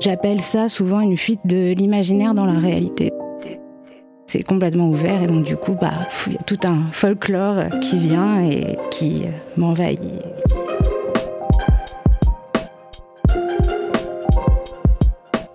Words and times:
J'appelle 0.00 0.40
ça 0.40 0.70
souvent 0.70 1.00
une 1.00 1.18
fuite 1.18 1.42
de 1.44 1.74
l'imaginaire 1.74 2.32
dans 2.32 2.46
la 2.46 2.58
réalité. 2.58 3.12
C'est 4.26 4.42
complètement 4.42 4.88
ouvert 4.88 5.22
et 5.22 5.26
donc 5.26 5.44
du 5.44 5.56
coup, 5.56 5.76
bah, 5.78 5.92
il 6.26 6.32
y 6.32 6.36
a 6.36 6.42
tout 6.42 6.58
un 6.64 6.90
folklore 6.90 7.64
qui 7.82 7.98
vient 7.98 8.42
et 8.42 8.78
qui 8.90 9.24
m'envahit. 9.58 10.00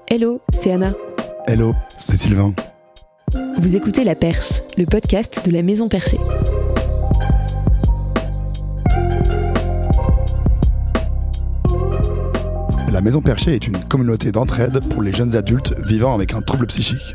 Hello, 0.07 0.39
c'est 0.53 0.71
Anna. 0.71 0.91
Hello, 1.47 1.73
c'est 1.97 2.17
Sylvain. 2.17 2.53
Vous 3.57 3.75
écoutez 3.75 4.03
La 4.03 4.13
Perche, 4.13 4.61
le 4.77 4.85
podcast 4.85 5.47
de 5.47 5.53
la 5.53 5.63
Maison 5.63 5.89
Perchée. 5.89 6.19
La 12.95 13.01
Maison 13.01 13.21
Perchée 13.21 13.53
est 13.53 13.67
une 13.67 13.77
communauté 13.77 14.31
d'entraide 14.31 14.79
pour 14.89 15.01
les 15.01 15.11
jeunes 15.11 15.35
adultes 15.35 15.73
vivant 15.85 16.15
avec 16.15 16.33
un 16.33 16.41
trouble 16.41 16.65
psychique. 16.67 17.13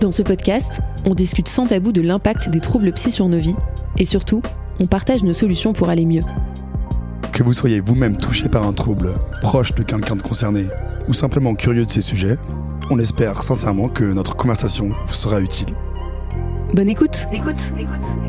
Dans 0.00 0.10
ce 0.10 0.22
podcast, 0.22 0.80
on 1.04 1.14
discute 1.14 1.48
sans 1.48 1.66
tabou 1.66 1.92
de 1.92 2.00
l'impact 2.00 2.48
des 2.48 2.60
troubles 2.60 2.90
psy 2.94 3.10
sur 3.10 3.28
nos 3.28 3.38
vies 3.38 3.54
et 3.98 4.06
surtout, 4.06 4.40
on 4.80 4.86
partage 4.86 5.24
nos 5.24 5.34
solutions 5.34 5.74
pour 5.74 5.90
aller 5.90 6.06
mieux. 6.06 6.22
Que 7.30 7.42
vous 7.42 7.52
soyez 7.52 7.80
vous-même 7.80 8.16
touché 8.16 8.48
par 8.48 8.66
un 8.66 8.72
trouble, 8.72 9.12
proche 9.42 9.74
de 9.74 9.82
quelqu'un 9.82 10.16
de 10.16 10.22
concerné 10.22 10.64
ou 11.08 11.12
simplement 11.12 11.54
curieux 11.54 11.84
de 11.84 11.90
ces 11.90 12.00
sujets, 12.00 12.38
on 12.88 12.98
espère 12.98 13.44
sincèrement 13.44 13.88
que 13.88 14.04
notre 14.04 14.34
conversation 14.34 14.92
vous 15.06 15.14
sera 15.14 15.42
utile. 15.42 15.74
Bonne 16.72 16.88
écoute. 16.88 17.26
Écoute, 17.34 17.60
écoute. 17.78 18.27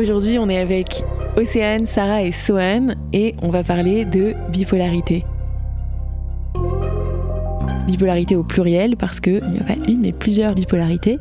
Aujourd'hui, 0.00 0.38
on 0.38 0.48
est 0.48 0.58
avec 0.58 1.04
Océane, 1.36 1.84
Sarah 1.84 2.22
et 2.22 2.32
Sohan 2.32 2.94
et 3.12 3.34
on 3.42 3.50
va 3.50 3.62
parler 3.62 4.06
de 4.06 4.32
bipolarité. 4.50 5.26
Bipolarité 7.86 8.34
au 8.34 8.42
pluriel 8.42 8.96
parce 8.96 9.20
qu'il 9.20 9.44
n'y 9.50 9.58
a 9.58 9.64
pas 9.64 9.74
une 9.86 10.00
mais 10.00 10.12
plusieurs 10.12 10.54
bipolarités. 10.54 11.18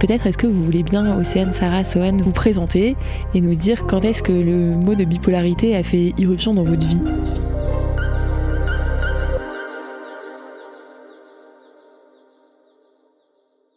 Peut-être 0.00 0.26
est-ce 0.26 0.38
que 0.38 0.46
vous 0.46 0.64
voulez 0.64 0.82
bien, 0.82 1.18
Océane, 1.18 1.52
Sarah, 1.52 1.84
Sohan, 1.84 2.16
vous 2.16 2.32
présenter 2.32 2.96
et 3.34 3.42
nous 3.42 3.54
dire 3.54 3.86
quand 3.86 4.02
est-ce 4.02 4.22
que 4.22 4.32
le 4.32 4.76
mot 4.76 4.94
de 4.94 5.04
bipolarité 5.04 5.76
a 5.76 5.82
fait 5.82 6.14
irruption 6.16 6.54
dans 6.54 6.64
votre 6.64 6.86
vie? 6.86 7.02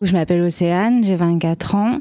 Je 0.01 0.13
m'appelle 0.13 0.41
Océane, 0.41 1.03
j'ai 1.03 1.15
24 1.15 1.75
ans 1.75 1.99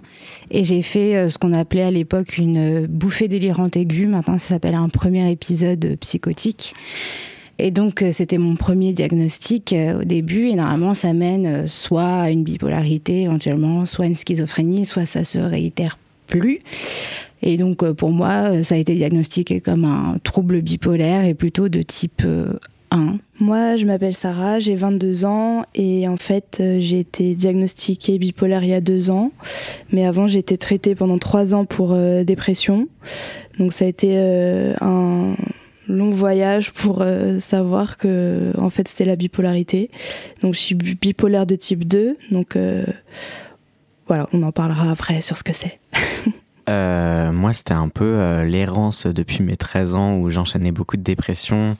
et 0.51 0.65
j'ai 0.65 0.81
fait 0.81 1.17
euh, 1.17 1.29
ce 1.29 1.37
qu'on 1.37 1.53
appelait 1.53 1.83
à 1.83 1.91
l'époque 1.91 2.39
une 2.39 2.87
bouffée 2.87 3.29
délirante 3.29 3.77
aiguë. 3.77 4.07
Maintenant, 4.07 4.39
ça 4.39 4.55
s'appelle 4.55 4.75
un 4.75 4.89
premier 4.89 5.31
épisode 5.31 5.98
psychotique. 6.01 6.73
Et 7.59 7.70
donc, 7.70 8.01
euh, 8.01 8.11
c'était 8.11 8.39
mon 8.39 8.57
premier 8.57 8.95
diagnostic 8.95 9.75
euh, 9.75 10.01
au 10.01 10.05
début. 10.05 10.48
Et 10.48 10.55
normalement, 10.55 10.95
ça 10.95 11.12
mène 11.12 11.69
soit 11.69 12.23
à 12.23 12.31
une 12.31 12.42
bipolarité 12.42 13.25
éventuellement, 13.25 13.84
soit 13.84 14.07
à 14.07 14.09
une 14.09 14.14
schizophrénie, 14.14 14.87
soit 14.87 15.05
ça 15.05 15.23
se 15.23 15.39
réitère 15.39 15.98
plus. 16.27 16.61
Et 17.42 17.59
donc, 17.59 17.85
pour 17.92 18.12
moi, 18.12 18.62
ça 18.62 18.77
a 18.77 18.79
été 18.79 18.95
diagnostiqué 18.95 19.61
comme 19.61 19.85
un 19.85 20.17
trouble 20.25 20.62
bipolaire 20.62 21.25
et 21.25 21.35
plutôt 21.35 21.69
de 21.69 21.83
type 21.83 22.23
1. 22.91 23.19
Moi, 23.38 23.77
je 23.77 23.86
m'appelle 23.86 24.14
Sarah, 24.14 24.58
j'ai 24.58 24.74
22 24.74 25.24
ans 25.24 25.64
et 25.74 26.08
en 26.08 26.16
fait, 26.16 26.58
euh, 26.60 26.78
j'ai 26.80 26.98
été 26.98 27.34
diagnostiquée 27.34 28.19
bipolaire 28.19 28.62
il 28.64 28.70
y 28.70 28.74
a 28.74 28.80
deux 28.80 29.10
ans. 29.10 29.33
Mais 29.92 30.06
avant, 30.06 30.27
j'ai 30.27 30.38
été 30.38 30.58
traitée 30.58 30.94
pendant 30.94 31.18
trois 31.18 31.55
ans 31.55 31.64
pour 31.64 31.92
euh, 31.92 32.24
dépression. 32.24 32.89
Donc, 33.58 33.73
ça 33.73 33.84
a 33.84 33.89
été 33.89 34.12
euh, 34.14 34.74
un 34.80 35.34
long 35.89 36.11
voyage 36.11 36.73
pour 36.73 37.05
savoir 37.40 37.96
que 37.96 38.52
en 38.58 38.70
fait, 38.70 38.86
c'était 38.86 39.05
la 39.05 39.17
bipolarité. 39.17 39.90
Donc, 40.42 40.55
je 40.55 40.61
suis 40.61 40.74
bipolaire 40.74 41.46
de 41.46 41.56
type 41.56 41.84
2. 41.86 42.17
Donc, 42.30 42.56
voilà, 44.06 44.29
on 44.33 44.42
en 44.42 44.52
parlera 44.52 44.90
après 44.90 45.20
sur 45.20 45.36
ce 45.36 45.42
que 45.42 45.52
c'est. 45.52 45.80
Euh, 46.70 47.33
moi, 47.33 47.53
c'était 47.53 47.75
un 47.75 47.89
peu 47.89 48.05
euh, 48.05 48.45
l'errance 48.45 49.07
depuis 49.07 49.42
mes 49.42 49.57
13 49.57 49.97
ans 49.97 50.17
où 50.17 50.31
j'enchaînais 50.31 50.70
beaucoup 50.70 50.97
de 50.97 51.03
dépression 51.03 51.77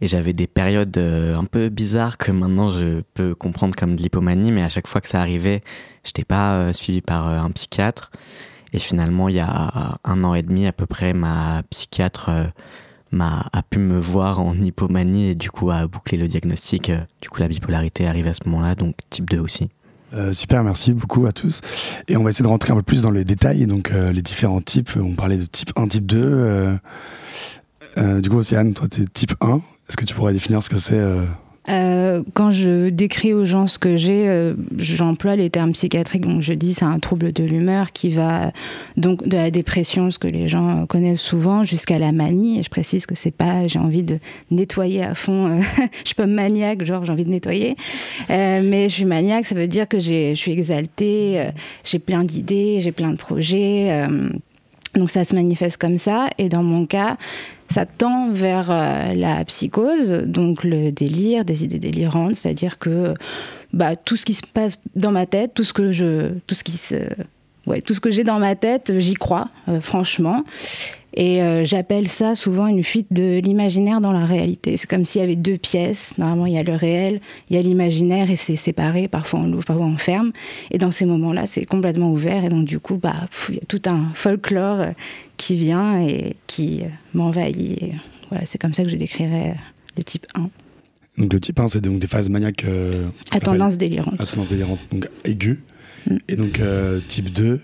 et 0.00 0.06
j'avais 0.06 0.32
des 0.32 0.46
périodes 0.46 0.96
euh, 0.96 1.34
un 1.34 1.44
peu 1.44 1.70
bizarres 1.70 2.18
que 2.18 2.30
maintenant 2.30 2.70
je 2.70 3.00
peux 3.14 3.34
comprendre 3.34 3.74
comme 3.74 3.96
de 3.96 4.02
l'hypomanie, 4.02 4.52
mais 4.52 4.62
à 4.62 4.68
chaque 4.68 4.86
fois 4.86 5.00
que 5.00 5.08
ça 5.08 5.20
arrivait, 5.20 5.60
j'étais 6.04 6.24
pas 6.24 6.72
suivi 6.72 7.00
par 7.00 7.26
un 7.26 7.50
psychiatre. 7.50 8.12
Et 8.72 8.78
finalement, 8.78 9.28
il 9.28 9.36
y 9.36 9.40
a 9.40 9.98
un 10.04 10.24
an 10.24 10.34
et 10.34 10.42
demi 10.42 10.66
à 10.66 10.72
peu 10.72 10.86
près, 10.86 11.14
ma 11.14 11.62
psychiatre 11.70 12.30
m'a 13.10 13.46
a 13.54 13.62
pu 13.62 13.78
me 13.78 13.98
voir 13.98 14.40
en 14.40 14.54
hypomanie 14.54 15.30
et 15.30 15.34
du 15.34 15.50
coup 15.50 15.70
a 15.70 15.86
bouclé 15.86 16.18
le 16.18 16.28
diagnostic. 16.28 16.92
Du 17.22 17.30
coup, 17.30 17.40
la 17.40 17.48
bipolarité 17.48 18.06
arrive 18.06 18.26
à 18.26 18.34
ce 18.34 18.40
moment-là, 18.46 18.74
donc 18.74 18.94
type 19.10 19.28
2 19.30 19.38
aussi. 19.38 19.70
Euh, 20.14 20.32
super, 20.32 20.64
merci 20.64 20.92
beaucoup 20.92 21.26
à 21.26 21.32
tous. 21.32 21.60
Et 22.08 22.16
on 22.16 22.22
va 22.22 22.30
essayer 22.30 22.42
de 22.42 22.48
rentrer 22.48 22.72
un 22.72 22.76
peu 22.76 22.82
plus 22.82 23.02
dans 23.02 23.10
les 23.10 23.24
détails, 23.24 23.66
donc 23.66 23.90
euh, 23.90 24.12
les 24.12 24.22
différents 24.22 24.60
types. 24.60 24.90
On 24.96 25.14
parlait 25.14 25.36
de 25.36 25.44
type 25.44 25.72
1, 25.76 25.88
type 25.88 26.06
2. 26.06 26.78
Euh, 27.96 28.20
du 28.20 28.30
coup, 28.30 28.36
Océane, 28.36 28.74
toi, 28.74 28.88
tu 28.88 29.02
es 29.02 29.04
type 29.04 29.34
1. 29.40 29.60
Est-ce 29.88 29.96
que 29.96 30.04
tu 30.04 30.14
pourrais 30.14 30.32
définir 30.32 30.62
ce 30.62 30.70
que 30.70 30.78
c'est 30.78 31.00
euh, 31.68 32.22
quand 32.34 32.50
je 32.50 32.88
décris 32.88 33.32
aux 33.32 33.44
gens 33.44 33.66
ce 33.66 33.78
que 33.78 33.96
j'ai, 33.96 34.28
euh, 34.28 34.54
j'emploie 34.78 35.36
les 35.36 35.50
termes 35.50 35.72
psychiatriques. 35.72 36.26
Donc 36.26 36.40
je 36.40 36.52
dis 36.52 36.74
c'est 36.74 36.84
un 36.84 36.98
trouble 36.98 37.32
de 37.32 37.44
l'humeur 37.44 37.92
qui 37.92 38.10
va 38.10 38.52
donc 38.96 39.26
de 39.26 39.36
la 39.36 39.50
dépression, 39.50 40.10
ce 40.10 40.18
que 40.18 40.28
les 40.28 40.48
gens 40.48 40.86
connaissent 40.86 41.20
souvent, 41.20 41.64
jusqu'à 41.64 41.98
la 41.98 42.12
manie. 42.12 42.60
Et 42.60 42.62
je 42.62 42.70
précise 42.70 43.06
que 43.06 43.14
c'est 43.14 43.30
pas 43.30 43.66
j'ai 43.66 43.78
envie 43.78 44.02
de 44.02 44.18
nettoyer 44.50 45.04
à 45.04 45.14
fond. 45.14 45.60
je 46.02 46.06
suis 46.06 46.14
pas 46.14 46.26
maniaque, 46.26 46.84
genre 46.84 47.04
j'ai 47.04 47.12
envie 47.12 47.24
de 47.24 47.30
nettoyer, 47.30 47.76
euh, 48.30 48.62
mais 48.64 48.88
je 48.88 48.94
suis 48.94 49.04
maniaque. 49.04 49.44
Ça 49.44 49.54
veut 49.54 49.68
dire 49.68 49.88
que 49.88 49.98
j'ai, 49.98 50.34
je 50.34 50.40
suis 50.40 50.52
exaltée, 50.52 51.48
j'ai 51.84 51.98
plein 51.98 52.24
d'idées, 52.24 52.80
j'ai 52.80 52.92
plein 52.92 53.10
de 53.10 53.16
projets. 53.16 54.06
Donc 54.98 55.10
ça 55.10 55.24
se 55.24 55.34
manifeste 55.34 55.76
comme 55.76 55.98
ça. 55.98 56.28
Et 56.38 56.48
dans 56.48 56.62
mon 56.62 56.86
cas, 56.86 57.16
ça 57.72 57.86
tend 57.86 58.30
vers 58.30 58.70
euh, 58.70 59.14
la 59.14 59.44
psychose, 59.44 60.12
donc 60.26 60.64
le 60.64 60.90
délire, 60.90 61.44
des 61.44 61.64
idées 61.64 61.78
délirantes, 61.78 62.34
c'est-à-dire 62.34 62.78
que 62.78 63.14
bah, 63.72 63.96
tout 63.96 64.16
ce 64.16 64.24
qui 64.24 64.34
se 64.34 64.42
passe 64.46 64.80
dans 64.96 65.12
ma 65.12 65.26
tête, 65.26 65.52
tout 65.54 65.64
ce 65.64 65.72
que 65.72 65.92
je, 65.92 66.30
tout 66.46 66.54
ce 66.54 66.64
qui 66.64 66.72
se, 66.72 66.96
ouais, 67.66 67.82
tout 67.82 67.94
ce 67.94 68.00
que 68.00 68.10
j'ai 68.10 68.24
dans 68.24 68.38
ma 68.38 68.56
tête, 68.56 68.92
j'y 68.98 69.14
crois, 69.14 69.48
euh, 69.68 69.80
franchement. 69.80 70.44
Et 71.14 71.42
euh, 71.42 71.64
j'appelle 71.64 72.08
ça 72.08 72.34
souvent 72.34 72.66
une 72.66 72.84
fuite 72.84 73.08
de 73.10 73.38
l'imaginaire 73.38 74.00
dans 74.00 74.12
la 74.12 74.26
réalité. 74.26 74.76
C'est 74.76 74.88
comme 74.88 75.04
s'il 75.04 75.20
y 75.20 75.24
avait 75.24 75.36
deux 75.36 75.56
pièces. 75.56 76.16
Normalement, 76.18 76.46
il 76.46 76.52
y 76.52 76.58
a 76.58 76.62
le 76.62 76.74
réel, 76.74 77.20
il 77.48 77.56
y 77.56 77.58
a 77.58 77.62
l'imaginaire 77.62 78.30
et 78.30 78.36
c'est 78.36 78.56
séparé. 78.56 79.08
Parfois 79.08 79.40
on 79.40 79.46
l'ouvre, 79.46 79.64
parfois 79.64 79.86
on 79.86 79.96
ferme. 79.96 80.32
Et 80.70 80.78
dans 80.78 80.90
ces 80.90 81.06
moments-là, 81.06 81.46
c'est 81.46 81.64
complètement 81.64 82.12
ouvert. 82.12 82.44
Et 82.44 82.48
donc, 82.48 82.66
du 82.66 82.78
coup, 82.78 82.96
bah, 82.96 83.14
il 83.48 83.56
y 83.56 83.58
a 83.58 83.64
tout 83.66 83.82
un 83.86 84.10
folklore 84.14 84.88
qui 85.36 85.54
vient 85.54 86.02
et 86.02 86.36
qui 86.46 86.82
m'envahit. 87.14 87.94
Voilà, 88.30 88.44
c'est 88.44 88.58
comme 88.58 88.74
ça 88.74 88.82
que 88.84 88.90
je 88.90 88.96
décrirais 88.96 89.56
le 89.96 90.02
type 90.02 90.26
1. 90.34 90.50
Donc 91.16 91.32
le 91.32 91.40
type 91.40 91.58
1, 91.58 91.68
c'est 91.68 91.80
donc 91.80 91.98
des 91.98 92.06
phases 92.06 92.28
maniaques... 92.28 92.66
à 93.32 93.40
tendance 93.40 93.78
délirante. 93.78 94.20
À 94.20 94.26
tendance 94.26 94.48
délirante, 94.48 94.78
donc 94.92 95.08
aiguë. 95.24 95.58
Mm. 96.08 96.16
Et 96.28 96.36
donc 96.36 96.60
euh, 96.60 97.00
type 97.08 97.32
2 97.32 97.60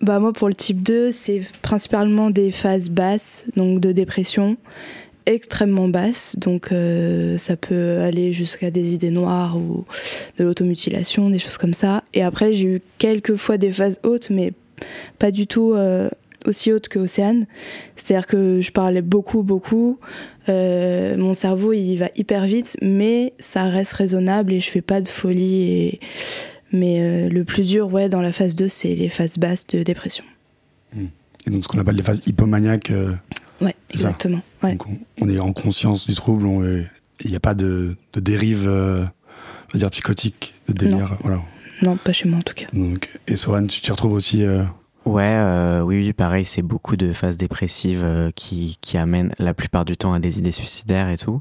bah 0.00 0.18
moi 0.18 0.32
pour 0.32 0.48
le 0.48 0.54
type 0.54 0.82
2, 0.82 1.10
c'est 1.10 1.42
principalement 1.62 2.30
des 2.30 2.50
phases 2.50 2.90
basses, 2.90 3.46
donc 3.56 3.80
de 3.80 3.92
dépression, 3.92 4.56
extrêmement 5.24 5.88
basses, 5.88 6.36
donc 6.38 6.70
euh, 6.70 7.38
ça 7.38 7.56
peut 7.56 8.00
aller 8.00 8.32
jusqu'à 8.32 8.70
des 8.70 8.92
idées 8.92 9.10
noires 9.10 9.56
ou 9.56 9.84
de 10.38 10.44
l'automutilation, 10.44 11.30
des 11.30 11.38
choses 11.38 11.56
comme 11.56 11.74
ça. 11.74 12.04
Et 12.12 12.22
après 12.22 12.52
j'ai 12.52 12.66
eu 12.66 12.82
quelques 12.98 13.36
fois 13.36 13.56
des 13.56 13.72
phases 13.72 13.98
hautes, 14.02 14.28
mais 14.28 14.52
pas 15.18 15.30
du 15.30 15.46
tout 15.46 15.72
euh, 15.72 16.10
aussi 16.44 16.72
hautes 16.72 16.88
que 16.88 16.98
Océane. 16.98 17.46
C'est-à-dire 17.96 18.26
que 18.26 18.60
je 18.60 18.72
parlais 18.72 19.02
beaucoup, 19.02 19.42
beaucoup. 19.42 19.98
mon 20.46 21.32
cerveau 21.32 21.72
il 21.72 21.96
va 21.96 22.10
hyper 22.16 22.44
vite, 22.44 22.76
mais 22.82 23.32
ça 23.38 23.64
reste 23.64 23.94
raisonnable 23.94 24.52
et 24.52 24.60
je 24.60 24.70
fais 24.70 24.82
pas 24.82 25.00
de 25.00 25.08
folie 25.08 26.00
mais 26.76 27.00
euh, 27.00 27.28
le 27.28 27.44
plus 27.44 27.66
dur, 27.66 27.92
ouais, 27.92 28.08
dans 28.08 28.20
la 28.20 28.32
phase 28.32 28.54
2, 28.54 28.68
c'est 28.68 28.94
les 28.94 29.08
phases 29.08 29.38
basses 29.38 29.66
de 29.66 29.82
dépression. 29.82 30.24
Hmm. 30.94 31.06
Et 31.46 31.50
donc 31.50 31.64
ce 31.64 31.68
qu'on 31.68 31.78
appelle 31.78 31.96
les 31.96 32.02
phases 32.02 32.22
hypomaniaques. 32.26 32.90
Euh, 32.90 33.14
ouais, 33.60 33.74
exactement. 33.90 34.42
Donc 34.62 34.84
on, 35.20 35.28
est 35.28 35.38
en 35.38 35.52
conscience 35.52 36.06
du 36.06 36.14
trouble, 36.14 36.46
il 37.20 37.30
n'y 37.30 37.36
a 37.36 37.40
pas 37.40 37.54
de, 37.54 37.96
de 38.12 38.20
dérive, 38.20 38.66
euh, 38.66 39.04
on 39.68 39.72
va 39.72 39.78
dire 39.78 39.90
psychotique, 39.90 40.54
de 40.68 40.74
délire. 40.74 41.10
Non. 41.10 41.16
Voilà. 41.22 41.42
non, 41.82 41.96
pas 41.96 42.12
chez 42.12 42.28
moi 42.28 42.38
en 42.38 42.42
tout 42.42 42.54
cas. 42.54 42.66
Donc, 42.72 43.10
et 43.26 43.36
Sohan, 43.36 43.66
tu 43.66 43.80
t'y 43.80 43.90
retrouves 43.90 44.12
aussi 44.12 44.44
Ouais, 45.04 45.40
oui, 45.84 45.98
oui, 45.98 46.12
pareil, 46.12 46.44
c'est 46.44 46.62
beaucoup 46.62 46.96
de 46.96 47.12
phases 47.12 47.36
dépressives 47.36 48.32
qui, 48.34 48.76
qui 48.80 48.98
amènent 48.98 49.30
la 49.38 49.54
plupart 49.54 49.84
du 49.84 49.96
temps 49.96 50.12
à 50.12 50.18
des 50.18 50.38
idées 50.38 50.52
suicidaires 50.52 51.08
et 51.08 51.16
tout. 51.16 51.40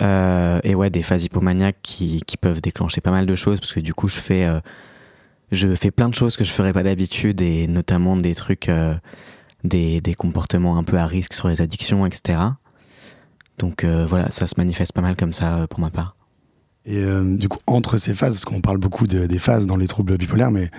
Et 0.00 0.74
ouais, 0.74 0.90
des 0.90 1.02
phases 1.02 1.24
hypomaniaques 1.24 1.78
qui, 1.82 2.20
qui, 2.26 2.36
peuvent 2.36 2.60
déclencher 2.60 3.00
pas 3.00 3.10
mal 3.10 3.26
de 3.26 3.34
choses 3.34 3.60
parce 3.60 3.72
que 3.72 3.80
du 3.80 3.94
coup, 3.94 4.08
je 4.08 4.16
fais, 4.16 4.46
je 5.52 5.74
fais 5.74 5.90
plein 5.90 6.08
de 6.08 6.14
choses 6.14 6.36
que 6.36 6.44
je 6.44 6.52
ferais 6.52 6.72
pas 6.72 6.82
d'habitude 6.82 7.40
et 7.40 7.66
notamment 7.66 8.16
des 8.16 8.34
trucs, 8.34 8.70
des, 9.64 10.00
des, 10.00 10.14
comportements 10.14 10.76
un 10.76 10.84
peu 10.84 10.98
à 10.98 11.06
risque 11.06 11.32
sur 11.32 11.48
les 11.48 11.60
addictions, 11.60 12.06
etc. 12.06 12.38
Donc 13.58 13.84
voilà, 13.84 14.30
ça 14.30 14.46
se 14.46 14.54
manifeste 14.58 14.92
pas 14.92 15.02
mal 15.02 15.16
comme 15.16 15.32
ça 15.32 15.66
pour 15.68 15.80
ma 15.80 15.90
part. 15.90 16.16
Et 16.84 17.04
du 17.22 17.48
coup, 17.48 17.58
entre 17.66 17.98
ces 17.98 18.14
phases, 18.14 18.34
parce 18.34 18.44
qu'on 18.44 18.60
parle 18.60 18.78
beaucoup 18.78 19.06
des 19.06 19.38
phases 19.38 19.66
dans 19.66 19.76
les 19.76 19.86
troubles 19.86 20.18
bipolaires, 20.18 20.50
mais 20.50 20.70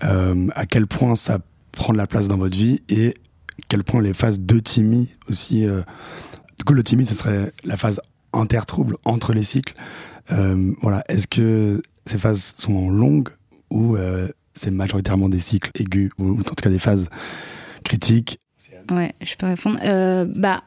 à 0.00 0.66
quel 0.66 0.86
point 0.86 1.16
ça 1.16 1.38
prend 1.72 1.92
de 1.92 1.98
la 1.98 2.06
place 2.06 2.28
dans 2.28 2.36
votre 2.36 2.56
vie 2.56 2.82
et 2.88 3.14
quel 3.68 3.84
point 3.84 4.00
les 4.00 4.14
phases 4.14 4.40
de 4.40 4.58
timide 4.58 5.08
aussi. 5.28 5.66
Euh, 5.66 5.82
du 6.58 6.64
coup, 6.64 6.74
le 6.74 6.82
timide, 6.82 7.06
ce 7.06 7.14
serait 7.14 7.52
la 7.64 7.76
phase 7.76 8.00
intertrouble 8.32 8.96
entre 9.04 9.32
les 9.32 9.42
cycles. 9.42 9.74
Euh, 10.32 10.72
voilà, 10.80 11.02
est-ce 11.08 11.26
que 11.26 11.82
ces 12.06 12.18
phases 12.18 12.54
sont 12.58 12.90
longues 12.90 13.30
ou 13.70 13.96
euh, 13.96 14.28
c'est 14.54 14.70
majoritairement 14.70 15.28
des 15.28 15.40
cycles 15.40 15.70
aigus 15.74 16.10
ou, 16.18 16.38
en 16.38 16.42
tout 16.42 16.54
cas 16.54 16.70
des 16.70 16.78
phases 16.78 17.08
critiques? 17.84 18.38
Ouais, 18.90 19.14
je 19.20 19.34
peux 19.36 19.46
répondre. 19.46 19.78
bah, 20.36 20.64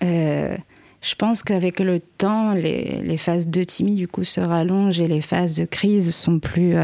je 0.00 1.14
pense 1.16 1.42
qu'avec 1.42 1.80
le 1.80 2.00
temps, 2.00 2.52
les, 2.52 3.00
les, 3.02 3.16
phases 3.16 3.48
de 3.48 3.62
timide 3.62 3.96
du 3.96 4.08
coup 4.08 4.24
se 4.24 4.40
rallongent 4.40 5.00
et 5.00 5.08
les 5.08 5.20
phases 5.20 5.54
de 5.54 5.64
crise 5.64 6.14
sont 6.14 6.38
plus 6.40 6.74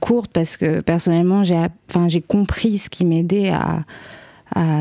courtes 0.00 0.30
parce 0.32 0.56
que 0.56 0.80
personnellement, 0.80 1.44
j'ai, 1.44 1.58
enfin, 1.88 2.08
j'ai 2.08 2.20
compris 2.20 2.78
ce 2.78 2.90
qui 2.90 3.04
m'aidait 3.04 3.50
à 3.50 3.84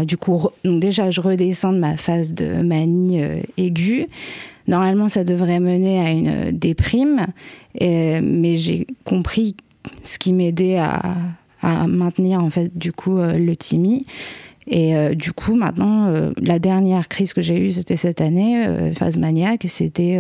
du 0.06 0.18
coup, 0.18 0.48
donc 0.64 0.80
déjà, 0.80 1.12
je 1.12 1.22
redescends 1.22 1.74
de 1.74 1.80
ma 1.80 1.98
phase 1.98 2.34
de 2.34 2.62
manie 2.62 3.22
euh, 3.22 3.42
aiguë. 3.58 4.08
Normalement, 4.68 5.10
ça 5.10 5.24
devrait 5.24 5.60
mener 5.60 6.00
à 6.00 6.12
une 6.12 6.28
euh, 6.28 6.52
déprime, 6.52 7.28
mais 7.82 8.56
j'ai 8.56 8.88
compris 9.04 9.56
ce 10.04 10.20
qui 10.20 10.34
m'aidait 10.34 10.78
à, 10.78 11.02
maintenir 11.88 12.44
en 12.44 12.50
fait 12.50 12.78
du 12.78 12.92
coup 12.92 13.20
euh, 13.20 13.38
le 13.38 13.56
timi. 13.56 14.06
Et 14.68 14.96
euh, 14.96 15.14
du 15.14 15.34
coup, 15.34 15.56
maintenant, 15.56 16.08
euh, 16.08 16.32
la 16.42 16.60
dernière 16.60 17.08
crise 17.08 17.34
que 17.34 17.42
j'ai 17.42 17.60
eue, 17.60 17.72
c'était 17.72 17.98
cette 17.98 18.22
année, 18.22 18.66
euh, 18.66 18.94
phase 18.94 19.18
maniaque. 19.18 19.66
C'était 19.68 20.20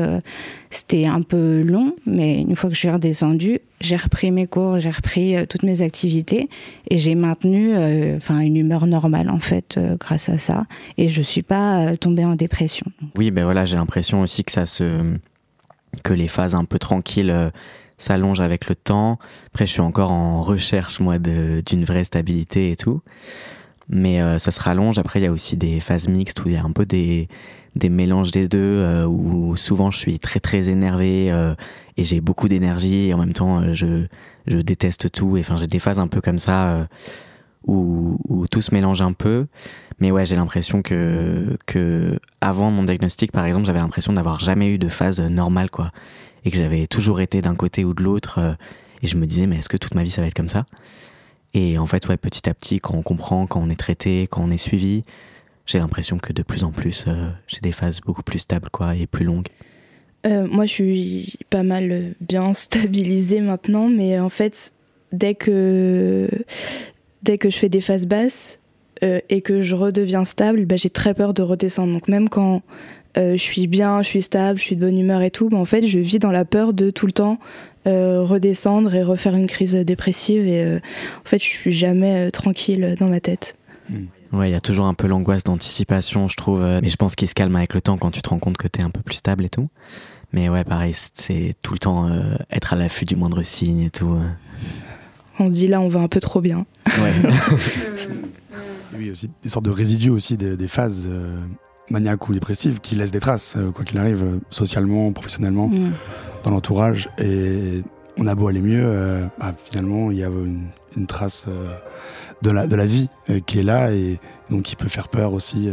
c'était 0.70 1.06
un 1.06 1.22
peu 1.22 1.62
long, 1.62 1.96
mais 2.06 2.42
une 2.42 2.56
fois 2.56 2.70
que 2.70 2.76
je 2.76 2.80
suis 2.80 2.90
redescendue, 2.90 3.60
j'ai 3.80 3.96
repris 3.96 4.32
mes 4.32 4.48
cours, 4.48 4.80
j'ai 4.80 4.90
repris 4.90 5.36
toutes 5.48 5.64
mes 5.64 5.82
activités 5.82 6.50
et 6.90 6.98
j'ai 6.98 7.16
maintenu 7.16 7.76
enfin 8.16 8.40
une 8.40 8.58
humeur 8.58 8.88
normale 8.88 9.30
en 9.30 9.40
fait 9.40 9.80
grâce 10.00 10.30
à 10.30 10.38
ça. 10.38 10.66
Et 10.98 11.10
je 11.10 11.22
suis 11.22 11.44
pas 11.44 11.96
tombée 11.98 12.26
en 12.26 12.36
dépression. 12.36 12.88
Oui, 13.18 13.30
ben 13.30 13.44
voilà, 13.44 13.66
j'ai 13.66 13.76
l'impression 13.76 14.22
aussi 14.22 14.44
que 14.44 14.52
ça 14.52 14.66
se 14.66 15.18
que 16.02 16.14
les 16.14 16.28
phases 16.28 16.56
un 16.56 16.66
peu 16.66 16.80
tranquilles 16.80 17.52
s'allongent 18.00 18.42
avec 18.42 18.68
le 18.68 18.76
temps. 18.76 19.20
Après, 19.48 19.68
je 19.68 19.72
suis 19.74 19.82
encore 19.82 20.12
en 20.12 20.42
recherche 20.42 21.00
moi 21.00 21.20
d'une 21.20 21.86
vraie 21.86 22.04
stabilité 22.04 22.72
et 22.72 22.76
tout 22.76 23.02
mais 23.90 24.22
euh, 24.22 24.40
ça 24.40 24.52
se 24.52 24.62
rallonge. 24.62 24.98
Après, 24.98 25.20
il 25.20 25.24
y 25.24 25.28
a 25.28 25.32
aussi 25.32 25.58
des 25.58 25.80
phases 25.80 26.08
mixtes 26.08 26.44
où 26.44 26.50
il 26.50 26.56
y 26.56 26.58
a 26.58 26.64
un 26.64 26.72
peu 26.72 26.86
des, 26.86 27.28
des 27.76 27.90
mélanges 27.90 28.32
des 28.32 28.48
deux, 28.48 28.60
euh, 28.60 29.06
où 29.06 29.56
souvent 29.56 29.92
je 29.92 29.98
suis 29.98 30.20
très 30.20 30.40
très 30.40 30.70
énervé 30.70 31.32
euh, 31.32 31.56
et 31.98 32.04
j'ai 32.04 32.22
beaucoup 32.22 32.48
d'énergie 32.48 33.10
et 33.10 33.14
en 33.14 33.18
même 33.18 33.34
temps 33.34 33.74
je, 33.74 34.06
je 34.48 34.58
déteste 34.58 35.12
tout. 35.12 35.38
Enfin, 35.40 35.58
j'ai 35.58 35.68
des 35.68 35.80
phases 35.80 36.00
un 36.00 36.08
peu 36.08 36.22
comme 36.22 36.40
ça 36.40 36.88
où, 37.66 38.18
où 38.28 38.48
tout 38.48 38.62
se 38.62 38.74
mélange 38.74 39.02
un 39.02 39.14
peu. 39.14 39.48
Mais 40.00 40.12
ouais, 40.12 40.26
j'ai 40.26 40.36
l'impression 40.36 40.82
que, 40.82 41.58
que 41.66 42.20
avant 42.42 42.72
mon 42.72 42.84
diagnostic, 42.84 43.32
par 43.32 43.46
exemple, 43.46 43.68
j'avais 43.68 43.80
l'impression 43.80 44.12
d'avoir 44.12 44.40
jamais 44.40 44.70
eu 44.74 44.78
de 44.78 44.90
phase 44.90 45.22
normale, 45.22 45.70
quoi. 45.70 45.92
Et 46.46 46.52
que 46.52 46.58
j'avais 46.58 46.88
toujours 46.88 47.22
été 47.22 47.42
d'un 47.42 47.56
côté 47.56 47.86
ou 47.86 47.94
de 47.94 48.04
l'autre. 48.04 48.58
et 49.02 49.08
je 49.08 49.16
me 49.18 49.28
disais, 49.28 49.46
mais 49.46 49.58
est-ce 49.58 49.70
que 49.70 49.78
toute 49.78 49.94
ma 49.94 50.04
vie 50.04 50.10
ça 50.10 50.22
va 50.22 50.28
être 50.28 50.34
comme 50.34 50.50
ça? 50.50 50.66
Et 51.54 51.78
en 51.78 51.86
fait, 51.86 52.08
ouais, 52.08 52.18
petit 52.18 52.50
à 52.50 52.54
petit, 52.54 52.80
quand 52.80 52.96
on 52.96 53.04
comprend, 53.04 53.46
quand 53.46 53.62
on 53.62 53.70
est 53.70 53.80
traité, 53.80 54.28
quand 54.30 54.42
on 54.44 54.52
est 54.52 54.58
suivi, 54.58 55.04
j'ai 55.66 55.80
l'impression 55.80 56.18
que 56.18 56.34
de 56.34 56.44
plus 56.44 56.64
en 56.64 56.72
plus, 56.72 57.06
euh, 57.08 57.30
j'ai 57.48 57.60
des 57.62 57.72
phases 57.72 58.02
beaucoup 58.02 58.24
plus 58.24 58.40
stables 58.40 58.70
quoi, 58.72 58.96
et 58.96 59.08
plus 59.08 59.26
longues. 59.26 59.48
Euh, 60.26 60.48
moi, 60.48 60.66
je 60.66 60.72
suis 60.72 61.34
pas 61.50 61.64
mal 61.64 62.16
bien 62.22 62.54
stabilisée 62.54 63.42
maintenant, 63.42 63.88
mais 63.88 64.20
en 64.20 64.30
fait, 64.30 64.72
dès 65.12 65.36
que, 65.36 66.28
dès 67.22 67.38
que 67.38 67.50
je 67.50 67.58
fais 67.58 67.70
des 67.70 67.82
phases 67.82 68.08
basses 68.08 68.60
euh, 69.04 69.20
et 69.30 69.42
que 69.42 69.62
je 69.62 69.76
redeviens 69.76 70.26
stable, 70.26 70.66
bah, 70.66 70.76
j'ai 70.76 70.90
très 70.90 71.14
peur 71.14 71.34
de 71.34 71.44
redescendre. 71.44 71.94
Donc 71.94 72.08
même 72.08 72.30
quand 72.30 72.62
je 73.16 73.38
suis 73.38 73.68
bien, 73.68 74.02
je 74.02 74.08
suis 74.08 74.24
stable, 74.24 74.58
je 74.58 74.64
suis 74.64 74.76
de 74.76 74.82
bonne 74.82 74.98
humeur 74.98 75.22
et 75.22 75.30
tout, 75.30 75.48
bah, 75.48 75.58
en 75.58 75.66
fait, 75.66 75.86
je 75.86 76.00
vis 76.00 76.18
dans 76.18 76.32
la 76.32 76.46
peur 76.46 76.74
de 76.74 76.90
tout 76.90 77.06
le 77.06 77.12
temps 77.12 77.38
euh, 77.88 78.24
redescendre 78.24 78.96
et 78.96 79.04
refaire 79.04 79.36
une 79.36 79.48
crise 79.48 79.76
dépressive. 79.76 80.48
Et 80.48 80.64
euh, 80.64 80.78
en 80.78 81.28
fait, 81.28 81.40
je 81.40 81.46
suis 81.46 81.72
jamais 81.72 82.28
euh, 82.28 82.30
tranquille 82.30 82.96
dans 83.00 83.08
ma 83.08 83.20
tête. 83.20 83.58
Hmm. 83.90 84.06
Ouais, 84.32 84.50
il 84.50 84.54
y 84.54 84.56
a 84.56 84.62
toujours 84.62 84.86
un 84.86 84.94
peu 84.94 85.08
l'angoisse 85.08 85.44
d'anticipation, 85.44 86.28
je 86.28 86.36
trouve. 86.36 86.64
Mais 86.82 86.90
je 86.90 86.96
pense 86.96 87.14
qu'il 87.14 87.28
se 87.28 87.36
calme 87.36 87.56
avec 87.56 87.76
le 87.76 87.82
temps 87.82 87.98
quand 87.98 88.10
tu 88.10 88.22
te 88.22 88.30
rends 88.30 88.40
compte 88.40 88.58
que 88.58 88.68
tu 88.68 88.80
es 88.80 88.84
un 88.84 88.90
peu 88.90 89.02
plus 89.02 89.18
stable 89.18 89.46
et 89.46 89.50
tout. 89.50 89.70
Mais 90.32 90.50
ouais, 90.50 90.64
pareil, 90.64 90.96
c'est 91.14 91.54
tout 91.62 91.74
le 91.74 91.80
temps 91.80 92.10
être 92.50 92.74
à 92.74 92.76
l'affût 92.76 93.06
du 93.06 93.16
moindre 93.16 93.44
signe 93.44 93.82
et 93.82 93.90
tout. 93.92 94.18
On 95.38 95.50
se 95.50 95.54
dit 95.54 95.68
là, 95.68 95.80
on 95.80 95.88
va 95.88 96.00
un 96.00 96.08
peu 96.08 96.20
trop 96.20 96.42
bien. 96.42 96.66
Ouais. 96.88 97.14
oui, 98.98 99.12
aussi 99.12 99.30
des 99.44 99.50
sortes 99.50 99.66
de 99.66 99.72
résidus 99.72 100.10
aussi 100.10 100.36
des, 100.36 100.68
phases 100.68 101.08
maniaques 101.90 102.28
ou 102.30 102.34
dépressives 102.34 102.80
qui 102.80 102.96
laissent 102.96 103.12
des 103.12 103.20
traces, 103.20 103.58
quoi 103.76 103.84
qu'il 103.86 103.98
arrive, 103.98 104.40
socialement, 104.50 105.12
professionnellement. 105.12 105.68
Hmm 105.68 105.92
dans 106.44 106.52
l'entourage 106.52 107.10
et 107.18 107.84
on 108.18 108.28
a 108.28 108.36
beau 108.36 108.48
aller 108.48 108.62
mieux, 108.62 108.84
euh, 108.84 109.26
bah, 109.40 109.56
finalement 109.66 110.12
il 110.12 110.18
y 110.18 110.24
a 110.24 110.30
une, 110.30 111.08
trace 111.08 111.46
euh, 111.48 111.74
de, 112.42 112.52
la, 112.52 112.68
de 112.68 112.76
la 112.76 112.86
vie 112.86 113.10
euh, 113.30 113.40
qui 113.40 113.60
est 113.60 113.64
là 113.64 113.92
et 113.92 114.20
donc 114.50 114.64
qui 114.64 114.76
peut 114.76 114.90
faire 114.90 115.08
peur 115.08 115.34
aussi. 115.34 115.70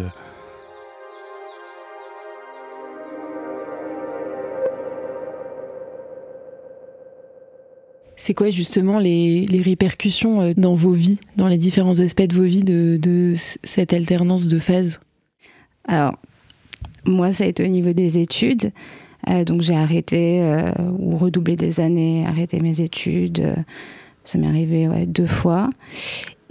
C'est 8.17 8.35
quoi 8.35 8.51
justement 8.51 8.99
les, 8.99 9.47
les, 9.47 9.63
répercussions 9.63 10.53
dans 10.57 10.75
vos 10.75 10.93
vies, 10.93 11.19
dans 11.37 11.49
les 11.49 11.59
différents 11.59 11.99
aspects 11.99 12.23
de 12.23 12.35
vos 12.35 12.45
vies 12.45 12.65
de, 12.65 12.97
de 13.01 13.35
cette 13.35 13.93
alternance 13.93 14.47
de 14.47 14.59
phases? 14.59 15.01
Alors, 15.91 16.15
moi, 17.05 17.33
ça 17.33 17.45
a 17.45 17.47
été 17.49 17.65
au 17.65 17.69
niveau 17.69 17.93
des 17.93 18.19
études. 18.19 18.71
Euh, 19.29 19.45
donc 19.45 19.61
j'ai 19.61 19.75
arrêté 19.75 20.41
euh, 20.41 20.71
ou 20.99 21.19
redoublé 21.19 21.57
des 21.57 21.81
années, 21.81 22.25
arrêté 22.27 22.61
mes 22.61 22.81
études. 22.81 23.41
Euh, 23.41 23.55
ça 24.25 24.39
m'est 24.39 24.47
arrivé 24.47 24.89
deux 25.07 25.27
fois. 25.27 25.69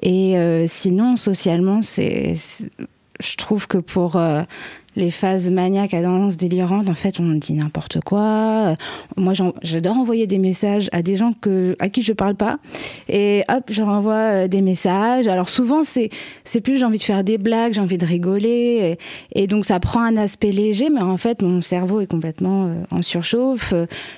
Et 0.02 0.36
sinon, 0.66 1.16
socialement, 1.16 1.82
c'est, 1.82 2.34
je 3.20 3.36
trouve 3.36 3.68
que 3.68 3.78
pour 3.78 4.20
les 4.96 5.12
phases 5.12 5.50
maniaques 5.50 5.94
à 5.94 6.02
tendance 6.02 6.38
délirante, 6.38 6.90
en 6.90 6.94
fait, 6.94 7.20
on 7.20 7.36
dit 7.36 7.54
n'importe 7.54 8.00
quoi. 8.02 8.76
Moi, 9.18 9.34
j'adore 9.62 9.98
envoyer 9.98 10.28
des 10.28 10.40
messages 10.40 10.90
à 10.92 11.02
des 11.02 11.16
gens 11.16 11.34
à 11.80 11.90
qui 11.90 12.02
je 12.02 12.14
parle 12.14 12.36
pas. 12.36 12.60
Et 13.08 13.44
hop, 13.50 13.66
je 13.70 13.82
renvoie 13.82 14.14
euh, 14.14 14.48
des 14.48 14.62
messages. 14.62 15.28
Alors 15.28 15.50
souvent, 15.50 15.84
c'est, 15.84 16.10
plus 16.64 16.78
j'ai 16.78 16.86
envie 16.86 16.98
de 16.98 17.04
faire 17.04 17.24
des 17.24 17.38
blagues, 17.38 17.74
j'ai 17.74 17.82
envie 17.82 17.98
de 17.98 18.06
rigoler. 18.06 18.98
Et, 19.34 19.48
donc, 19.48 19.66
ça 19.66 19.80
prend 19.80 20.02
un 20.02 20.18
aspect 20.18 20.52
léger, 20.52 20.90
mais 20.90 21.02
en 21.02 21.18
fait, 21.18 21.42
mon 21.42 21.62
cerveau 21.62 22.02
est 22.02 22.08
complètement 22.08 22.66
euh, 22.66 22.74
en 22.92 23.02
surchauffe. 23.02 23.74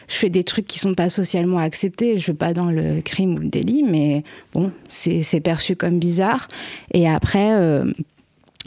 Je 0.08 0.16
fais 0.16 0.30
des 0.30 0.44
trucs 0.44 0.68
qui 0.68 0.80
sont 0.80 0.94
pas 0.94 1.10
socialement 1.10 1.60
acceptés. 1.60 2.18
Je 2.18 2.32
veux 2.32 2.38
pas 2.38 2.54
dans 2.54 2.72
le 2.72 3.02
crime 3.02 3.36
ou 3.36 3.40
le 3.40 3.50
délit, 3.50 3.84
mais 3.84 4.24
bon, 4.54 4.72
c'est, 4.90 5.42
perçu 5.42 5.76
comme 5.76 5.98
bizarre. 5.98 6.48
Et 6.94 7.10
après, 7.10 7.52
euh, 7.52 7.86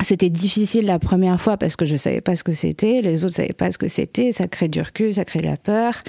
c'était 0.05 0.31
difficile 0.31 0.87
la 0.87 0.99
première 0.99 1.41
fois 1.41 1.57
parce 1.57 1.77
que 1.77 1.87
je 1.87 1.97
savais 1.97 2.21
pas 2.21 2.37
ce 2.37 2.45
que 2.45 2.53
c'était, 2.53 3.03
les 3.03 3.25
autres 3.25 3.35
savaient 3.35 3.53
pas 3.53 3.71
ce 3.71 3.79
que 3.79 3.89
c'était, 3.89 4.33
ça 4.33 4.47
crée 4.47 4.69
du 4.69 4.81
recul, 4.81 5.13
ça 5.13 5.25
crée 5.25 5.41
de 5.41 5.47
la 5.47 5.57
peur. 5.57 6.03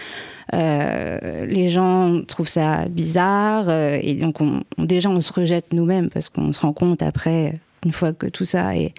Euh, 0.53 1.45
les 1.45 1.69
gens 1.69 2.21
trouvent 2.27 2.47
ça 2.47 2.85
bizarre 2.85 3.65
euh, 3.69 3.97
et 4.01 4.13
donc 4.15 4.41
on, 4.41 4.61
déjà 4.77 5.09
on 5.09 5.21
se 5.21 5.33
rejette 5.33 5.73
nous-mêmes 5.73 6.09
parce 6.09 6.29
qu'on 6.29 6.53
se 6.53 6.59
rend 6.59 6.73
compte 6.73 7.01
après, 7.01 7.53
une 7.85 7.91
fois 7.91 8.13
que 8.13 8.27
tout 8.27 8.45
ça 8.45 8.75
est, 8.77 8.93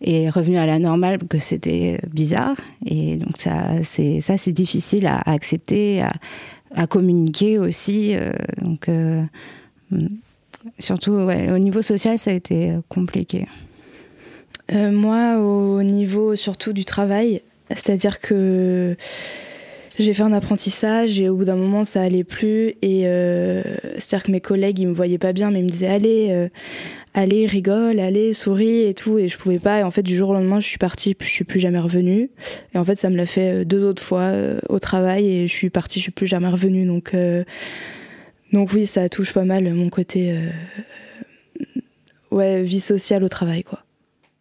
est 0.00 0.30
revenu 0.30 0.56
à 0.56 0.66
la 0.66 0.78
normale, 0.78 1.18
que 1.18 1.38
c'était 1.38 2.00
bizarre 2.10 2.56
et 2.86 3.16
donc 3.16 3.36
ça 3.36 3.82
c'est 3.82 4.20
ça 4.20 4.38
c'est 4.38 4.52
difficile 4.52 5.06
à, 5.06 5.20
accepter, 5.26 6.02
à, 6.74 6.86
communiquer 6.86 7.58
aussi. 7.58 8.14
Euh, 8.14 8.32
donc 8.62 8.88
surtout 10.78 11.12
au 11.12 11.58
niveau 11.58 11.82
social 11.82 12.18
ça 12.18 12.30
a 12.30 12.34
été 12.34 12.76
compliqué. 12.88 13.46
Euh, 14.72 14.90
moi, 14.90 15.38
au 15.38 15.82
niveau 15.82 16.36
surtout 16.36 16.72
du 16.72 16.84
travail, 16.84 17.42
c'est-à-dire 17.70 18.20
que 18.20 18.96
j'ai 19.98 20.14
fait 20.14 20.22
un 20.22 20.32
apprentissage 20.32 21.18
et 21.18 21.28
au 21.28 21.36
bout 21.36 21.44
d'un 21.44 21.56
moment 21.56 21.84
ça 21.84 22.02
allait 22.02 22.24
plus 22.24 22.74
et 22.82 23.02
euh, 23.06 23.62
c'est-à-dire 23.94 24.26
que 24.26 24.30
mes 24.30 24.40
collègues 24.40 24.78
ils 24.78 24.86
me 24.86 24.94
voyaient 24.94 25.18
pas 25.18 25.32
bien 25.32 25.50
mais 25.50 25.58
ils 25.58 25.64
me 25.64 25.68
disaient 25.68 25.88
allez 25.88 26.28
euh, 26.30 26.48
allez, 27.14 27.46
rigole, 27.46 27.98
allez, 27.98 28.32
souris 28.32 28.82
et 28.82 28.94
tout. 28.94 29.18
Et 29.18 29.28
je 29.28 29.36
pouvais 29.36 29.58
pas. 29.58 29.80
Et 29.80 29.82
en 29.82 29.90
fait, 29.90 30.02
du 30.02 30.14
jour 30.14 30.28
au 30.28 30.34
lendemain, 30.34 30.60
je 30.60 30.68
suis 30.68 30.78
partie, 30.78 31.16
je 31.18 31.26
suis 31.26 31.42
plus 31.42 31.58
jamais 31.58 31.80
revenue. 31.80 32.30
Et 32.74 32.78
en 32.78 32.84
fait, 32.84 32.94
ça 32.94 33.10
me 33.10 33.16
l'a 33.16 33.26
fait 33.26 33.64
deux 33.64 33.82
autres 33.82 34.02
fois 34.02 34.32
au 34.68 34.78
travail 34.78 35.26
et 35.26 35.48
je 35.48 35.52
suis 35.52 35.70
partie, 35.70 35.98
je 35.98 36.04
suis 36.04 36.12
plus 36.12 36.28
jamais 36.28 36.46
revenue. 36.46 36.86
Donc, 36.86 37.16
donc 38.52 38.72
oui, 38.72 38.86
ça 38.86 39.08
touche 39.08 39.32
pas 39.32 39.44
mal 39.44 39.72
mon 39.74 39.88
côté, 39.88 40.32
ouais, 42.30 42.62
vie 42.62 42.78
sociale 42.78 43.24
au 43.24 43.28
travail, 43.28 43.64
quoi. 43.64 43.82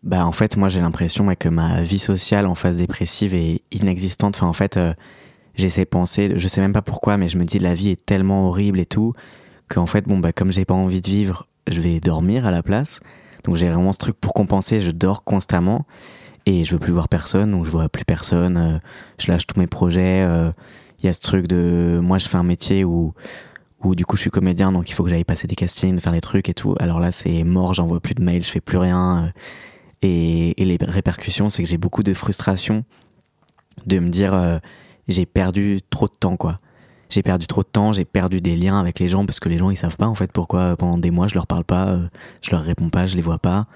Bah 0.04 0.26
en 0.26 0.32
fait, 0.32 0.58
moi 0.58 0.70
j'ai 0.70 0.80
l'impression 0.80 1.34
que 1.38 1.50
ma 1.50 1.82
vie 1.82 2.00
sociale 2.00 2.46
en 2.46 2.56
phase 2.56 2.78
dépressive 2.78 3.34
est 3.34 3.62
inexistante. 3.72 4.36
Enfin 4.38 4.48
en 4.48 4.54
fait, 4.54 4.78
euh, 4.78 4.94
j'essaie 5.56 5.84
de 5.84 5.90
penser, 5.90 6.34
je 6.36 6.48
sais 6.48 6.62
même 6.62 6.74
pas 6.74 6.82
pourquoi, 6.82 7.18
mais 7.18 7.28
je 7.28 7.38
me 7.38 7.46
dis 7.46 7.60
la 7.60 7.74
vie 7.74 7.90
est 7.90 8.06
tellement 8.06 8.48
horrible 8.48 8.80
et 8.80 8.86
tout 8.86 9.14
qu'en 9.70 9.86
fait 9.86 10.08
bon 10.08 10.20
bah 10.20 10.32
comme 10.32 10.52
j'ai 10.54 10.66
pas 10.66 10.74
envie 10.74 11.02
de 11.02 11.10
vivre, 11.10 11.48
je 11.68 11.82
vais 11.82 12.00
dormir 12.00 12.46
à 12.46 12.52
la 12.52 12.64
place. 12.64 13.00
Donc 13.44 13.56
j'ai 13.56 13.68
vraiment 13.68 13.92
ce 13.94 13.98
truc 13.98 14.16
pour 14.20 14.34
compenser, 14.34 14.80
je 14.80 14.92
dors 14.92 15.24
constamment 15.24 15.86
et 16.46 16.64
je 16.64 16.72
veux 16.74 16.80
plus 16.80 16.94
voir 16.94 17.10
personne, 17.10 17.52
donc 17.52 17.66
je 17.66 17.72
vois 17.72 17.90
plus 17.90 18.06
personne. 18.06 18.58
Euh, 18.58 18.78
je 19.20 19.32
lâche 19.32 19.48
tous 19.48 19.60
mes 19.60 19.68
projets. 19.68 20.24
Euh, 20.24 20.52
il 21.00 21.06
y 21.06 21.10
a 21.10 21.14
ce 21.14 21.20
truc 21.20 21.48
de 21.48 22.00
moi 22.02 22.18
je 22.18 22.28
fais 22.30 22.38
un 22.38 22.44
métier 22.44 22.84
où 22.84 23.14
où 23.84 23.94
du 23.94 24.06
coup 24.06 24.16
je 24.16 24.22
suis 24.22 24.32
comédien 24.32 24.72
donc 24.72 24.90
il 24.90 24.94
faut 24.94 25.04
que 25.04 25.10
j'aille 25.10 25.24
passer 25.24 25.48
des 25.48 25.56
castings, 25.56 26.00
faire 26.00 26.14
des 26.14 26.22
trucs 26.22 26.50
et 26.50 26.54
tout. 26.54 26.76
Alors 26.80 27.00
là 27.00 27.12
c'est 27.12 27.44
mort, 27.44 27.74
j'envoie 27.74 28.00
plus 28.00 28.16
de 28.16 28.24
mails, 28.24 28.44
je 28.44 28.50
fais 28.50 28.62
plus 28.62 28.78
rien. 28.78 29.34
Et, 30.02 30.54
les 30.58 30.78
répercussions, 30.82 31.50
c'est 31.50 31.64
que 31.64 31.70
j'ai 31.70 31.78
beaucoup 31.78 32.04
de 32.04 32.14
frustration 32.14 32.84
de 33.86 34.00
me 34.00 34.10
dire 34.10 34.34
euh, 34.34 34.60
j'ai 35.08 35.26
perdu 35.26 35.80
trop 35.90 36.08
de 36.08 36.14
temps, 36.14 36.38
quoi. 36.38 36.60
J'ai 37.10 37.24
perdu 37.24 37.48
trop 37.48 37.64
de 37.64 37.68
temps, 37.68 37.94
j'ai 37.94 38.06
perdu 38.06 38.42
des 38.42 38.58
liens 38.58 38.80
avec 38.80 39.00
les 39.00 39.08
gens 39.08 39.26
parce 39.26 39.40
que 39.40 39.48
les 39.48 39.58
gens 39.58 39.70
ils 39.70 39.78
savent 39.78 39.96
pas 39.96 40.08
en 40.08 40.16
fait 40.16 40.30
pourquoi 40.30 40.76
pendant 40.76 40.98
des 40.98 41.10
mois 41.10 41.30
je 41.30 41.36
leur 41.36 41.48
parle 41.48 41.64
pas, 41.64 41.88
euh, 41.88 42.08
je 42.42 42.52
leur 42.52 42.62
réponds 42.62 42.90
pas, 42.90 43.06
je 43.06 43.16
les 43.16 43.22
vois 43.22 43.38
pas. 43.38 43.68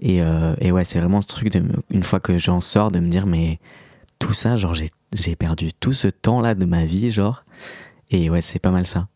Et, 0.00 0.22
euh, 0.22 0.56
et 0.60 0.72
ouais, 0.72 0.84
c'est 0.84 0.98
vraiment 0.98 1.20
ce 1.20 1.28
truc 1.28 1.52
de 1.52 1.62
une 1.90 2.02
fois 2.02 2.18
que 2.18 2.36
j'en 2.36 2.60
sors 2.60 2.90
de 2.90 2.98
me 2.98 3.08
dire 3.08 3.26
mais 3.26 3.60
tout 4.18 4.32
ça, 4.32 4.56
genre 4.56 4.74
j'ai 4.74 5.36
perdu 5.36 5.72
tout 5.72 5.92
ce 5.92 6.08
temps 6.08 6.40
là 6.40 6.54
de 6.56 6.64
ma 6.64 6.84
vie, 6.84 7.10
genre. 7.10 7.44
Et 8.10 8.30
ouais, 8.30 8.42
c'est 8.42 8.58
pas 8.58 8.70
mal 8.70 8.86
ça. 8.86 9.06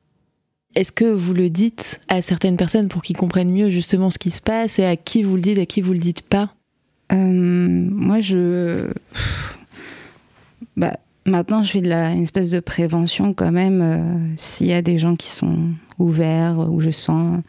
Est-ce 0.74 0.92
que 0.92 1.04
vous 1.04 1.34
le 1.34 1.50
dites 1.50 2.00
à 2.08 2.22
certaines 2.22 2.56
personnes 2.56 2.88
pour 2.88 3.02
qu'ils 3.02 3.16
comprennent 3.16 3.52
mieux 3.52 3.70
justement 3.70 4.10
ce 4.10 4.18
qui 4.18 4.30
se 4.30 4.40
passe 4.40 4.78
et 4.78 4.84
à 4.84 4.96
qui 4.96 5.22
vous 5.22 5.36
le 5.36 5.42
dites, 5.42 5.58
à 5.58 5.66
qui 5.66 5.82
vous 5.82 5.92
le 5.92 5.98
dites 5.98 6.22
pas? 6.22 6.54
Euh, 7.12 7.16
Moi, 7.16 8.20
je. 8.20 8.90
Bah, 10.76 10.96
maintenant, 11.26 11.60
je 11.60 11.70
fais 11.70 11.82
de 11.82 11.90
une 11.90 12.22
espèce 12.22 12.50
de 12.50 12.60
prévention 12.60 13.34
quand 13.34 13.52
même. 13.52 13.80
Euh, 13.82 14.34
s'il 14.36 14.68
y 14.68 14.72
a 14.72 14.80
des 14.80 14.98
gens 14.98 15.16
qui 15.16 15.28
sont 15.28 15.68
ouverts, 15.98 16.66
où 16.70 16.80
je 16.80 16.90
sens 16.90 17.40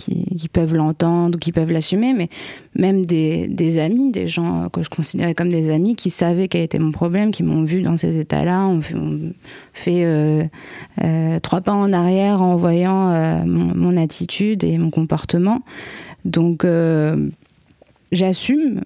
qui, 0.00 0.48
peuvent 0.48 0.74
l'entendre, 0.74 1.38
qui 1.38 1.52
peuvent 1.52 1.70
l'assumer, 1.70 2.12
mais 2.12 2.28
même 2.74 3.04
des, 3.04 3.46
des, 3.48 3.78
amis, 3.78 4.10
des 4.10 4.26
gens 4.26 4.68
que 4.70 4.82
je 4.82 4.88
considérais 4.88 5.34
comme 5.34 5.50
des 5.50 5.70
amis, 5.70 5.94
qui 5.94 6.10
savaient 6.10 6.48
quel 6.48 6.62
était 6.62 6.78
mon 6.78 6.92
problème, 6.92 7.30
qui 7.30 7.42
m'ont 7.42 7.62
vu 7.62 7.82
dans 7.82 7.96
ces 7.96 8.18
états-là, 8.18 8.66
ont, 8.66 8.80
fait 9.72 10.04
euh, 10.04 10.44
euh, 11.02 11.38
trois 11.40 11.60
pas 11.60 11.72
en 11.72 11.92
arrière 11.92 12.42
en 12.42 12.56
voyant 12.56 13.10
euh, 13.10 13.44
mon, 13.44 13.74
mon, 13.74 13.96
attitude 13.96 14.64
et 14.64 14.78
mon 14.78 14.90
comportement. 14.90 15.62
Donc 16.24 16.66
j'assume 18.12 18.80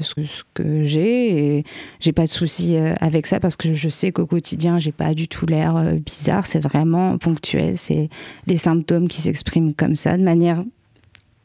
ce 0.00 0.14
que, 0.54 0.84
j'ai 0.84 1.56
et 1.56 1.64
j'ai 1.98 2.12
pas 2.12 2.24
de 2.24 2.28
souci 2.28 2.76
euh, 2.76 2.94
avec 3.00 3.26
ça 3.26 3.40
parce 3.40 3.56
que 3.56 3.74
je 3.74 3.88
sais 3.88 4.12
qu'au 4.12 4.26
quotidien 4.26 4.78
j'ai 4.78 4.92
pas 4.92 5.14
du 5.14 5.28
tout 5.28 5.46
l'air 5.46 5.76
euh, 5.76 5.94
bizarre. 5.94 6.46
C'est 6.46 6.60
vraiment 6.60 7.18
ponctuel. 7.18 7.76
C'est 7.76 8.08
les 8.46 8.56
symptômes 8.56 9.08
qui 9.08 9.20
s'expriment 9.20 9.74
comme 9.74 9.96
ça 9.96 10.16
de 10.16 10.22
manière 10.22 10.62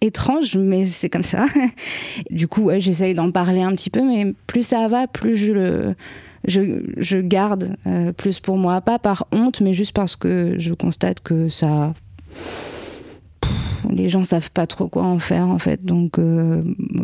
étrange 0.01 0.55
mais 0.57 0.85
c'est 0.85 1.09
comme 1.09 1.23
ça. 1.23 1.45
Du 2.29 2.47
coup 2.47 2.69
j'essaye 2.77 3.13
d'en 3.13 3.31
parler 3.31 3.61
un 3.61 3.73
petit 3.73 3.89
peu 3.89 4.03
mais 4.03 4.33
plus 4.47 4.63
ça 4.63 4.87
va 4.87 5.07
plus 5.07 5.35
je 5.35 5.51
le 5.51 5.95
je, 6.47 7.21
garde 7.21 7.75
euh, 7.87 8.11
plus 8.11 8.39
pour 8.39 8.57
moi. 8.57 8.81
Pas 8.81 8.99
par 8.99 9.27
honte 9.31 9.61
mais 9.61 9.73
juste 9.73 9.93
parce 9.93 10.15
que 10.15 10.55
je 10.59 10.73
constate 10.73 11.19
que 11.21 11.49
ça 11.49 11.93
les 13.91 14.09
gens 14.09 14.23
savent 14.23 14.51
pas 14.51 14.67
trop 14.67 14.87
quoi 14.87 15.03
en 15.03 15.19
faire 15.19 15.47
en 15.47 15.57
fait. 15.57 15.83
Donc 15.85 16.19
euh, 16.19 16.63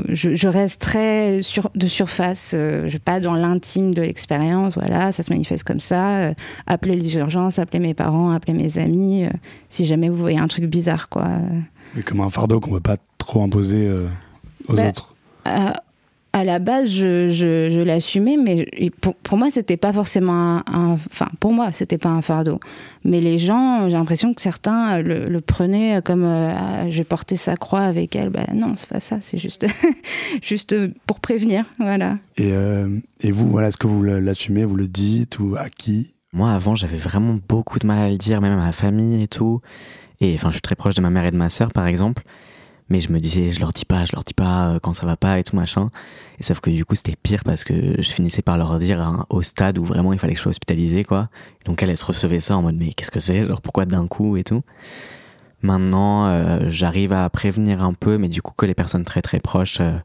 je, 0.09 0.47
reste 0.47 0.81
très 0.81 1.41
sur, 1.41 1.69
de 1.75 1.87
surface, 1.87 2.53
euh, 2.53 2.87
je 2.87 2.97
pas 2.97 3.19
dans 3.19 3.33
l'intime 3.33 3.93
de 3.93 4.01
l'expérience. 4.01 4.73
Voilà, 4.75 5.11
ça 5.11 5.23
se 5.23 5.31
manifeste 5.31 5.63
comme 5.63 5.79
ça. 5.79 6.17
Euh, 6.17 6.33
appelez 6.67 6.95
les 6.95 7.15
urgences, 7.15 7.59
appelez 7.59 7.79
mes 7.79 7.93
parents, 7.93 8.31
appelez 8.31 8.53
mes 8.53 8.77
amis. 8.77 9.25
si 9.69 9.85
jamais 9.85 10.09
vous 10.09 10.17
voyez 10.17 10.39
un 10.39 10.47
truc 10.47 10.65
bizarre 10.65 11.09
quoi. 11.09 11.27
Mais 11.95 12.03
comme 12.03 12.21
un 12.21 12.29
fardeau 12.29 12.59
qu'on 12.59 12.71
veut 12.71 12.79
pas 12.79 12.97
trop 13.17 13.43
imposer 13.43 13.91
aux 14.67 14.73
bah, 14.73 14.89
autres 14.89 15.15
à 16.33 16.45
la 16.45 16.59
base, 16.59 16.89
je, 16.89 17.29
je, 17.29 17.81
l'assumais, 17.81 18.37
mais 18.37 18.89
pour, 19.01 19.15
pour 19.15 19.37
moi, 19.37 19.51
c'était 19.51 19.77
pas 19.77 19.91
forcément 19.91 20.63
un, 20.65 20.93
Enfin, 20.93 21.27
pour 21.39 21.51
moi, 21.51 21.71
c'était 21.73 21.97
pas 21.97 22.09
un 22.09 22.21
fardeau. 22.21 22.59
Mais 23.03 23.19
les 23.19 23.37
gens, 23.37 23.89
j'ai 23.89 23.97
l'impression 23.97 24.33
que 24.33 24.41
certains 24.41 25.01
le, 25.01 25.39
prenaient 25.41 26.01
comme 26.03 26.23
euh, 26.23 26.53
ah, 26.55 26.89
j'ai 26.89 27.03
porté 27.03 27.35
sa 27.35 27.55
croix 27.55 27.81
avec 27.81 28.15
elle. 28.15 28.29
Ben 28.29 28.45
non, 28.53 28.75
c'est 28.77 28.87
pas 28.87 28.99
ça, 28.99 29.17
c'est 29.21 29.37
juste, 29.37 29.65
juste 30.41 30.75
pour 31.05 31.19
prévenir. 31.19 31.65
Voilà. 31.79 32.17
Et, 32.37 32.53
euh, 32.53 32.97
et 33.19 33.31
vous, 33.31 33.49
voilà, 33.49 33.67
est-ce 33.67 33.77
que 33.77 33.87
vous 33.87 34.03
l'assumez, 34.03 34.63
vous 34.63 34.75
le 34.75 34.87
dites 34.87 35.39
ou 35.39 35.55
à 35.57 35.69
qui? 35.69 36.15
Moi, 36.31 36.51
avant, 36.51 36.75
j'avais 36.75 36.97
vraiment 36.97 37.37
beaucoup 37.49 37.77
de 37.77 37.85
mal 37.85 37.99
à 37.99 38.09
le 38.09 38.17
dire, 38.17 38.39
même 38.39 38.53
à 38.53 38.63
ma 38.63 38.71
famille 38.71 39.21
et 39.21 39.27
tout. 39.27 39.59
Et 40.21 40.33
enfin, 40.35 40.49
je 40.49 40.53
suis 40.53 40.61
très 40.61 40.75
proche 40.75 40.93
de 40.93 41.01
ma 41.01 41.09
mère 41.09 41.25
et 41.25 41.31
de 41.31 41.35
ma 41.35 41.49
sœur, 41.49 41.73
par 41.73 41.87
exemple 41.87 42.23
mais 42.91 42.99
je 42.99 43.11
me 43.11 43.19
disais 43.19 43.51
je 43.51 43.59
leur 43.59 43.71
dis 43.71 43.85
pas 43.85 44.03
je 44.03 44.11
leur 44.13 44.23
dis 44.23 44.33
pas 44.33 44.73
euh, 44.73 44.79
quand 44.79 44.93
ça 44.93 45.05
va 45.05 45.15
pas 45.15 45.39
et 45.39 45.43
tout 45.43 45.55
machin. 45.55 45.89
Et 46.39 46.43
sauf 46.43 46.59
que 46.59 46.69
du 46.69 46.83
coup 46.83 46.95
c'était 46.95 47.15
pire 47.15 47.43
parce 47.45 47.63
que 47.63 47.73
je 47.99 48.11
finissais 48.11 48.41
par 48.41 48.57
leur 48.57 48.77
dire 48.79 49.01
hein, 49.01 49.25
au 49.29 49.41
stade 49.41 49.77
où 49.77 49.85
vraiment 49.85 50.11
il 50.13 50.19
fallait 50.19 50.33
que 50.33 50.39
je 50.39 50.43
sois 50.43 50.49
hospitalisé 50.49 51.05
quoi. 51.05 51.29
Donc 51.65 51.81
elle, 51.81 51.95
se 51.95 52.03
recevait 52.03 52.41
ça 52.41 52.57
en 52.57 52.61
mode 52.61 52.75
mais 52.75 52.93
qu'est-ce 52.93 53.09
que 53.09 53.21
c'est? 53.21 53.47
Genre 53.47 53.61
pourquoi 53.61 53.85
d'un 53.85 54.07
coup 54.07 54.35
et 54.35 54.43
tout? 54.43 54.61
Maintenant 55.61 56.27
euh, 56.27 56.59
j'arrive 56.67 57.13
à 57.13 57.29
prévenir 57.29 57.81
un 57.81 57.93
peu 57.93 58.17
mais 58.17 58.27
du 58.27 58.41
coup 58.41 58.53
que 58.55 58.65
les 58.65 58.75
personnes 58.75 59.05
très 59.05 59.21
très 59.21 59.39
proches 59.39 59.79
euh, 59.79 59.97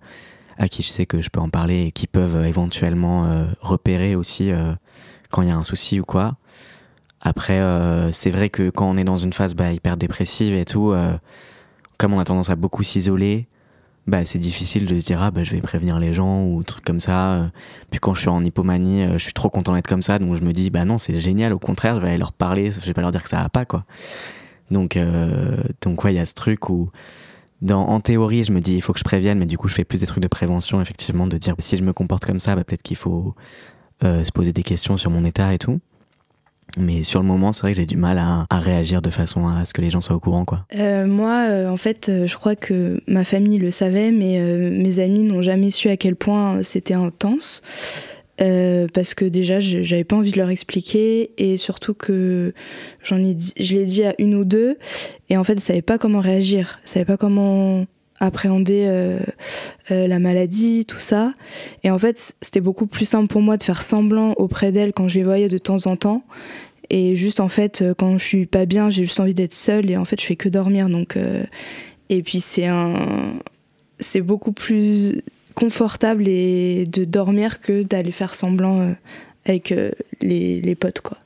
à 0.57 0.69
qui 0.69 0.83
je 0.83 0.89
sais 0.89 1.07
que 1.07 1.21
je 1.21 1.29
peux 1.29 1.41
en 1.41 1.51
parler 1.51 1.87
et 1.87 1.93
qui 1.93 2.07
peuvent 2.07 2.47
éventuellement 2.47 3.47
repérer 3.61 4.15
aussi 4.15 4.51
quand 5.31 5.43
il 5.43 5.49
y 5.49 5.51
a 5.51 5.57
un 5.57 5.65
souci 5.65 6.01
ou 6.01 6.05
quoi. 6.05 6.37
Après 7.21 7.61
c'est 8.13 8.31
vrai 8.31 8.49
que 8.49 8.71
quand 8.71 8.89
on 8.89 8.97
est 8.97 9.05
dans 9.05 9.19
une 9.19 9.35
phase 9.35 9.55
bah, 9.55 9.71
hyper 9.71 9.99
dépressive 9.99 10.55
et 10.55 10.65
tout 10.65 10.95
comme 11.99 12.13
on 12.15 12.19
a 12.19 12.25
tendance 12.25 12.51
à 12.51 12.57
beaucoup 12.57 12.83
s'isoler, 12.83 13.49
bah, 14.07 14.25
c'est 14.25 14.39
difficile 14.39 14.87
de 14.87 14.99
se 14.99 15.05
dire 15.05 15.21
ah 15.21 15.33
bah 15.33 15.43
je 15.43 15.51
vais 15.51 15.61
prévenir 15.61 15.99
les 15.99 16.13
gens 16.13 16.45
ou 16.45 16.63
trucs 16.63 16.85
comme 16.85 17.01
ça. 17.01 17.51
Puis 17.91 17.99
quand 17.99 18.15
je 18.15 18.21
suis 18.21 18.29
en 18.29 18.45
hypomanie, 18.45 19.03
euh, 19.03 19.13
je 19.19 19.25
suis 19.25 19.33
trop 19.33 19.51
content 19.51 19.75
d'être 19.75 19.89
comme 19.89 20.03
ça, 20.03 20.19
donc 20.19 20.37
je 20.37 20.43
me 20.43 20.53
dis 20.53 20.71
bah 20.71 20.85
non 20.85 20.97
c'est 20.99 21.19
génial. 21.19 21.53
Au 21.53 21.59
contraire, 21.59 21.97
je 21.97 22.01
vais 22.03 22.09
aller 22.09 22.19
leur 22.19 22.33
parler, 22.33 22.71
je 22.71 22.81
vais 22.81 22.95
pas 22.95 23.03
leur 23.03 23.11
dire 23.11 23.23
que 23.23 23.29
ça 23.29 23.43
va 23.43 23.49
pas 23.49 23.65
quoi. 23.65 23.85
Donc 24.71 24.97
euh, 24.97 25.57
donc 25.83 26.05
ouais 26.05 26.13
il 26.15 26.17
y 26.17 26.21
a 26.21 26.27
ce 26.27 26.35
truc 26.35 26.69
où 26.71 26.91
en 27.71 28.01
théorie 28.01 28.45
je 28.45 28.53
me 28.53 28.61
dis 28.61 28.75
il 28.75 28.81
faut 28.81 28.93
que 28.93 28.99
je 29.01 29.05
prévienne, 29.05 29.39
mais 29.39 29.47
du 29.47 29.59
coup 29.59 29.67
je 29.67 29.75
fais 29.75 29.85
plus 29.85 30.01
des 30.01 30.07
trucs 30.07 30.23
de 30.23 30.29
prévention 30.29 30.81
effectivement 30.81 31.27
de 31.27 31.37
dire 31.37 31.55
si 31.59 31.77
je 31.77 31.83
me 31.83 31.93
comporte 31.93 32.25
comme 32.25 32.41
ça, 32.41 32.55
bah, 32.55 32.63
peut-être 32.63 32.83
qu'il 32.83 32.97
faut 32.97 33.35
euh, 34.05 34.23
se 34.25 34.31
poser 34.31 34.53
des 34.53 34.63
questions 34.63 34.97
sur 34.97 35.11
mon 35.11 35.25
état 35.25 35.53
et 35.53 35.59
tout. 35.59 35.81
Mais 36.77 37.03
sur 37.03 37.21
le 37.21 37.27
moment, 37.27 37.53
c'est 37.53 37.63
vrai 37.63 37.73
que 37.73 37.79
j'ai 37.79 37.87
du 37.87 37.97
mal 37.97 38.19
à, 38.19 38.47
réagir 38.59 39.01
de 39.01 39.11
façon 39.11 39.49
à 39.49 39.65
ce 39.65 39.73
que 39.73 39.81
les 39.81 39.91
gens 39.91 40.01
soient 40.01 40.17
au 40.17 40.21
courant, 40.21 40.45
quoi. 40.45 40.67
Euh, 40.75 41.07
moi, 41.07 41.47
euh, 41.49 41.69
en 41.69 41.77
fait, 41.77 42.09
euh, 42.09 42.27
je 42.27 42.37
crois 42.37 42.55
que 42.55 43.01
ma 43.07 43.25
famille 43.25 43.59
le 43.59 43.71
savait, 43.71 44.11
mais 44.11 44.39
mes 44.71 44.99
amis 44.99 45.23
n'ont 45.23 45.43
jamais 45.43 45.71
su 45.71 45.89
à 45.89 45.97
quel 45.97 46.17
point 46.17 46.63
c'était 46.63 46.95
intense. 46.95 47.63
parce 48.39 49.15
que 49.15 49.25
déjà, 49.25 49.61
j'avais 49.61 50.05
pas 50.05 50.17
envie 50.17 50.33
de 50.33 50.39
leur 50.39 50.51
expliquer 50.51 51.31
et 51.39 51.57
surtout 51.57 51.95
que 51.95 52.53
j'en 53.03 53.17
ai, 53.25 53.37
je 53.59 53.75
l'ai 53.75 53.87
dit 53.87 54.05
à 54.05 54.15
une 54.19 54.35
ou 54.35 54.45
deux 54.45 54.77
et 55.31 55.39
en 55.39 55.45
fait, 55.45 55.55
ils 55.55 55.61
savaient 55.61 55.83
pas 55.83 55.97
comment 55.97 56.21
réagir, 56.21 56.79
ils 56.85 56.91
savaient 56.91 57.07
pas 57.07 57.17
comment 57.17 57.87
appréhender 58.21 59.19
la 59.91 60.19
maladie, 60.19 60.85
tout 60.85 61.01
ça. 61.01 61.33
Et 61.83 61.91
en 61.91 61.99
fait, 61.99 62.35
c'était 62.43 62.61
beaucoup 62.61 62.87
plus 62.87 63.07
simple 63.07 63.29
pour 63.29 63.41
moi 63.41 63.57
de 63.57 63.63
faire 63.63 63.83
semblant 63.83 64.35
auprès 64.37 64.73
d'elles 64.73 64.93
quand 64.93 65.09
je 65.09 65.19
les 65.19 65.25
voyais 65.25 65.49
de 65.49 65.59
temps 65.59 65.87
en 65.87 65.97
temps 65.97 66.23
et 66.91 67.17
juste 67.17 67.41
en 67.41 67.49
fait, 67.49 67.83
euh, 67.83 67.95
quand 67.95 68.19
je 68.19 68.25
suis 68.25 68.47
pas 68.47 68.67
bien, 68.67 68.91
j'ai 68.91 69.05
juste 69.05 69.21
envie 69.21 69.35
d'être 69.35 69.55
seule 69.55 69.91
et 69.91 69.97
en 69.97 70.05
fait, 70.05 70.21
je 70.21 70.27
fais 70.27 70.37
que 70.37 70.49
dormir. 70.49 70.89
Donc, 70.89 71.17
euh, 71.17 71.45
et 72.09 72.23
puis 72.23 72.41
c'est 72.41 72.67
un, 72.67 73.35
c'est 73.99 74.21
beaucoup 74.21 74.53
plus 74.53 75.23
confortable 75.55 76.29
et 76.29 76.85
de 76.87 77.05
dormir 77.05 77.61
que 77.61 77.83
d'aller 77.83 78.13
faire 78.13 78.35
semblant 78.35 78.81
euh, 78.81 78.93
avec 79.47 79.73
les, 80.21 80.61
les 80.61 80.75
potes 80.75 81.01
quoi. 81.01 81.19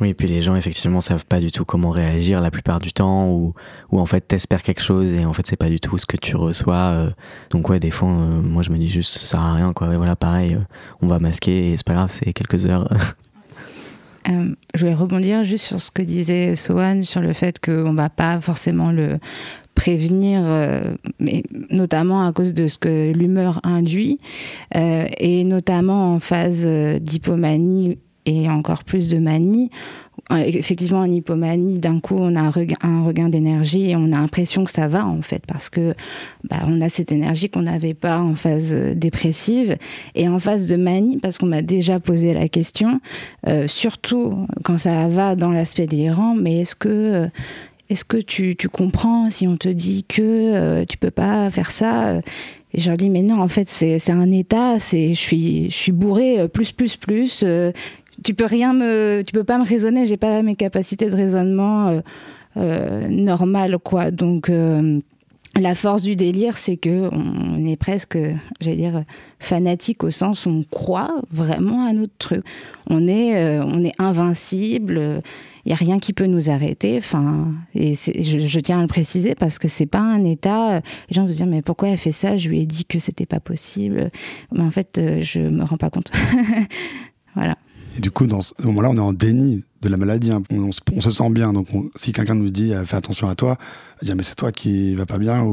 Oui, 0.00 0.08
et 0.08 0.14
puis 0.14 0.26
les 0.26 0.40
gens 0.40 0.56
effectivement 0.56 1.02
savent 1.02 1.26
pas 1.26 1.40
du 1.40 1.52
tout 1.52 1.66
comment 1.66 1.90
réagir 1.90 2.40
la 2.40 2.50
plupart 2.50 2.80
du 2.80 2.90
temps, 2.90 3.28
ou, 3.28 3.52
ou 3.92 4.00
en 4.00 4.06
fait 4.06 4.22
t'espères 4.22 4.62
quelque 4.62 4.80
chose 4.80 5.12
et 5.12 5.26
en 5.26 5.34
fait 5.34 5.46
c'est 5.46 5.56
pas 5.56 5.68
du 5.68 5.78
tout 5.78 5.98
ce 5.98 6.06
que 6.06 6.16
tu 6.16 6.36
reçois. 6.36 7.12
donc 7.50 7.68
ouais, 7.68 7.78
des 7.78 7.90
fois, 7.90 8.08
moi 8.08 8.62
je 8.62 8.70
me 8.70 8.78
dis 8.78 8.88
juste 8.88 9.12
ça 9.12 9.26
sert 9.26 9.40
à 9.40 9.54
rien 9.54 9.74
quoi. 9.74 9.92
Et 9.92 9.98
voilà, 9.98 10.16
pareil, 10.16 10.56
on 11.02 11.06
va 11.06 11.18
masquer 11.18 11.72
et 11.72 11.76
c'est 11.76 11.86
pas 11.86 11.92
grave, 11.92 12.10
c'est 12.10 12.32
quelques 12.32 12.64
heures. 12.64 12.88
Euh, 14.28 14.54
je 14.74 14.86
vais 14.86 14.94
rebondir 14.94 15.44
juste 15.44 15.64
sur 15.64 15.80
ce 15.80 15.90
que 15.90 16.02
disait 16.02 16.54
Sohan 16.54 17.02
sur 17.02 17.20
le 17.20 17.32
fait 17.32 17.58
qu'on 17.58 17.92
ne 17.92 17.96
va 17.96 18.10
pas 18.10 18.40
forcément 18.40 18.92
le 18.92 19.18
prévenir, 19.74 20.42
mais 21.20 21.42
notamment 21.70 22.26
à 22.26 22.32
cause 22.32 22.52
de 22.52 22.68
ce 22.68 22.76
que 22.76 23.12
l'humeur 23.12 23.60
induit, 23.62 24.18
et 24.74 25.44
notamment 25.44 26.14
en 26.14 26.20
phase 26.20 26.66
d'hypomanie 26.66 27.96
et 28.26 28.50
encore 28.50 28.84
plus 28.84 29.08
de 29.08 29.16
manie, 29.18 29.70
effectivement 30.36 31.00
en 31.00 31.10
hypomanie, 31.10 31.78
d'un 31.78 32.00
coup 32.00 32.16
on 32.18 32.36
a 32.36 32.40
un 32.40 32.50
regain, 32.50 33.28
d'énergie 33.28 33.90
et 33.90 33.96
on 33.96 34.06
a 34.06 34.20
l'impression 34.20 34.64
que 34.64 34.70
ça 34.70 34.88
va 34.88 35.06
en 35.06 35.22
fait 35.22 35.42
parce 35.46 35.68
que 35.68 35.92
bah, 36.48 36.58
on 36.66 36.80
a 36.80 36.88
cette 36.88 37.12
énergie 37.12 37.50
qu'on 37.50 37.62
n'avait 37.62 37.94
pas 37.94 38.18
en 38.18 38.34
phase 38.34 38.72
dépressive 38.94 39.76
et 40.14 40.28
en 40.28 40.38
phase 40.38 40.66
de 40.66 40.76
manie 40.76 41.18
parce 41.18 41.38
qu'on 41.38 41.46
m'a 41.46 41.62
déjà 41.62 42.00
posé 42.00 42.32
la 42.32 42.48
question, 42.48 43.00
euh, 43.46 43.66
surtout 43.66 44.46
quand 44.62 44.78
ça 44.78 45.08
va 45.08 45.36
dans 45.36 45.50
l'aspect 45.50 45.86
délirant, 45.86 46.34
mais 46.34 46.60
est-ce 46.60 46.74
que 46.74 47.28
est-ce 47.88 48.04
que 48.04 48.18
tu, 48.18 48.54
tu, 48.54 48.68
comprends 48.68 49.30
si 49.30 49.48
on 49.48 49.56
te 49.56 49.68
dit 49.68 50.04
que 50.04 50.22
euh, 50.22 50.84
tu 50.84 50.96
peux 50.96 51.10
pas 51.10 51.50
faire 51.50 51.72
ça 51.72 52.20
et 52.72 52.80
je 52.80 52.88
leur 52.88 52.96
dis 52.96 53.10
mais 53.10 53.22
non 53.22 53.40
en 53.40 53.48
fait 53.48 53.68
c'est 53.68 54.10
un 54.10 54.30
état 54.30 54.78
c'est 54.78 55.14
je 55.14 55.20
suis 55.20 55.70
je 55.70 55.76
suis 55.76 55.92
bourré 55.92 56.40
euh, 56.40 56.48
plus 56.48 56.72
plus 56.72 56.96
plus 56.96 57.44
tu 58.24 58.34
peux 58.34 58.46
rien 58.46 58.72
me, 58.72 59.22
tu 59.26 59.32
peux 59.32 59.44
pas 59.44 59.58
me 59.58 59.64
raisonner. 59.64 60.06
J'ai 60.06 60.16
pas 60.16 60.42
mes 60.42 60.56
capacités 60.56 61.08
de 61.08 61.16
raisonnement 61.16 61.88
euh, 61.88 62.00
euh 62.56 63.08
normales, 63.08 63.78
quoi. 63.78 64.10
Donc 64.10 64.48
euh, 64.48 65.00
la 65.58 65.74
force 65.74 66.02
du 66.02 66.16
délire, 66.16 66.56
c'est 66.56 66.76
que 66.76 67.08
on 67.12 67.64
est 67.66 67.76
presque, 67.76 68.18
j'allais 68.60 68.76
dire, 68.76 69.04
fanatique 69.38 70.04
au 70.04 70.10
sens 70.10 70.46
où 70.46 70.50
on 70.50 70.62
croit 70.62 71.22
vraiment 71.30 71.86
à 71.86 71.92
notre 71.92 72.16
truc. 72.18 72.44
On 72.88 73.08
est, 73.08 73.58
on 73.60 73.84
est 73.84 73.94
invincible. 73.98 75.22
Il 75.66 75.70
y 75.70 75.72
a 75.72 75.76
rien 75.76 75.98
qui 75.98 76.12
peut 76.12 76.26
nous 76.26 76.50
arrêter. 76.50 76.96
Enfin, 76.98 77.48
et 77.74 77.94
je, 77.94 78.38
je, 78.38 78.60
tiens 78.60 78.78
à 78.78 78.82
le 78.82 78.88
préciser 78.88 79.34
parce 79.34 79.58
que 79.58 79.68
c'est 79.68 79.86
pas 79.86 79.98
un 79.98 80.24
état. 80.24 80.80
Les 81.08 81.14
gens 81.14 81.26
vont 81.26 81.32
se 81.32 81.36
dire 81.36 81.46
mais 81.46 81.62
pourquoi 81.62 81.88
elle 81.88 81.98
fait 81.98 82.12
ça? 82.12 82.36
Je 82.36 82.48
lui 82.48 82.60
ai 82.60 82.66
dit 82.66 82.84
que 82.84 82.98
c'était 82.98 83.26
pas 83.26 83.40
possible. 83.40 84.10
Mais 84.52 84.62
en 84.62 84.70
fait, 84.70 85.00
je 85.20 85.40
me 85.40 85.64
rends 85.64 85.76
pas 85.76 85.90
compte. 85.90 86.12
voilà. 87.34 87.56
Et 87.96 88.00
du 88.00 88.10
coup, 88.10 88.26
dans 88.26 88.40
ce 88.40 88.54
moment-là, 88.64 88.90
on 88.90 88.96
est 88.96 89.00
en 89.00 89.12
déni 89.12 89.64
de 89.82 89.88
la 89.88 89.96
maladie. 89.96 90.30
Hein. 90.30 90.42
On, 90.50 90.70
se 90.72 91.10
sent 91.10 91.30
bien. 91.30 91.52
Donc, 91.52 91.68
si 91.96 92.12
quelqu'un 92.12 92.34
nous 92.34 92.50
dit 92.50 92.72
fais 92.86 92.96
attention 92.96 93.28
à 93.28 93.34
toi, 93.34 93.56
on 94.02 94.06
dire 94.06 94.16
mais 94.16 94.22
c'est 94.22 94.36
toi 94.36 94.52
qui 94.52 94.94
va 94.94 95.06
pas 95.06 95.18
bien. 95.18 95.44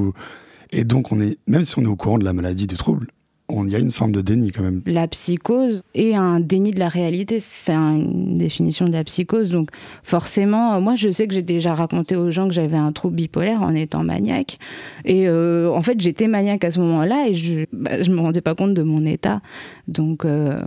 Et 0.72 0.84
donc, 0.84 1.12
on 1.12 1.20
est, 1.20 1.38
même 1.48 1.66
si 1.66 1.78
on 1.80 1.84
est 1.84 1.88
au 1.88 1.96
courant 1.96 2.18
de 2.18 2.26
la 2.26 2.34
maladie, 2.34 2.68
du 2.68 2.76
trouble, 2.76 3.08
il 3.50 3.70
y 3.70 3.76
a 3.76 3.80
une 3.80 3.92
forme 3.92 4.12
de 4.12 4.22
déni 4.22 4.52
quand 4.52 4.62
même. 4.62 4.82
La 4.86 5.08
psychose 5.08 5.84
est 5.94 6.14
un 6.14 6.40
déni 6.40 6.72
de 6.72 6.80
la 6.80 6.90
réalité. 6.90 7.40
C'est 7.40 7.74
une 7.74 8.38
définition 8.38 8.86
de 8.86 8.92
la 8.92 9.04
psychose. 9.04 9.52
Donc, 9.52 9.70
forcément, 10.04 10.80
moi, 10.82 10.96
je 10.96 11.10
sais 11.10 11.28
que 11.28 11.34
j'ai 11.34 11.44
déjà 11.44 11.74
raconté 11.74 12.16
aux 12.16 12.30
gens 12.30 12.48
que 12.48 12.54
j'avais 12.54 12.78
un 12.78 12.92
trouble 12.92 13.16
bipolaire 13.16 13.62
en 13.62 13.74
étant 13.74 14.04
maniaque. 14.04 14.60
Et 15.06 15.28
euh, 15.28 15.72
en 15.72 15.82
fait, 15.82 16.00
j'étais 16.02 16.28
maniaque 16.28 16.66
à 16.66 16.72
ce 16.72 16.80
moment-là 16.82 17.28
et 17.30 17.34
je 17.34 17.60
ne 17.60 17.66
bah, 17.72 17.98
me 17.98 18.20
rendais 18.20 18.42
pas 18.42 18.56
compte 18.56 18.74
de 18.74 18.84
mon 18.84 19.06
état. 19.06 19.42
Donc. 19.88 20.26
Euh, 20.26 20.64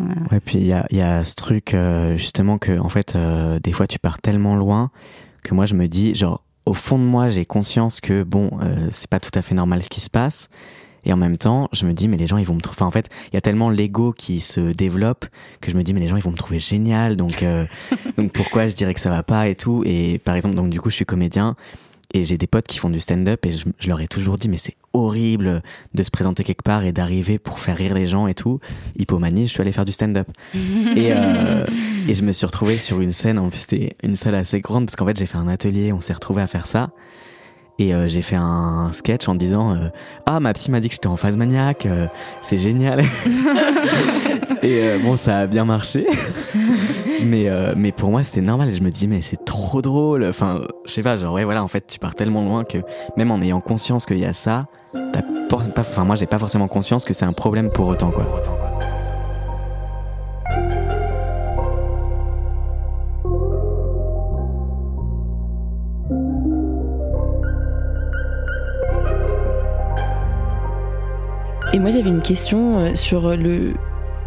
Ouais, 0.00 0.40
puis 0.40 0.58
il 0.58 0.66
y 0.66 0.72
a, 0.72 0.86
y 0.90 1.00
a, 1.00 1.22
ce 1.22 1.34
truc 1.34 1.72
euh, 1.72 2.16
justement 2.16 2.58
que 2.58 2.78
en 2.78 2.88
fait 2.88 3.14
euh, 3.14 3.60
des 3.60 3.72
fois 3.72 3.86
tu 3.86 4.00
pars 4.00 4.20
tellement 4.20 4.56
loin 4.56 4.90
que 5.44 5.54
moi 5.54 5.66
je 5.66 5.74
me 5.74 5.86
dis 5.86 6.14
genre 6.14 6.42
au 6.66 6.74
fond 6.74 6.98
de 6.98 7.04
moi 7.04 7.28
j'ai 7.28 7.44
conscience 7.44 8.00
que 8.00 8.24
bon 8.24 8.50
euh, 8.62 8.88
c'est 8.90 9.08
pas 9.08 9.20
tout 9.20 9.30
à 9.34 9.42
fait 9.42 9.54
normal 9.54 9.82
ce 9.82 9.88
qui 9.88 10.00
se 10.00 10.10
passe. 10.10 10.48
Et 11.06 11.12
en 11.12 11.16
même 11.16 11.36
temps 11.36 11.68
je 11.72 11.86
me 11.86 11.92
dis 11.92 12.08
mais 12.08 12.16
les 12.16 12.26
gens 12.26 12.38
ils 12.38 12.46
vont 12.46 12.54
me 12.54 12.60
trouver 12.60 12.76
enfin, 12.78 12.86
en 12.86 12.90
fait 12.90 13.08
il 13.30 13.34
y 13.34 13.36
a 13.36 13.40
tellement 13.40 13.70
l'ego 13.70 14.12
qui 14.12 14.40
se 14.40 14.72
développe 14.72 15.26
que 15.60 15.70
je 15.70 15.76
me 15.76 15.82
dis 15.82 15.94
mais 15.94 16.00
les 16.00 16.08
gens 16.08 16.16
ils 16.16 16.22
vont 16.22 16.32
me 16.32 16.36
trouver 16.36 16.58
génial. 16.58 17.16
Donc 17.16 17.44
donc 18.16 18.32
pourquoi 18.32 18.66
je 18.66 18.74
dirais 18.74 18.94
que 18.94 19.00
ça 19.00 19.10
va 19.10 19.22
pas 19.22 19.46
et 19.46 19.54
tout. 19.54 19.84
Et 19.86 20.18
par 20.18 20.34
exemple 20.34 20.56
donc 20.56 20.70
du 20.70 20.80
coup 20.80 20.90
je 20.90 20.96
suis 20.96 21.06
comédien 21.06 21.54
et 22.12 22.24
j'ai 22.24 22.38
des 22.38 22.46
potes 22.46 22.66
qui 22.66 22.78
font 22.78 22.90
du 22.90 23.00
stand-up 23.00 23.44
et 23.46 23.52
je, 23.52 23.88
leur 23.88 24.00
ai 24.00 24.06
toujours 24.06 24.36
dit, 24.36 24.48
mais 24.48 24.56
c'est 24.56 24.76
horrible 24.92 25.62
de 25.94 26.02
se 26.02 26.10
présenter 26.10 26.44
quelque 26.44 26.62
part 26.62 26.84
et 26.84 26.92
d'arriver 26.92 27.38
pour 27.38 27.58
faire 27.58 27.76
rire 27.76 27.94
les 27.94 28.06
gens 28.06 28.26
et 28.26 28.34
tout. 28.34 28.60
Hypomanie, 28.98 29.46
je 29.46 29.52
suis 29.52 29.60
allé 29.60 29.72
faire 29.72 29.84
du 29.84 29.92
stand-up. 29.92 30.28
et, 30.54 31.12
euh, 31.12 31.66
et 32.08 32.14
je 32.14 32.22
me 32.22 32.32
suis 32.32 32.46
retrouvé 32.46 32.76
sur 32.76 33.00
une 33.00 33.12
scène, 33.12 33.38
en 33.38 33.48
plus 33.48 33.60
c'était 33.60 33.96
une 34.02 34.14
salle 34.14 34.34
assez 34.34 34.60
grande 34.60 34.86
parce 34.86 34.96
qu'en 34.96 35.06
fait 35.06 35.18
j'ai 35.18 35.26
fait 35.26 35.38
un 35.38 35.48
atelier, 35.48 35.92
on 35.92 36.00
s'est 36.00 36.12
retrouvé 36.12 36.42
à 36.42 36.46
faire 36.46 36.66
ça. 36.66 36.90
Et 37.80 37.92
euh, 37.92 38.06
j'ai 38.06 38.22
fait 38.22 38.36
un 38.36 38.90
sketch 38.92 39.26
en 39.26 39.34
disant 39.34 39.74
euh, 39.74 39.88
Ah, 40.26 40.38
ma 40.38 40.52
psy 40.52 40.70
m'a 40.70 40.78
dit 40.78 40.88
que 40.88 40.94
j'étais 40.94 41.08
en 41.08 41.16
phase 41.16 41.36
maniaque, 41.36 41.88
c'est 42.40 42.58
génial. 42.58 43.02
et 44.62 44.96
bon, 45.02 45.16
ça 45.16 45.38
a 45.38 45.46
bien 45.48 45.64
marché. 45.64 46.06
Mais, 47.22 47.48
mais 47.76 47.92
pour 47.92 48.10
moi, 48.10 48.22
c'était 48.24 48.40
normal. 48.40 48.72
Je 48.72 48.82
me 48.82 48.90
dis, 48.90 49.08
mais 49.08 49.20
c'est 49.22 49.44
trop 49.44 49.82
drôle. 49.82 50.24
Enfin, 50.24 50.62
je 50.86 50.92
sais 50.92 51.02
pas, 51.02 51.16
genre, 51.16 51.34
ouais, 51.34 51.44
voilà, 51.44 51.62
en 51.62 51.68
fait, 51.68 51.86
tu 51.86 51.98
pars 51.98 52.14
tellement 52.14 52.44
loin 52.44 52.64
que 52.64 52.78
même 53.16 53.30
en 53.30 53.40
ayant 53.40 53.60
conscience 53.60 54.06
qu'il 54.06 54.18
y 54.18 54.24
a 54.24 54.32
ça, 54.32 54.66
pas, 54.92 55.22
enfin, 55.78 56.04
moi, 56.04 56.16
j'ai 56.16 56.26
pas 56.26 56.38
forcément 56.38 56.68
conscience 56.68 57.04
que 57.04 57.14
c'est 57.14 57.26
un 57.26 57.32
problème 57.32 57.70
pour 57.70 57.88
autant, 57.88 58.10
quoi. 58.10 58.24
Et 71.74 71.80
moi 71.80 71.90
j'avais 71.90 72.10
une 72.10 72.22
question 72.22 72.78
euh, 72.78 72.94
sur 72.94 73.36
le, 73.36 73.74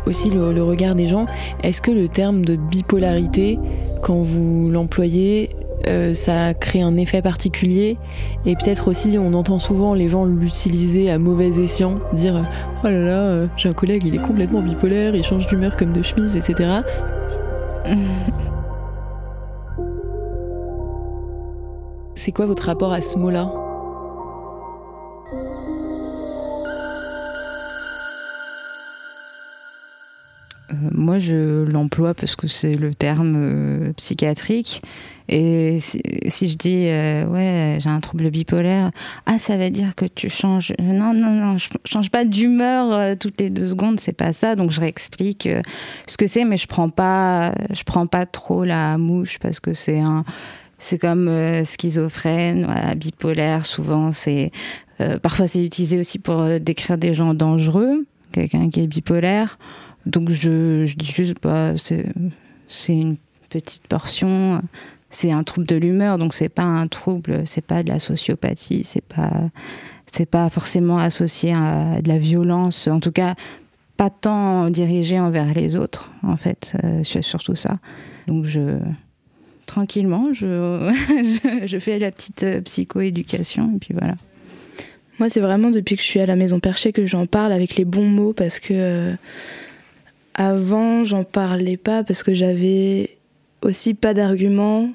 aussi 0.08 0.30
le, 0.30 0.64
regard 0.64 0.96
des 0.96 1.08
gens. 1.08 1.26
Est-ce 1.64 1.82
que 1.82 1.92
le 1.92 2.08
terme 2.08 2.44
de 2.46 2.56
bipolarité, 2.56 3.60
quand 4.02 4.22
vous 4.22 4.70
l'employez, 4.72 5.50
euh, 5.88 6.14
ça 6.14 6.54
crée 6.54 6.82
un 6.82 6.98
effet 6.98 7.22
particulier? 7.22 7.98
Et 8.46 8.56
peut-être 8.56 8.88
aussi 8.88 9.18
on 9.20 9.34
entend 9.34 9.60
souvent 9.60 9.94
les 9.94 10.10
gens 10.10 10.26
l'utiliser 10.26 11.12
à 11.12 11.20
mauvais 11.20 11.50
escient, 11.50 12.00
dire 12.14 12.44
oh 12.84 12.88
là 12.88 13.00
là 13.00 13.20
euh, 13.20 13.48
j'ai 13.58 13.70
un 13.70 13.74
collègue 13.74 14.04
il 14.06 14.16
est 14.16 14.22
complètement 14.22 14.62
bipolaire, 14.62 15.16
il 15.16 15.24
change 15.24 15.46
d'humeur 15.48 15.78
comme 15.78 15.94
de 15.94 16.02
chemise, 16.02 16.36
etc. 16.36 16.82
C'est 22.16 22.32
quoi 22.32 22.48
votre 22.48 22.64
rapport 22.64 22.92
à 22.92 23.02
ce 23.02 23.18
mot-là? 23.18 23.67
Moi, 30.92 31.20
je 31.20 31.64
l'emploie 31.64 32.14
parce 32.14 32.36
que 32.36 32.48
c'est 32.48 32.76
le 32.76 32.94
terme 32.94 33.36
euh, 33.38 33.94
psychiatrique. 33.94 34.82
Et 35.30 35.78
si, 35.80 36.00
je 36.50 36.58
dis, 36.58 36.86
euh, 36.88 37.26
ouais, 37.26 37.80
j'ai 37.82 37.90
un 37.90 38.00
trouble 38.00 38.30
bipolaire, 38.30 38.92
ah, 39.26 39.38
ça 39.38 39.58
veut 39.58 39.70
dire 39.70 39.94
que 39.96 40.06
tu 40.06 40.30
changes. 40.30 40.74
Non, 40.82 41.14
non, 41.14 41.32
non, 41.32 41.58
je 41.58 41.68
change 41.84 42.10
pas 42.10 42.24
d'humeur 42.24 43.18
toutes 43.18 43.40
les 43.40 43.50
deux 43.50 43.68
secondes, 43.68 44.00
c'est 44.00 44.14
pas 44.14 44.32
ça. 44.32 44.56
Donc, 44.56 44.72
je 44.72 44.80
réexplique 44.80 45.50
ce 46.08 46.16
que 46.16 46.28
c'est, 46.28 46.46
mais 46.46 46.56
je 46.56 46.68
prends 46.68 46.90
pas, 46.90 47.54
je 47.74 47.84
prends 47.84 48.08
pas 48.08 48.26
trop 48.26 48.64
la 48.64 48.98
mouche 48.98 49.38
parce 49.40 49.60
que 49.60 49.74
c'est 49.74 50.00
un. 50.00 50.24
C'est 50.80 51.00
comme 51.00 51.30
schizophrène, 51.66 52.94
bipolaire, 52.96 53.66
souvent, 53.66 54.12
c'est. 54.12 54.52
parfois, 55.22 55.48
c'est 55.48 55.66
utilisé 55.66 56.00
aussi 56.00 56.20
pour 56.20 56.60
décrire 56.62 56.98
des 56.98 57.14
gens 57.14 57.34
dangereux, 57.34 58.06
quelqu'un 58.32 58.70
qui 58.70 58.82
est 58.82 58.88
bipolaire. 58.88 59.58
Donc 60.08 60.30
je, 60.30 60.94
dis 60.96 61.06
juste, 61.06 61.36
bah, 61.42 61.74
c'est 61.78 62.94
une 62.94 63.18
petite 63.50 63.88
portion, 63.88 64.62
c'est 65.10 65.32
un 65.32 65.44
trouble 65.44 65.68
de 65.68 65.76
l'humeur, 65.76 66.18
donc 66.18 66.34
c'est 66.34 66.50
pas 66.50 66.64
un 66.64 66.88
trouble, 66.88 67.44
c'est 67.46 67.66
pas 67.66 67.84
de 67.84 67.90
la 67.90 68.00
sociopathie, 68.00 68.84
c'est 68.84 69.04
pas, 69.04 69.52
pas 70.32 70.50
forcément 70.50 70.98
associé 70.98 71.54
à 71.54 72.02
de 72.02 72.08
la 72.08 72.18
violence, 72.18 72.88
en 72.88 73.00
tout 73.00 73.12
cas 73.12 73.36
pas 73.98 74.12
tant 74.12 74.70
dirigé 74.70 75.20
envers 75.20 75.54
les 75.54 75.76
autres, 75.76 76.12
en 76.22 76.38
fait, 76.38 76.78
euh, 76.84 77.04
surtout 77.04 77.56
ça. 77.56 77.80
Donc 78.28 78.46
je, 78.46 78.78
tranquillement, 79.66 80.30
je, 80.34 80.94
je, 81.66 81.80
fais 81.80 82.00
la 82.00 82.12
petite 82.12 82.44
euh, 82.44 82.62
psychoéducation 82.62 83.74
et 83.76 83.80
puis 83.80 83.94
voilà. 83.94 84.16
Moi, 85.20 85.30
c'est 85.30 85.40
vraiment 85.40 85.72
depuis 85.72 85.96
que 85.96 86.04
je 86.04 86.08
suis 86.08 86.20
à 86.20 86.28
la 86.28 86.36
maison 86.36 86.60
perchée 86.60 86.94
que 86.94 87.08
j'en 87.08 87.26
parle 87.26 87.52
avec 87.52 87.76
les 87.76 87.86
bons 87.86 88.08
mots 88.08 88.34
parce 88.34 88.60
que 88.60 88.74
euh, 88.74 89.14
avant, 90.38 91.04
j'en 91.04 91.24
parlais 91.24 91.78
pas 91.78 92.04
parce 92.04 92.24
que 92.24 92.34
j'avais 92.34 93.18
aussi 93.64 93.94
pas 93.94 94.14
d'arguments 94.14 94.90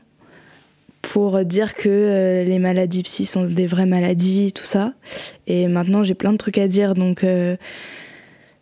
pour 1.03 1.45
dire 1.45 1.75
que 1.75 1.89
euh, 1.89 2.45
les 2.45 2.61
maladies 2.61 3.03
psy 3.03 3.27
sont 3.27 3.45
des 3.45 3.67
vraies 3.67 3.87
maladies, 3.87 4.53
tout 4.53 4.65
ça. 4.65 4.95
Et 5.49 5.67
maintenant, 5.67 6.05
j'ai 6.05 6.15
plein 6.15 6.33
de 6.33 6.39
trucs 6.39 6.59
à 6.59 6.69
dire, 6.69 6.95
donc 6.95 7.25
euh, 7.25 7.57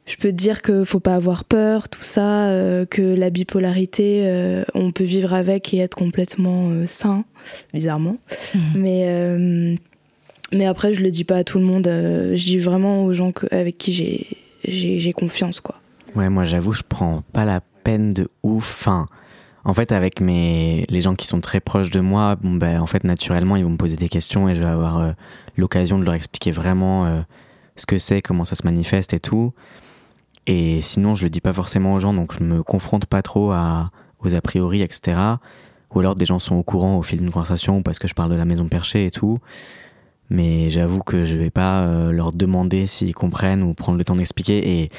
je 0.06 0.16
peux 0.16 0.32
dire 0.32 0.62
que 0.62 0.84
faut 0.84 1.00
pas 1.00 1.14
avoir 1.14 1.44
peur, 1.44 1.90
tout 1.90 2.02
ça, 2.02 2.48
euh, 2.48 2.86
que 2.86 3.02
la 3.02 3.28
bipolarité, 3.28 4.26
on 4.74 4.90
peut 4.90 5.04
vivre 5.04 5.34
avec 5.34 5.72
et 5.74 5.78
être 5.78 5.94
complètement 5.94 6.70
sain, 6.86 7.24
bizarrement. 7.74 8.16
Mhm. 8.54 8.60
Mais 8.74 9.76
mais 10.52 10.66
après, 10.66 10.94
je 10.94 11.00
le 11.02 11.10
dis 11.10 11.22
pas 11.22 11.36
à 11.36 11.44
tout 11.44 11.58
le 11.58 11.64
monde. 11.64 11.86
je 11.86 12.42
dis 12.42 12.58
vraiment 12.58 13.04
aux 13.04 13.12
gens 13.12 13.32
avec 13.50 13.76
qui 13.76 13.92
j'ai 13.92 14.26
j'ai 14.66 15.12
confiance, 15.12 15.60
quoi. 15.60 15.76
Ouais, 16.14 16.28
moi 16.28 16.44
j'avoue, 16.44 16.72
je 16.72 16.82
prends 16.88 17.22
pas 17.32 17.44
la 17.44 17.60
peine 17.60 18.12
de 18.12 18.28
ouf. 18.42 18.88
En 19.64 19.74
fait, 19.74 19.92
avec 19.92 20.20
mes, 20.20 20.84
les 20.88 21.02
gens 21.02 21.14
qui 21.14 21.26
sont 21.26 21.40
très 21.40 21.60
proches 21.60 21.90
de 21.90 22.00
moi, 22.00 22.36
bon, 22.36 22.54
ben, 22.54 22.80
en 22.80 22.86
fait, 22.86 23.04
naturellement, 23.04 23.56
ils 23.56 23.64
vont 23.64 23.70
me 23.70 23.76
poser 23.76 23.96
des 23.96 24.08
questions 24.08 24.48
et 24.48 24.54
je 24.54 24.60
vais 24.60 24.68
avoir 24.68 24.98
euh, 24.98 25.12
l'occasion 25.56 25.98
de 25.98 26.04
leur 26.04 26.14
expliquer 26.14 26.50
vraiment 26.50 27.06
euh, 27.06 27.20
ce 27.76 27.86
que 27.86 27.98
c'est, 27.98 28.22
comment 28.22 28.44
ça 28.44 28.56
se 28.56 28.64
manifeste 28.64 29.12
et 29.12 29.20
tout. 29.20 29.52
Et 30.46 30.80
sinon, 30.82 31.14
je 31.14 31.24
le 31.24 31.30
dis 31.30 31.40
pas 31.40 31.52
forcément 31.52 31.94
aux 31.94 32.00
gens, 32.00 32.14
donc 32.14 32.32
je 32.38 32.42
me 32.42 32.62
confronte 32.62 33.06
pas 33.06 33.22
trop 33.22 33.52
aux 33.52 34.34
a 34.34 34.40
priori, 34.42 34.82
etc. 34.82 35.20
Ou 35.94 36.00
alors 36.00 36.14
des 36.14 36.26
gens 36.26 36.38
sont 36.38 36.56
au 36.56 36.62
courant 36.62 36.96
au 36.96 37.02
fil 37.02 37.18
d'une 37.18 37.30
conversation 37.30 37.82
parce 37.82 37.98
que 37.98 38.08
je 38.08 38.14
parle 38.14 38.30
de 38.30 38.36
la 38.36 38.44
maison 38.44 38.68
perchée 38.68 39.06
et 39.06 39.10
tout. 39.10 39.38
Mais 40.30 40.70
j'avoue 40.70 41.00
que 41.00 41.24
je 41.24 41.36
vais 41.36 41.50
pas 41.50 41.82
euh, 41.82 42.12
leur 42.12 42.32
demander 42.32 42.86
s'ils 42.86 43.14
comprennent 43.14 43.62
ou 43.62 43.74
prendre 43.74 43.98
le 43.98 44.04
temps 44.04 44.14
d'expliquer. 44.14 44.82
Et 44.82 44.90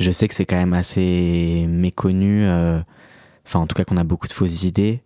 je 0.00 0.10
sais 0.10 0.26
que 0.26 0.34
c'est 0.34 0.46
quand 0.46 0.56
même 0.56 0.72
assez 0.72 1.66
méconnu. 1.68 2.48
Enfin, 3.46 3.60
en 3.60 3.66
tout 3.66 3.74
cas, 3.74 3.84
qu'on 3.84 3.96
a 3.96 4.04
beaucoup 4.04 4.28
de 4.28 4.32
fausses 4.32 4.64
idées. 4.64 5.02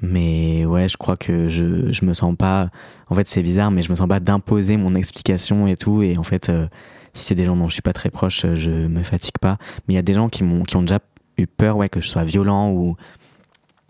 Mais 0.00 0.64
ouais, 0.64 0.88
je 0.88 0.96
crois 0.96 1.16
que 1.16 1.48
je, 1.48 1.92
je 1.92 2.04
me 2.04 2.14
sens 2.14 2.36
pas. 2.36 2.70
En 3.08 3.14
fait, 3.14 3.26
c'est 3.26 3.42
bizarre, 3.42 3.70
mais 3.70 3.82
je 3.82 3.90
me 3.90 3.94
sens 3.94 4.08
pas 4.08 4.20
d'imposer 4.20 4.76
mon 4.76 4.94
explication 4.94 5.66
et 5.66 5.76
tout. 5.76 6.02
Et 6.02 6.16
en 6.16 6.22
fait, 6.22 6.48
euh, 6.48 6.68
si 7.14 7.24
c'est 7.24 7.34
des 7.34 7.44
gens 7.44 7.56
dont 7.56 7.68
je 7.68 7.72
suis 7.72 7.82
pas 7.82 7.92
très 7.92 8.10
proche, 8.10 8.46
je 8.54 8.70
me 8.70 9.02
fatigue 9.02 9.38
pas. 9.40 9.58
Mais 9.86 9.94
il 9.94 9.96
y 9.96 10.00
a 10.00 10.02
des 10.02 10.14
gens 10.14 10.28
qui, 10.28 10.44
m'ont, 10.44 10.62
qui 10.62 10.76
ont 10.76 10.82
déjà 10.82 11.00
eu 11.36 11.46
peur, 11.46 11.76
ouais, 11.76 11.88
que 11.88 12.00
je 12.00 12.08
sois 12.08 12.24
violent 12.24 12.70
ou, 12.70 12.96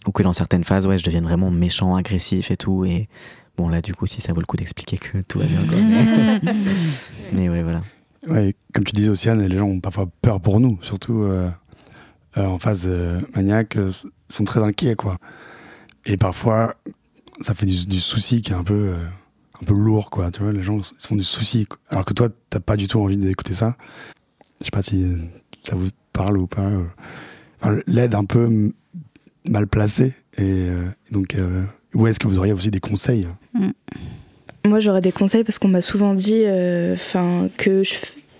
ou 0.07 0.13
que 0.13 0.23
dans 0.23 0.33
certaines 0.33 0.65
phases, 0.65 0.87
ouais, 0.87 0.99
je 0.99 1.05
devienne 1.05 1.25
vraiment 1.25 1.51
méchant, 1.51 1.95
agressif 1.95 2.51
et 2.51 2.57
tout. 2.57 2.85
Et 2.85 3.09
bon, 3.59 3.69
là, 3.69 3.83
du 3.83 3.95
coup, 3.95 4.07
si 4.07 4.21
ça 4.21 4.33
vaut 4.33 4.41
le 4.41 4.47
coup 4.47 4.57
d'expliquer 4.57 4.97
que 4.97 5.19
tout 5.19 5.41
va 5.41 5.45
bien. 5.45 5.61
Mais... 5.85 6.41
mais... 7.33 7.49
ouais, 7.51 7.63
voilà. 7.63 7.83
Ouais, 8.27 8.55
comme 8.75 8.85
tu 8.85 8.95
disais, 8.95 9.11
Océane, 9.11 9.47
les 9.47 9.57
gens 9.57 9.67
ont 9.67 9.81
parfois 9.81 10.09
peur 10.23 10.41
pour 10.41 10.61
nous, 10.61 10.79
surtout. 10.83 11.23
Euh, 11.23 11.49
euh, 12.39 12.45
en 12.45 12.59
phase 12.59 12.85
euh, 12.87 13.21
maniaque 13.35 13.77
euh, 13.77 13.91
sont 14.29 14.45
très 14.45 14.63
inquiets, 14.63 14.95
quoi. 14.95 15.19
Et 16.05 16.17
parfois, 16.17 16.77
ça 17.41 17.55
fait 17.55 17.67
du, 17.67 18.01
souci 18.01 18.43
qui 18.43 18.53
est 18.53 18.55
un 18.55 18.65
peu, 18.65 18.95
un 19.61 19.65
peu 19.65 19.75
lourd, 19.75 20.11
quoi. 20.11 20.31
Tu 20.31 20.43
vois, 20.43 20.53
les 20.53 20.63
gens 20.63 20.83
se 20.83 20.95
font 21.01 21.17
du 21.17 21.25
souci. 21.25 21.67
Alors 21.89 22.05
que 22.05 22.15
toi, 22.15 22.29
t'as 22.51 22.61
pas 22.61 22.77
du 22.77 22.89
tout 22.89 23.01
envie 23.01 23.19
d'écouter 23.19 23.55
ça. 23.55 23.77
Je 24.61 24.67
sais 24.67 24.71
pas 24.71 24.83
si 24.83 25.17
ça 25.65 25.77
vous 25.77 25.89
parle 26.13 26.39
ou 26.39 26.47
pas. 26.47 26.71
L'aide 27.87 28.15
un 28.15 28.25
peu 28.25 28.73
mal 29.45 29.67
placée. 29.67 30.15
Et 30.39 30.71
donc, 31.11 31.37
où 31.95 32.07
est-ce 32.07 32.19
que 32.19 32.27
vous 32.27 32.39
auriez 32.39 32.55
aussi 32.55 32.71
des 32.71 32.81
conseils? 32.81 33.29
Mm. 33.53 33.71
Moi, 34.65 34.81
j'aurais 34.81 35.01
des 35.01 35.13
conseils 35.13 35.45
parce 35.45 35.59
qu'on 35.59 35.69
m'a 35.69 35.81
souvent 35.81 36.15
dit, 36.15 36.45
enfin, 36.93 37.49
que 37.57 37.83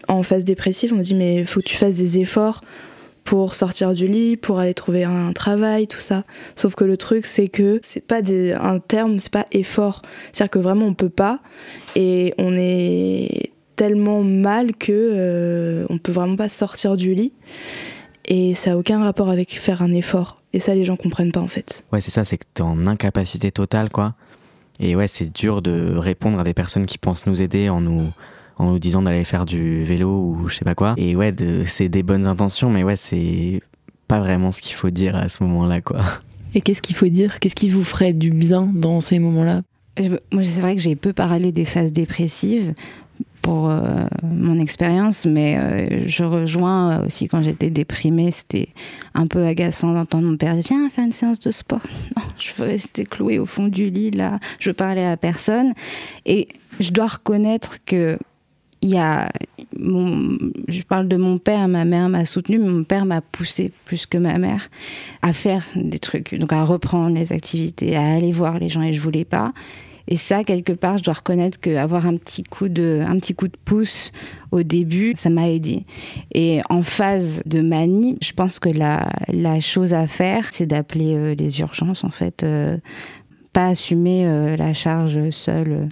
en 0.09 0.23
phase 0.23 0.45
dépressive, 0.45 0.93
on 0.93 0.97
me 0.97 1.03
dit 1.03 1.15
mais 1.15 1.45
faut 1.45 1.61
que 1.61 1.67
tu 1.67 1.77
fasses 1.77 1.97
des 1.97 2.19
efforts 2.19 2.63
pour 3.25 3.55
sortir 3.55 3.93
du 3.93 4.09
lit, 4.09 4.39
pour 4.39 4.59
aller 4.59 4.73
trouver 4.73 5.05
un 5.05 5.33
travail, 5.33 5.87
tout 5.87 6.01
ça. 6.01 6.25
Sauf 6.57 6.75
que 6.75 6.85
le 6.85 6.97
truc, 6.97 7.27
c'est 7.27 7.49
que 7.49 7.79
c'est 7.83 8.01
pas 8.01 8.23
un 8.23 8.79
terme, 8.79 9.21
c'est 9.21 9.31
pas 9.31 9.47
effort. 9.53 10.01
C'est-à-dire 10.33 10.51
que 10.51 10.59
vraiment 10.59 10.87
on 10.87 10.95
peut 10.95 11.11
pas 11.11 11.41
et 11.95 12.33
on 12.39 12.55
est 12.57 13.53
tellement 13.77 14.23
mal 14.23 14.75
que 14.75 14.93
euh, 14.93 15.99
peut 16.03 16.11
vraiment 16.11 16.37
pas 16.37 16.49
sortir 16.49 16.97
du 16.97 17.15
lit 17.15 17.35
et 18.25 18.55
ça 18.55 18.73
a 18.73 18.77
aucun 18.77 19.03
rapport 19.03 19.29
avec 19.29 19.59
faire 19.61 19.83
un 19.83 19.93
effort. 19.93 20.43
Et 20.55 20.61
ça, 20.61 20.75
les 20.75 20.85
gens 20.85 20.97
comprennent 20.97 21.33
pas 21.33 21.41
en 21.41 21.49
fait. 21.49 21.85
Ouais, 21.93 22.01
c'est 22.01 22.11
ça, 22.11 22.25
c'est 22.25 22.39
que 22.39 22.45
t'es 22.55 22.63
en 22.63 22.87
incapacité 22.87 23.53
totale, 23.53 23.91
quoi. 23.91 24.15
Et 24.81 24.97
ouais, 24.97 25.09
c'est 25.09 25.33
dur 25.33 25.63
de 25.63 25.97
répondre 25.97 26.39
à 26.39 26.45
des 26.45 26.55
personnes 26.55 26.87
qui 26.87 26.99
pensent 26.99 27.27
nous 27.27 27.43
aider 27.43 27.69
en 27.69 27.81
nous 27.81 28.11
en 28.59 28.73
nous 28.73 28.79
disant 28.79 29.03
d'aller 29.03 29.25
faire 29.25 29.47
du 29.47 29.85
vélo 29.85 30.09
ou 30.11 30.49
je 30.49 30.57
sais 30.57 30.65
pas 30.65 30.75
quoi. 30.75 30.95
Et 30.97 31.15
ouais, 31.15 31.35
c'est 31.67 31.89
des 31.89 32.03
bonnes 32.03 32.27
intentions, 32.27 32.71
mais 32.71 32.83
ouais, 32.83 32.97
c'est 32.97 33.61
pas 34.09 34.19
vraiment 34.19 34.51
ce 34.51 34.61
qu'il 34.61 34.75
faut 34.75 34.91
dire 34.91 35.15
à 35.15 35.29
ce 35.29 35.43
moment-là, 35.45 35.81
quoi. 35.81 36.01
Et 36.55 36.61
qu'est-ce 36.61 36.83
qu'il 36.83 36.97
faut 36.97 37.07
dire? 37.07 37.39
Qu'est-ce 37.39 37.55
qui 37.55 37.69
vous 37.69 37.85
ferait 37.85 38.13
du 38.13 38.31
bien 38.31 38.69
dans 38.75 39.01
ces 39.01 39.19
moments-là? 39.19 39.63
Moi, 40.33 40.45
c'est 40.45 40.61
vrai 40.61 40.75
que 40.75 40.83
j'ai 40.83 40.97
peu 40.97 41.13
parlé 41.13 41.53
des 41.53 41.65
phases 41.65 41.93
dépressives 41.93 42.73
pour 43.49 43.71
euh, 43.71 44.05
mon 44.23 44.61
expérience, 44.61 45.25
mais 45.25 45.57
euh, 45.57 46.07
je 46.07 46.23
rejoins 46.23 47.03
aussi 47.07 47.29
quand 47.29 47.41
j'étais 47.41 47.71
déprimée, 47.71 48.31
c'était 48.31 48.69
un 49.15 49.27
peu 49.27 49.47
agaçant 49.47 49.95
d'entendre 49.95 50.27
mon 50.27 50.37
père 50.37 50.55
dire 50.55 50.65
viens 50.69 50.91
faire 50.91 51.07
une 51.07 51.13
séance 51.13 51.41
de 51.41 51.51
sport. 51.51 51.81
Non, 52.17 52.23
je 52.39 52.53
veux 52.53 52.67
rester 52.67 53.05
clouée 53.05 53.39
au 53.39 53.47
fond 53.47 53.69
du 53.69 53.89
lit 53.89 54.11
là, 54.11 54.39
je 54.59 54.71
parlais 54.71 55.07
à 55.07 55.17
personne 55.17 55.73
et 56.27 56.49
je 56.79 56.91
dois 56.91 57.07
reconnaître 57.07 57.79
que 57.87 58.19
il 58.83 58.91
y 58.91 58.99
a 58.99 59.31
je 59.73 60.83
parle 60.83 61.09
de 61.09 61.17
mon 61.17 61.39
père, 61.39 61.69
ma 61.69 61.87
mère 61.87 62.11
m'a 62.11 62.27
soutenu, 62.27 62.59
mais 62.59 62.69
mon 62.69 62.85
père 62.85 63.07
m'a 63.07 63.23
poussé 63.23 63.73
plus 63.87 64.05
que 64.05 64.19
ma 64.19 64.37
mère 64.37 64.69
à 65.23 65.33
faire 65.33 65.65
des 65.75 65.99
trucs, 65.99 66.35
donc 66.35 66.53
à 66.53 66.65
reprendre 66.65 67.17
les 67.17 67.33
activités, 67.33 67.97
à 67.97 68.13
aller 68.13 68.31
voir 68.31 68.59
les 68.59 68.69
gens 68.69 68.83
et 68.83 68.93
je 68.93 69.01
voulais 69.01 69.25
pas. 69.25 69.55
Et 70.11 70.17
ça, 70.17 70.43
quelque 70.43 70.73
part, 70.73 70.97
je 70.97 71.05
dois 71.05 71.15
reconnaître 71.15 71.61
qu'avoir 71.61 72.07
un 72.07 72.17
petit 72.17 72.43
coup 72.43 72.69
de, 72.69 73.05
un 73.07 73.19
petit 73.19 73.35
coup 73.35 73.47
de 73.47 73.57
pouce 73.65 74.11
au 74.51 74.63
début, 74.63 75.13
ça 75.17 75.29
m'a 75.29 75.51
aidé. 75.51 75.85
Et 76.35 76.63
en 76.71 76.83
phase 76.83 77.43
de 77.45 77.61
manie, 77.61 78.17
je 78.23 78.33
pense 78.33 78.59
que 78.59 78.71
la, 78.71 79.11
la 79.29 79.61
chose 79.61 79.93
à 79.93 80.07
faire, 80.07 80.49
c'est 80.51 80.65
d'appeler 80.65 81.15
euh, 81.15 81.35
les 81.35 81.61
urgences, 81.61 82.05
en 82.05 82.11
fait, 82.11 82.43
euh, 82.43 82.79
pas 83.53 83.69
assumer 83.69 84.27
euh, 84.27 84.57
la 84.57 84.73
charge 84.73 85.29
seule 85.29 85.91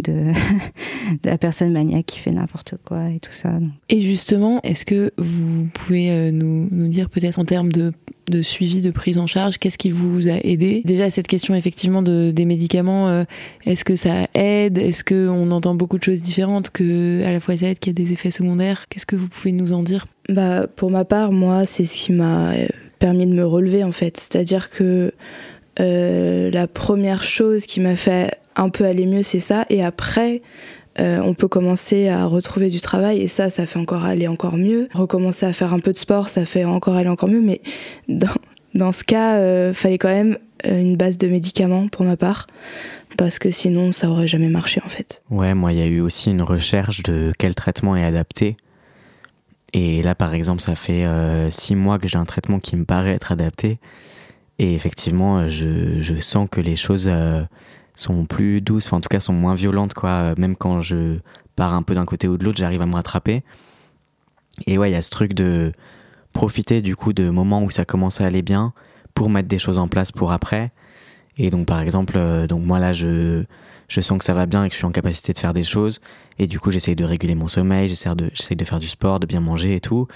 de, 1.24 1.28
la 1.28 1.38
personne 1.38 1.72
maniaque 1.72 2.06
qui 2.06 2.18
fait 2.18 2.30
n'importe 2.30 2.74
quoi 2.84 3.10
et 3.10 3.20
tout 3.20 3.32
ça. 3.32 3.52
Et 3.88 4.00
justement, 4.02 4.60
est-ce 4.62 4.84
que 4.84 5.12
vous 5.18 5.66
pouvez 5.72 6.10
euh, 6.10 6.30
nous, 6.30 6.68
nous 6.70 6.88
dire 6.88 7.08
peut-être 7.10 7.38
en 7.38 7.44
termes 7.44 7.72
de, 7.72 7.92
de, 8.28 8.42
suivi, 8.42 8.80
de 8.80 8.90
prise 8.90 9.18
en 9.18 9.26
charge, 9.26 9.58
qu'est-ce 9.58 9.78
qui 9.78 9.90
vous 9.90 10.28
a 10.28 10.38
aidé? 10.42 10.82
Déjà, 10.84 11.10
cette 11.10 11.26
question 11.26 11.54
effectivement 11.54 12.02
de, 12.02 12.30
des 12.30 12.44
médicaments, 12.44 13.08
euh, 13.08 13.24
est-ce 13.66 13.84
que 13.84 13.96
ça 13.96 14.26
aide? 14.34 14.78
Est-ce 14.78 15.04
qu'on 15.04 15.50
entend 15.50 15.74
beaucoup 15.74 15.98
de 15.98 16.04
choses 16.04 16.22
différentes, 16.22 16.70
que 16.70 17.22
à 17.24 17.32
la 17.32 17.40
fois 17.40 17.56
ça 17.56 17.68
aide, 17.68 17.78
qu'il 17.78 17.98
y 17.98 18.00
a 18.00 18.04
des 18.04 18.12
effets 18.12 18.30
secondaires? 18.30 18.86
Qu'est-ce 18.88 19.06
que 19.06 19.16
vous 19.16 19.28
pouvez 19.28 19.52
nous 19.52 19.72
en 19.72 19.82
dire? 19.82 20.06
Bah, 20.28 20.66
Pour 20.76 20.90
ma 20.90 21.04
part, 21.04 21.32
moi, 21.32 21.66
c'est 21.66 21.84
ce 21.84 21.96
qui 21.96 22.12
m'a 22.12 22.52
euh, 22.52 22.68
permis 22.98 23.26
de 23.26 23.34
me 23.34 23.46
relever 23.46 23.84
en 23.84 23.92
fait. 23.92 24.16
C'est-à-dire 24.16 24.70
que 24.70 25.12
la 25.78 26.66
première 26.66 27.22
chose 27.22 27.64
qui 27.64 27.80
m'a 27.80 27.96
fait 27.96 28.39
un 28.60 28.68
peu 28.68 28.84
aller 28.84 29.06
mieux, 29.06 29.22
c'est 29.22 29.40
ça. 29.40 29.64
Et 29.70 29.82
après, 29.82 30.42
euh, 30.98 31.20
on 31.20 31.34
peut 31.34 31.48
commencer 31.48 32.08
à 32.08 32.26
retrouver 32.26 32.68
du 32.68 32.80
travail 32.80 33.20
et 33.20 33.28
ça, 33.28 33.48
ça 33.48 33.66
fait 33.66 33.78
encore 33.78 34.04
aller 34.04 34.28
encore 34.28 34.56
mieux. 34.56 34.88
Recommencer 34.92 35.46
à 35.46 35.52
faire 35.52 35.72
un 35.72 35.80
peu 35.80 35.92
de 35.92 35.98
sport, 35.98 36.28
ça 36.28 36.44
fait 36.44 36.64
encore 36.64 36.96
aller 36.96 37.08
encore 37.08 37.28
mieux. 37.28 37.40
Mais 37.40 37.62
dans, 38.08 38.34
dans 38.74 38.92
ce 38.92 39.02
cas, 39.04 39.36
euh, 39.36 39.72
fallait 39.72 39.98
quand 39.98 40.08
même 40.08 40.36
euh, 40.66 40.80
une 40.80 40.96
base 40.96 41.16
de 41.16 41.26
médicaments 41.26 41.88
pour 41.88 42.04
ma 42.04 42.16
part 42.16 42.46
parce 43.16 43.38
que 43.38 43.50
sinon, 43.50 43.92
ça 43.92 44.10
aurait 44.10 44.28
jamais 44.28 44.48
marché 44.48 44.80
en 44.84 44.88
fait. 44.88 45.22
Ouais, 45.30 45.54
moi, 45.54 45.72
il 45.72 45.78
y 45.78 45.82
a 45.82 45.86
eu 45.86 46.00
aussi 46.00 46.30
une 46.30 46.42
recherche 46.42 47.02
de 47.02 47.32
quel 47.38 47.54
traitement 47.54 47.96
est 47.96 48.04
adapté. 48.04 48.56
Et 49.72 50.02
là, 50.02 50.14
par 50.14 50.34
exemple, 50.34 50.60
ça 50.60 50.74
fait 50.74 51.06
six 51.50 51.76
mois 51.76 51.98
que 52.00 52.08
j'ai 52.08 52.18
un 52.18 52.24
traitement 52.24 52.58
qui 52.58 52.76
me 52.76 52.84
paraît 52.84 53.12
être 53.12 53.30
adapté. 53.30 53.78
Et 54.58 54.74
effectivement, 54.74 55.48
je, 55.48 56.00
je 56.00 56.20
sens 56.20 56.48
que 56.50 56.60
les 56.60 56.74
choses 56.74 57.08
sont 58.00 58.24
plus 58.24 58.60
douces, 58.60 58.92
en 58.92 59.00
tout 59.00 59.08
cas 59.08 59.20
sont 59.20 59.32
moins 59.32 59.54
violentes, 59.54 59.94
quoi. 59.94 60.34
Même 60.36 60.56
quand 60.56 60.80
je 60.80 61.18
pars 61.56 61.74
un 61.74 61.82
peu 61.82 61.94
d'un 61.94 62.06
côté 62.06 62.28
ou 62.28 62.38
de 62.38 62.44
l'autre, 62.44 62.58
j'arrive 62.58 62.82
à 62.82 62.86
me 62.86 62.94
rattraper. 62.94 63.42
Et 64.66 64.78
ouais, 64.78 64.90
il 64.90 64.94
y 64.94 64.96
a 64.96 65.02
ce 65.02 65.10
truc 65.10 65.34
de 65.34 65.72
profiter 66.32 66.80
du 66.80 66.96
coup 66.96 67.12
de 67.12 67.28
moments 67.28 67.62
où 67.62 67.70
ça 67.70 67.84
commence 67.84 68.20
à 68.20 68.26
aller 68.26 68.42
bien 68.42 68.72
pour 69.14 69.28
mettre 69.30 69.48
des 69.48 69.58
choses 69.58 69.78
en 69.78 69.88
place 69.88 70.12
pour 70.12 70.32
après. 70.32 70.72
Et 71.36 71.50
donc 71.50 71.66
par 71.66 71.80
exemple, 71.80 72.14
euh, 72.16 72.46
donc 72.46 72.64
moi 72.64 72.78
là 72.78 72.92
je 72.92 73.44
je 73.88 74.00
sens 74.00 74.18
que 74.18 74.24
ça 74.24 74.34
va 74.34 74.46
bien 74.46 74.64
et 74.64 74.68
que 74.68 74.74
je 74.74 74.78
suis 74.78 74.86
en 74.86 74.92
capacité 74.92 75.32
de 75.32 75.38
faire 75.38 75.52
des 75.52 75.64
choses 75.64 76.00
et 76.38 76.46
du 76.46 76.60
coup 76.60 76.70
j'essaye 76.70 76.94
de 76.94 77.04
réguler 77.04 77.34
mon 77.34 77.48
sommeil, 77.48 77.88
j'essaie 77.88 78.14
de 78.14 78.30
de 78.54 78.64
faire 78.64 78.78
du 78.78 78.86
sport, 78.86 79.20
de 79.20 79.26
bien 79.26 79.40
manger 79.40 79.74
et 79.74 79.80
tout. 79.80 80.06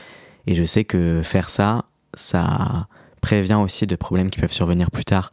Et 0.46 0.54
je 0.54 0.64
sais 0.64 0.84
que 0.84 1.22
faire 1.24 1.50
ça, 1.50 1.86
ça 2.14 2.86
prévient 3.20 3.54
aussi 3.54 3.86
de 3.86 3.96
problèmes 3.96 4.30
qui 4.30 4.40
peuvent 4.40 4.52
survenir 4.52 4.90
plus 4.90 5.04
tard. 5.04 5.32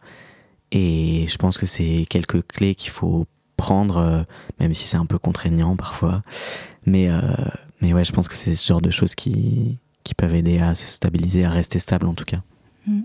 Et 0.72 1.26
je 1.28 1.38
pense 1.38 1.58
que 1.58 1.66
c'est 1.66 2.06
quelques 2.10 2.46
clés 2.48 2.76
qu'il 2.76 2.92
faut 2.92 3.26
prendre, 3.58 3.98
euh, 3.98 4.22
même 4.60 4.74
si 4.74 4.88
c'est 4.88 4.98
un 4.98 5.06
peu 5.06 5.20
contraignant 5.20 5.76
parfois. 5.76 6.24
Mais, 6.86 7.10
euh, 7.10 7.20
mais 7.82 7.94
ouais, 7.94 8.04
je 8.04 8.12
pense 8.12 8.28
que 8.28 8.36
c'est 8.36 8.56
ce 8.56 8.68
genre 8.68 8.82
de 8.82 8.90
choses 8.90 9.16
qui, 9.16 9.78
qui 10.04 10.16
peuvent 10.16 10.34
aider 10.34 10.60
à 10.60 10.76
se 10.76 10.88
stabiliser, 10.88 11.46
à 11.46 11.50
rester 11.50 11.80
stable 11.80 12.08
en 12.08 12.14
tout 12.14 12.26
cas. 12.26 12.42
Mm. 12.88 13.02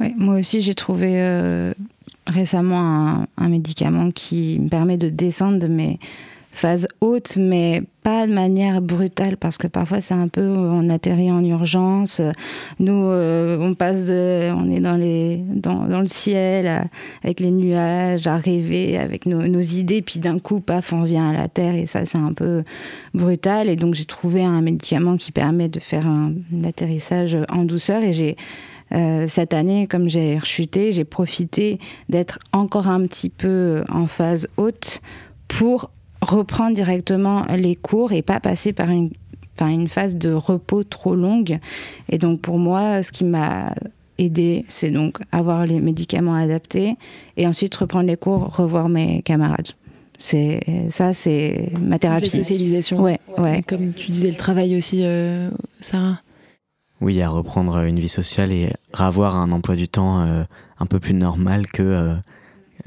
Oui, 0.00 0.14
moi 0.16 0.36
aussi 0.36 0.62
j'ai 0.62 0.74
trouvé 0.74 1.20
euh, 1.20 1.72
récemment 2.26 2.80
un, 2.80 3.26
un, 3.36 3.48
médicament 3.48 4.10
qui 4.10 4.58
me 4.58 4.68
permet 4.68 4.96
de 4.96 5.10
descendre 5.10 5.58
de 5.58 5.68
mes 5.68 5.98
phase 6.52 6.88
haute, 7.00 7.36
mais 7.36 7.82
pas 8.02 8.26
de 8.26 8.32
manière 8.32 8.80
brutale, 8.80 9.36
parce 9.36 9.58
que 9.58 9.66
parfois 9.66 10.00
c'est 10.00 10.14
un 10.14 10.28
peu, 10.28 10.46
on 10.46 10.88
atterrit 10.90 11.30
en 11.30 11.44
urgence. 11.44 12.20
Nous, 12.78 13.04
euh, 13.06 13.58
on 13.60 13.74
passe 13.74 14.06
de, 14.06 14.50
on 14.52 14.70
est 14.70 14.80
dans 14.80 14.96
les, 14.96 15.36
dans, 15.36 15.86
dans, 15.86 16.00
le 16.00 16.06
ciel, 16.06 16.66
euh, 16.66 16.80
avec 17.22 17.40
les 17.40 17.50
nuages, 17.50 18.26
à 18.26 18.36
rêver 18.36 18.98
avec 18.98 19.26
nos, 19.26 19.46
nos 19.46 19.60
idées, 19.60 20.02
puis 20.02 20.18
d'un 20.20 20.38
coup, 20.38 20.60
paf, 20.60 20.92
on 20.92 21.02
vient 21.02 21.28
à 21.28 21.32
la 21.32 21.48
terre, 21.48 21.74
et 21.74 21.86
ça 21.86 22.04
c'est 22.04 22.18
un 22.18 22.32
peu 22.32 22.64
brutal. 23.14 23.68
Et 23.68 23.76
donc 23.76 23.94
j'ai 23.94 24.06
trouvé 24.06 24.42
un 24.42 24.60
médicament 24.60 25.16
qui 25.16 25.32
permet 25.32 25.68
de 25.68 25.80
faire 25.80 26.06
un, 26.06 26.32
un 26.54 26.64
atterrissage 26.64 27.36
en 27.48 27.64
douceur, 27.64 28.02
et 28.02 28.12
j'ai 28.12 28.36
cette 29.28 29.54
année, 29.54 29.86
comme 29.86 30.08
j'ai 30.08 30.36
rechuté, 30.36 30.90
j'ai 30.90 31.04
profité 31.04 31.78
d'être 32.08 32.40
encore 32.52 32.88
un 32.88 33.06
petit 33.06 33.28
peu 33.28 33.84
en 33.88 34.06
phase 34.06 34.48
haute 34.56 35.00
pour 35.46 35.90
reprendre 36.22 36.74
directement 36.74 37.46
les 37.56 37.76
cours 37.76 38.12
et 38.12 38.22
pas 38.22 38.40
passer 38.40 38.72
par 38.72 38.90
une, 38.90 39.10
une 39.60 39.88
phase 39.88 40.16
de 40.16 40.32
repos 40.32 40.84
trop 40.84 41.14
longue. 41.14 41.58
Et 42.08 42.18
donc 42.18 42.40
pour 42.40 42.58
moi, 42.58 43.02
ce 43.02 43.12
qui 43.12 43.24
m'a 43.24 43.74
aidé, 44.18 44.64
c'est 44.68 44.90
donc 44.90 45.18
avoir 45.32 45.66
les 45.66 45.80
médicaments 45.80 46.34
adaptés 46.34 46.96
et 47.36 47.46
ensuite 47.46 47.74
reprendre 47.74 48.06
les 48.06 48.16
cours, 48.16 48.54
revoir 48.56 48.88
mes 48.88 49.22
camarades. 49.22 49.68
C'est 50.18 50.60
ça, 50.90 51.14
c'est 51.14 51.72
ma 51.80 51.98
thérapie. 51.98 52.26
La 52.26 52.30
socialisation. 52.30 53.00
Ouais, 53.00 53.18
ouais. 53.38 53.62
Comme 53.66 53.94
tu 53.94 54.10
disais, 54.10 54.28
le 54.28 54.36
travail 54.36 54.76
aussi, 54.76 55.00
euh, 55.02 55.50
Sarah. 55.80 56.20
Oui, 57.00 57.22
à 57.22 57.30
reprendre 57.30 57.78
une 57.78 57.98
vie 57.98 58.10
sociale 58.10 58.52
et 58.52 58.68
avoir 58.92 59.36
un 59.36 59.50
emploi 59.50 59.76
du 59.76 59.88
temps 59.88 60.20
euh, 60.20 60.42
un 60.78 60.84
peu 60.84 61.00
plus 61.00 61.14
normal 61.14 61.68
que 61.68 62.14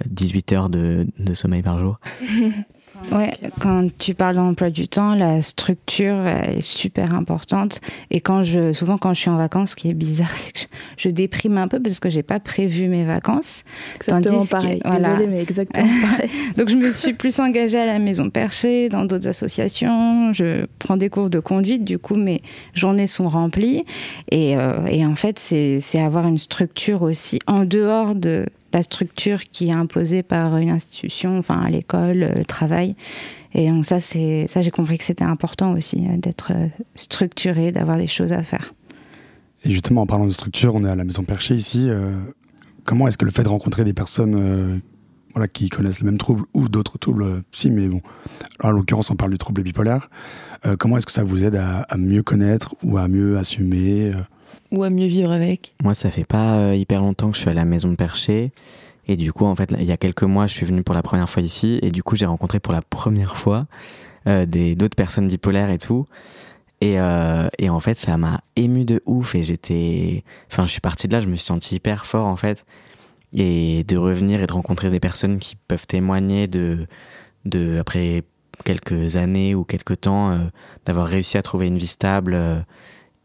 18 0.06 0.52
euh, 0.52 0.56
heures 0.56 0.70
de, 0.70 1.08
de 1.18 1.34
sommeil 1.34 1.64
par 1.64 1.80
jour. 1.80 2.00
Ouais, 3.12 3.34
quand 3.60 3.88
tu 3.98 4.14
parles 4.14 4.36
d'emploi 4.36 4.70
du 4.70 4.88
temps, 4.88 5.14
la 5.14 5.42
structure 5.42 6.26
est 6.28 6.62
super 6.62 7.14
importante. 7.14 7.82
Et 8.12 8.22
quand 8.22 8.44
je, 8.44 8.74
souvent 8.74 8.98
quand 8.98 9.14
je 9.14 9.20
suis 9.20 9.30
en 9.30 9.38
vacances, 9.38 9.72
ce 9.72 9.76
qui 9.76 9.90
est 9.90 9.94
bizarre, 9.94 10.32
c'est 10.38 10.66
que 10.66 10.68
je, 10.98 11.10
déprime 11.10 11.58
un 11.58 11.68
peu 11.68 11.80
parce 11.80 12.00
que 12.00 12.10
j'ai 12.10 12.24
pas 12.24 12.40
prévu 12.40 12.88
mes 12.88 13.04
vacances. 13.04 13.64
Exactement 13.96 14.46
pareil. 14.46 14.82
Désolée, 14.84 15.28
mais 15.28 15.42
exactement 15.42 15.88
pareil. 16.02 16.30
Donc 16.58 16.70
je 16.70 16.76
me 16.76 16.92
suis 17.04 17.14
plus 17.14 17.40
engagée 17.40 17.80
à 17.80 17.86
la 17.86 18.00
Maison 18.00 18.30
Perchée, 18.30 18.90
dans 18.90 19.06
d'autres 19.06 19.28
associations. 19.28 20.34
Je 20.34 20.66
prends 20.80 20.98
des 20.98 21.10
cours 21.10 21.30
de 21.30 21.40
conduite. 21.40 21.84
Du 21.84 22.00
coup, 22.00 22.16
mes 22.16 22.42
journées 22.74 23.08
sont 23.08 23.28
remplies. 23.28 23.86
Et, 24.32 24.58
euh, 24.58 24.86
et 24.88 25.06
en 25.06 25.16
fait, 25.16 25.40
c'est 25.40 26.00
avoir 26.00 26.28
une 26.28 26.38
structure 26.38 27.02
aussi 27.02 27.40
en 27.48 27.66
dehors 27.66 28.16
de 28.16 28.46
la 28.74 28.82
structure 28.82 29.44
qui 29.46 29.70
est 29.70 29.76
imposée 29.76 30.24
par 30.24 30.58
une 30.58 30.70
institution, 30.70 31.38
enfin 31.38 31.62
à 31.62 31.70
l'école, 31.70 32.32
le 32.36 32.46
travail. 32.46 32.96
Et 33.54 33.70
donc 33.70 33.86
ça, 33.86 34.00
c'est 34.00 34.48
ça, 34.48 34.62
j'ai 34.62 34.72
compris 34.72 34.98
que 34.98 35.04
c'était 35.04 35.24
important 35.24 35.74
aussi 35.74 36.08
euh, 36.08 36.18
d'être 36.18 36.52
euh, 36.54 36.68
structuré, 36.96 37.72
d'avoir 37.72 37.98
des 37.98 38.08
choses 38.08 38.32
à 38.32 38.44
faire. 38.44 38.74
Et 39.64 39.72
justement, 39.72 40.02
en 40.02 40.06
parlant 40.06 40.26
de 40.26 40.32
structure, 40.32 40.76
on 40.76 40.84
est 40.84 40.90
à 40.90 40.96
la 40.96 41.04
Maison 41.04 41.24
Perchée 41.24 41.56
ici. 41.56 41.88
Euh, 41.90 42.18
comment 42.84 43.08
est-ce 43.08 43.18
que 43.18 43.26
le 43.26 43.32
fait 43.32 43.44
de 43.44 43.50
rencontrer 43.50 43.84
des 43.84 43.94
personnes 43.94 44.82
voilà, 45.34 45.48
qui 45.48 45.70
connaissent 45.70 46.02
le 46.02 46.06
même 46.06 46.18
trouble 46.18 46.44
ou 46.54 46.68
d'autres 46.68 46.98
troubles 46.98 47.44
psy, 47.52 47.72
mais 47.72 47.88
bon, 47.88 48.02
en 48.62 48.72
l'occurrence, 48.72 49.10
on 49.10 49.16
parle 49.16 49.32
du 49.32 49.38
trouble 49.38 49.64
bipolaire. 49.64 50.10
comment 50.80 50.98
est-ce 50.98 51.06
que 51.06 51.14
ça 51.14 51.24
vous 51.24 51.46
aide 51.46 51.56
à, 51.56 51.86
mieux 51.98 52.24
connaître 52.24 52.76
ou 52.84 52.98
à 52.98 53.08
mieux 53.08 53.38
assumer 53.38 54.12
ou 54.74 54.84
à 54.84 54.90
mieux 54.90 55.06
vivre 55.06 55.32
avec 55.32 55.76
Moi, 55.84 55.94
ça 55.94 56.12
fait 56.12 56.26
pas 56.26 56.56
euh, 56.56 56.76
hyper 56.76 57.00
longtemps 57.00 57.30
que 57.30 57.38
je 57.38 57.42
suis 57.42 57.50
à 57.50 57.54
la 57.54 57.64
maison 57.64 57.90
de 57.90 57.96
Perché. 57.96 58.52
Et 59.08 59.16
du 59.16 59.32
coup, 59.32 59.46
en 59.46 59.56
fait, 59.56 59.70
il 59.78 59.86
y 59.86 59.92
a 59.92 59.98
quelques 59.98 60.24
mois, 60.24 60.48
je 60.48 60.54
suis 60.54 60.66
venu 60.66 60.82
pour 60.82 60.96
la 60.96 61.04
première 61.04 61.30
fois 61.30 61.44
ici. 61.44 61.80
Et 61.84 61.92
du 61.92 62.02
coup, 62.02 62.16
j'ai 62.16 62.26
rencontré 62.26 62.60
pour 62.60 62.74
la 62.74 62.82
première 62.82 63.38
fois 63.38 63.68
euh, 64.28 64.46
d'autres 64.46 64.96
personnes 64.96 65.28
bipolaires 65.28 65.70
et 65.70 65.78
tout. 65.78 66.08
Et, 66.82 67.00
euh, 67.00 67.48
et 67.60 67.70
en 67.70 67.80
fait, 67.80 68.00
ça 68.00 68.18
m'a 68.18 68.42
ému 68.56 68.84
de 68.84 69.04
ouf. 69.06 69.36
Et 69.36 69.44
j'étais. 69.44 70.24
Enfin, 70.52 70.66
je 70.66 70.72
suis 70.72 70.82
parti 70.82 71.08
de 71.08 71.14
là, 71.14 71.20
je 71.20 71.28
me 71.28 71.36
suis 71.36 71.46
senti 71.46 71.76
hyper 71.76 72.08
fort, 72.08 72.26
en 72.26 72.36
fait. 72.36 72.66
Et 73.34 73.84
de 73.84 73.98
revenir 73.98 74.42
et 74.42 74.48
de 74.48 74.54
rencontrer 74.54 74.90
des 74.90 75.00
personnes 75.00 75.38
qui 75.38 75.56
peuvent 75.56 75.86
témoigner 75.86 76.48
de. 76.48 76.88
de 77.46 77.78
après 77.78 78.24
quelques 78.64 79.18
années 79.18 79.54
ou 79.54 79.66
quelques 79.66 80.02
temps, 80.02 80.38
d'avoir 80.86 81.08
réussi 81.08 81.38
à 81.38 81.42
trouver 81.42 81.68
une 81.68 81.78
vie 81.80 81.88
stable 81.88 82.38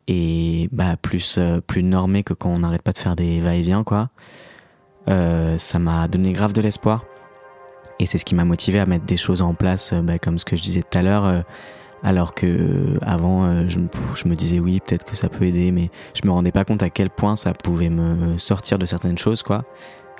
et 0.09 0.71
bah 0.73 0.97
plus 1.01 1.37
euh, 1.39 1.61
plus 1.61 1.83
normé 1.83 2.25
que 2.25 2.33
quand 2.33 2.49
on 2.49 2.61
n'arrête 2.61 2.83
pas 2.83 2.93
de 2.93 2.99
faire 2.99 3.15
des 3.15 3.41
va-et-vient 3.41 3.85
quoi. 3.85 4.09
Euh, 5.07 5.57
ça 5.59 5.79
m'a 5.79 6.09
donné 6.09 6.33
grave 6.33 6.53
de 6.53 6.61
l'espoir 6.61 7.05
et 8.01 8.07
c'est 8.07 8.19
ce 8.19 8.25
qui 8.25 8.35
m'a 8.35 8.45
motivé 8.45 8.81
à 8.81 8.87
mettre 8.87 9.05
des 9.05 9.17
choses 9.17 9.43
en 9.43 9.55
place 9.55 9.93
euh, 9.93 10.01
bah, 10.01 10.19
comme 10.19 10.39
ce 10.39 10.45
que 10.45 10.57
je 10.57 10.63
disais 10.63 10.83
tout 10.83 10.99
à 10.99 11.03
l'heure 11.03 11.45
alors 12.03 12.35
que 12.35 12.99
avant 13.03 13.69
je, 13.69 13.79
me 14.29 14.35
disais 14.35 14.61
oui 14.61 14.81
peut-être 14.81 15.05
que 15.05 15.17
ça 15.17 15.29
peut 15.29 15.45
aider 15.45 15.73
mais 15.73 15.91
je 16.15 16.27
me 16.27 16.33
rendais 16.33 16.53
pas 16.53 16.65
compte 16.65 16.83
à 16.83 16.91
quel 16.91 17.11
point 17.11 17.37
ça 17.37 17.53
pouvait 17.53 17.89
me 17.91 18.39
sortir 18.39 18.79
de 18.79 18.87
certaines 18.87 19.19
choses 19.19 19.43
quoi. 19.43 19.65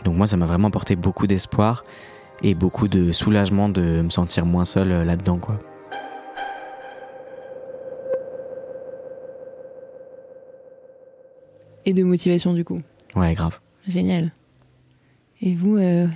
donc 0.05 0.17
moi 0.17 0.27
ça 0.27 0.37
m'a 0.37 0.47
vraiment 0.47 0.69
apporté 0.69 0.97
beaucoup 0.97 1.29
d'espoir 1.29 1.85
et 2.43 2.55
beaucoup 2.55 2.89
de 2.89 3.13
soulagement 3.13 3.69
de 3.69 4.03
me 4.03 4.11
sentir 4.11 4.45
moins 4.45 4.65
seul 4.65 4.89
là-dedans 5.05 5.39
quoi. 5.39 5.61
Et 11.89 11.95
de 11.95 12.05
motivation 12.05 12.53
du 12.53 12.65
coup. 12.65 12.81
Ouais, 13.17 13.33
grave. 13.33 13.59
Génial. 13.87 14.31
Et 15.41 15.55
vous 15.55 15.79
euh, 15.79 16.07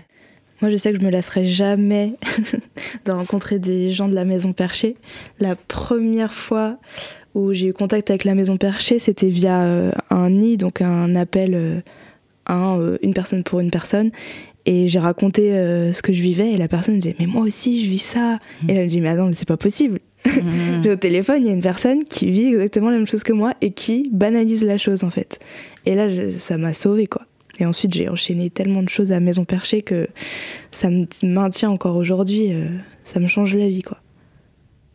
Moi, 0.61 0.70
je 0.70 0.76
sais 0.76 0.92
que 0.92 1.00
je 1.00 1.04
me 1.04 1.11
lasserai 1.11 1.46
jamais 1.46 2.14
de 3.06 3.12
rencontrer 3.12 3.58
des 3.58 3.90
gens 3.90 4.08
de 4.08 4.14
la 4.14 4.26
Maison 4.26 4.52
Perchée. 4.52 4.96
La 5.40 5.56
première 5.56 6.35
fois 6.35 6.78
où 7.35 7.54
j'ai 7.54 7.68
eu 7.68 7.72
contact 7.72 8.11
avec 8.11 8.24
la 8.24 8.35
Maison 8.35 8.58
Perchée, 8.58 8.98
c'était 8.98 9.30
via 9.30 9.62
euh, 9.62 9.92
un 10.11 10.28
nid, 10.28 10.58
donc 10.58 10.82
un 10.82 11.16
appel, 11.16 11.54
euh, 11.54 11.80
à 12.44 12.76
une 13.02 13.14
personne 13.14 13.42
pour 13.42 13.61
une 13.61 13.70
personne. 13.70 14.11
Et 14.66 14.88
j'ai 14.88 14.98
raconté 14.98 15.50
ce 15.50 16.02
que 16.02 16.12
je 16.12 16.20
vivais 16.22 16.52
et 16.52 16.56
la 16.56 16.68
personne 16.68 16.94
me 16.94 17.00
disait 17.00 17.16
mais 17.18 17.26
moi 17.26 17.42
aussi 17.42 17.85
je 17.85 17.90
vis 17.90 17.98
ça. 17.98 18.38
Mmh. 18.62 18.70
Et 18.70 18.74
elle 18.74 18.85
me 18.85 18.88
dit 18.88 19.00
mais 19.00 19.08
attends 19.08 19.30
c'est 19.32 19.48
pas 19.48 19.56
possible. 19.56 20.00
Mmh. 20.24 20.88
au 20.88 20.96
téléphone, 20.96 21.38
il 21.40 21.46
y 21.46 21.50
a 21.50 21.52
une 21.52 21.62
personne 21.62 22.04
qui 22.04 22.30
vit 22.30 22.48
exactement 22.48 22.90
la 22.90 22.96
même 22.96 23.06
chose 23.06 23.24
que 23.24 23.32
moi 23.32 23.54
et 23.61 23.72
qui 23.72 24.08
banalise 24.12 24.64
la 24.64 24.78
chose 24.78 25.04
en 25.04 25.11
fait. 25.11 25.40
Et 25.85 25.94
là, 25.94 26.08
ça 26.38 26.56
m'a 26.56 26.74
sauvé 26.74 27.06
quoi. 27.06 27.22
Et 27.58 27.66
ensuite, 27.66 27.94
j'ai 27.94 28.08
enchaîné 28.08 28.50
tellement 28.50 28.82
de 28.82 28.88
choses 28.88 29.12
à 29.12 29.20
Maison 29.20 29.44
Perchée 29.44 29.82
que 29.82 30.08
ça 30.70 30.90
me 30.90 31.06
maintient 31.22 31.70
encore 31.70 31.96
aujourd'hui. 31.96 32.52
Euh, 32.52 32.66
ça 33.04 33.20
me 33.20 33.26
change 33.26 33.54
la 33.54 33.68
vie 33.68 33.82
quoi. 33.82 33.98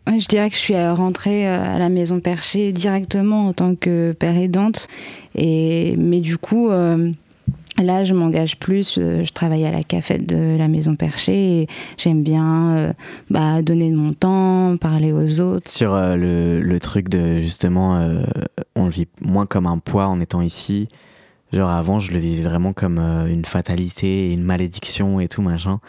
je 0.07 0.27
dirais 0.27 0.49
que 0.49 0.55
je 0.55 0.61
suis 0.61 0.75
rentrée 0.75 1.47
euh, 1.47 1.75
à 1.75 1.77
la 1.77 1.89
Maison 1.89 2.19
Perchée 2.19 2.71
directement 2.71 3.47
en 3.47 3.53
tant 3.53 3.75
que 3.75 4.13
père 4.17 4.35
aidante. 4.35 4.87
Et, 5.35 5.95
mais 5.97 6.21
du 6.21 6.37
coup, 6.37 6.69
euh, 6.69 7.11
Là, 7.79 8.03
je 8.03 8.13
m'engage 8.15 8.57
plus. 8.57 8.97
Euh, 8.97 9.23
je 9.23 9.31
travaille 9.31 9.65
à 9.65 9.71
la 9.71 9.83
cafette 9.83 10.25
de 10.25 10.57
la 10.57 10.67
Maison 10.67 10.95
Perchée 10.95 11.61
et 11.61 11.67
j'aime 11.97 12.23
bien 12.23 12.75
euh, 12.75 12.93
bah, 13.29 13.61
donner 13.61 13.91
de 13.91 13.95
mon 13.95 14.13
temps, 14.13 14.77
parler 14.77 15.11
aux 15.11 15.41
autres. 15.41 15.69
Sur 15.69 15.93
euh, 15.93 16.15
le, 16.15 16.79
truc 16.79 17.07
de 17.07 17.39
justement, 17.39 17.99
on 18.75 18.85
le 18.85 18.91
vit 18.91 19.07
moins 19.21 19.45
comme 19.45 19.67
un 19.67 19.77
poids 19.77 20.07
en 20.07 20.19
étant 20.19 20.41
ici. 20.41 20.87
Genre 21.53 21.69
avant, 21.69 21.99
je 21.99 22.11
le 22.11 22.19
vivais 22.19 22.43
vraiment 22.43 22.73
comme 22.73 22.99
une 22.99 23.45
fatalité, 23.45 24.31
une 24.31 24.43
malédiction 24.43 25.19
et 25.19 25.27
tout 25.27 25.41
machin. 25.41 25.79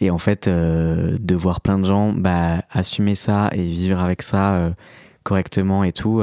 Et 0.00 0.10
en 0.10 0.18
fait, 0.18 0.48
de 0.48 1.34
voir 1.34 1.60
plein 1.60 1.78
de 1.78 1.84
gens 1.84 2.12
bah, 2.12 2.62
assumer 2.70 3.14
ça 3.14 3.48
et 3.52 3.62
vivre 3.62 4.00
avec 4.00 4.22
ça 4.22 4.72
correctement 5.22 5.84
et 5.84 5.92
tout, 5.92 6.22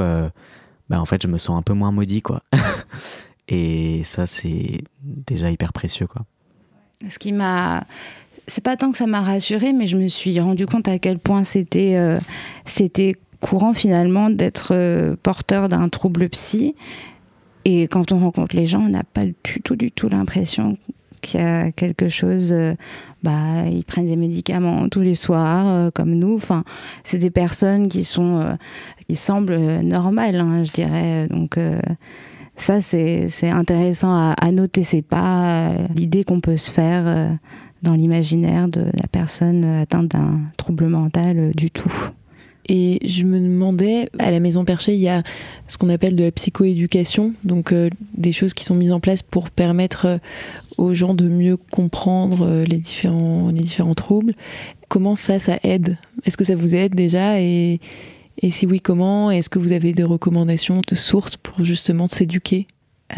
bah 0.90 1.00
en 1.00 1.04
fait, 1.06 1.22
je 1.22 1.28
me 1.28 1.38
sens 1.38 1.58
un 1.58 1.62
peu 1.62 1.74
moins 1.74 1.92
maudit 1.92 2.22
quoi. 2.22 2.42
Et 3.48 4.02
ça, 4.04 4.26
c'est 4.26 4.82
déjà 5.02 5.50
hyper 5.50 5.72
précieux, 5.72 6.06
quoi. 6.06 6.24
Ce 7.08 7.18
qui 7.18 7.32
m'a 7.32 7.84
c'est 8.48 8.62
pas 8.62 8.76
tant 8.76 8.90
que 8.92 8.98
ça 8.98 9.06
m'a 9.06 9.20
rassuré, 9.20 9.72
mais 9.72 9.86
je 9.86 9.96
me 9.96 10.08
suis 10.08 10.38
rendu 10.40 10.66
compte 10.66 10.88
à 10.88 10.98
quel 10.98 11.18
point 11.18 11.44
c'était 11.44 11.94
euh, 11.94 12.18
courant 13.40 13.72
finalement 13.72 14.30
d'être 14.30 14.72
euh, 14.74 15.16
porteur 15.22 15.68
d'un 15.68 15.88
trouble 15.88 16.28
psy. 16.28 16.74
Et 17.64 17.82
quand 17.82 18.10
on 18.12 18.18
rencontre 18.18 18.56
les 18.56 18.66
gens, 18.66 18.80
on 18.80 18.88
n'a 18.88 19.04
pas 19.04 19.24
du 19.24 19.62
tout, 19.62 19.76
du 19.76 19.92
tout 19.92 20.08
l'impression 20.08 20.76
qu'il 21.20 21.40
y 21.40 21.42
a 21.44 21.70
quelque 21.70 22.08
chose. 22.08 22.52
Euh, 22.52 22.74
bah, 23.22 23.68
ils 23.70 23.84
prennent 23.84 24.06
des 24.06 24.16
médicaments 24.16 24.88
tous 24.88 25.02
les 25.02 25.14
soirs, 25.14 25.92
comme 25.92 26.10
nous. 26.16 26.34
Enfin, 26.34 26.64
c'est 27.04 27.18
des 27.18 27.30
personnes 27.30 27.86
qui 27.86 28.02
sont, 28.02 28.58
qui 29.08 29.14
semblent 29.14 29.80
normales, 29.82 30.40
hein, 30.40 30.64
je 30.64 30.72
dirais. 30.72 31.28
Donc 31.28 31.56
ça, 32.56 32.80
c'est 32.80 33.50
intéressant 33.50 34.34
à, 34.36 34.52
noter. 34.52 34.82
C'est 34.82 35.02
pas 35.02 35.70
euh, 35.70 35.86
l'idée 35.94 36.24
qu'on 36.24 36.40
peut 36.40 36.56
se 36.56 36.70
faire 36.70 37.04
euh, 37.06 37.30
dans 37.82 37.94
l'imaginaire 37.94 38.68
de 38.68 38.82
la 38.82 39.08
personne 39.10 39.64
atteinte 39.64 40.08
d'un 40.08 40.40
trouble 40.56 40.86
mental 40.86 41.38
euh, 41.38 41.52
du 41.54 41.70
tout. 41.70 41.92
Et 42.68 43.00
je 43.04 43.24
me 43.24 43.40
demandais, 43.40 44.08
à 44.20 44.30
la 44.30 44.38
Maison 44.38 44.64
Perchée, 44.64 44.94
il 44.94 45.00
y 45.00 45.08
a 45.08 45.24
ce 45.66 45.78
qu'on 45.78 45.88
appelle 45.88 46.14
de 46.14 46.22
la 46.22 46.30
psychoéducation, 46.30 47.32
donc 47.42 47.74
des 48.14 48.30
choses 48.30 48.54
qui 48.54 48.64
sont 48.64 48.76
mises 48.76 48.92
en 48.92 49.00
place 49.00 49.20
pour 49.20 49.50
permettre 49.50 50.20
aux 50.78 50.94
gens 50.94 51.14
de 51.14 51.26
mieux 51.26 51.56
comprendre 51.56 52.62
les 52.62 52.76
différents, 52.76 53.50
les 53.50 53.62
différents 53.62 53.96
troubles. 53.96 54.34
Comment 54.88 55.16
ça, 55.16 55.40
ça 55.40 55.58
aide? 55.64 55.98
Est-ce 56.24 56.36
que 56.36 56.44
ça 56.44 56.54
vous 56.54 56.72
aide 56.76 56.94
déjà? 56.94 57.40
Et 58.42 58.50
si 58.50 58.66
oui, 58.66 58.80
comment? 58.80 59.30
Est-ce 59.30 59.48
que 59.48 59.58
vous 59.58 59.72
avez 59.72 59.92
des 59.92 60.04
recommandations 60.04 60.82
de 60.86 60.94
sources 60.94 61.36
pour 61.36 61.64
justement 61.64 62.08
s'éduquer? 62.08 62.66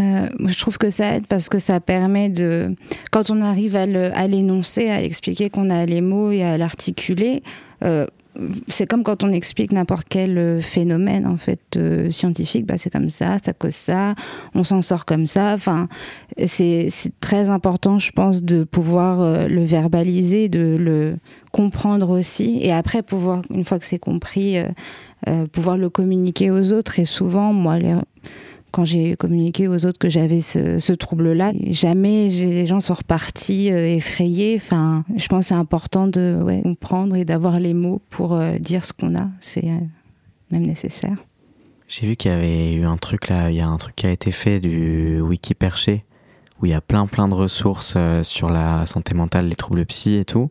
Euh, 0.01 0.29
je 0.45 0.59
trouve 0.59 0.79
que 0.79 0.91
ça 0.91 1.17
aide 1.17 1.27
parce 1.27 1.49
que 1.49 1.59
ça 1.59 1.81
permet 1.81 2.29
de, 2.29 2.75
quand 3.11 3.31
on 3.31 3.41
arrive 3.41 3.77
à 3.77 3.87
l'énoncer, 4.27 4.91
à 4.91 5.01
l'expliquer, 5.01 5.51
qu'on 5.51 5.71
a 5.71 5.87
les 5.87 6.01
mots 6.01 6.31
et 6.31 6.43
à 6.43 6.59
l'articuler, 6.59 7.43
euh, 7.85 8.07
c'est 8.67 8.89
comme 8.89 9.05
quand 9.05 9.23
on 9.23 9.31
explique 9.31 9.71
n'importe 9.71 10.07
quel 10.09 10.37
euh, 10.37 10.61
phénomène 10.61 11.25
en 11.25 11.37
fait 11.37 11.79
scientifique, 12.11 12.67
bah, 12.67 12.77
c'est 12.77 12.91
comme 12.91 13.11
ça, 13.11 13.37
ça 13.45 13.53
cause 13.53 13.77
ça, 13.77 14.17
on 14.57 14.65
s'en 14.65 14.83
sort 14.83 15.05
comme 15.05 15.27
ça. 15.27 15.55
Enfin, 15.55 15.89
c'est 16.45 16.91
très 17.21 17.49
important, 17.49 18.01
je 18.01 18.11
pense, 18.11 18.43
de 18.43 18.65
pouvoir 18.65 19.49
le 19.49 19.63
verbaliser, 19.63 20.49
de 20.49 20.77
le 20.77 21.17
comprendre 21.53 22.11
aussi, 22.11 22.59
et 22.63 22.73
après 22.73 23.03
pouvoir, 23.03 23.43
une 23.51 23.65
fois 23.65 23.79
que 23.79 23.87
c'est 23.87 24.01
compris, 24.01 24.57
pouvoir 25.53 25.77
le 25.77 25.91
communiquer 25.91 26.51
aux 26.51 26.73
autres. 26.73 26.99
Et 26.99 27.05
souvent, 27.05 27.53
moi, 27.53 27.79
quand 28.75 28.85
j'ai 28.85 29.15
communiqué 29.15 29.69
aux 29.69 29.87
autres 29.87 30.01
que 30.01 30.11
j'avais 30.11 30.41
ce, 30.41 30.93
trouble-là, 30.93 31.53
jamais 31.71 32.29
les 32.29 32.67
gens 32.67 32.81
sont 32.81 32.95
repartis 32.95 33.71
euh, 33.71 33.87
effrayés. 33.87 34.57
Enfin, 34.57 35.05
je 35.17 35.29
pense 35.29 35.47
c'est 35.47 35.55
important 35.55 36.09
de 36.09 36.61
comprendre 36.65 37.15
et 37.15 37.25
d'avoir 37.25 37.61
les 37.61 37.73
mots 37.73 38.03
pour 38.11 38.35
euh, 38.35 38.59
dire 38.59 38.85
ce 38.85 38.93
qu'on 38.93 39.15
a. 39.15 39.29
C'est 39.39 39.67
euh, 39.67 39.79
même 40.51 40.67
nécessaire. 40.67 41.17
J'ai 41.87 42.09
vu 42.09 42.17
qu'il 42.17 42.33
y 42.33 42.35
avait 42.35 42.75
eu 42.75 42.85
un 42.85 42.97
truc 42.97 43.29
là, 43.29 43.49
il 43.49 43.57
y 43.57 43.61
a 43.61 43.69
un 43.69 43.77
truc 43.77 43.95
qui 43.95 44.09
a 44.09 44.11
été 44.11 44.33
fait 44.33 44.59
du 44.59 45.21
wiki 45.21 45.55
perché 45.55 46.05
où 46.61 46.67
il 46.67 46.73
y 46.73 46.75
a 46.75 46.81
plein 46.81 47.07
plein 47.07 47.29
de 47.29 47.35
ressources 47.35 47.97
sur 48.23 48.49
la 48.49 48.87
santé 48.87 49.15
mentale, 49.15 49.47
les 49.47 49.55
troubles 49.55 49.87
psy 49.87 50.17
et 50.17 50.25
tout. 50.25 50.51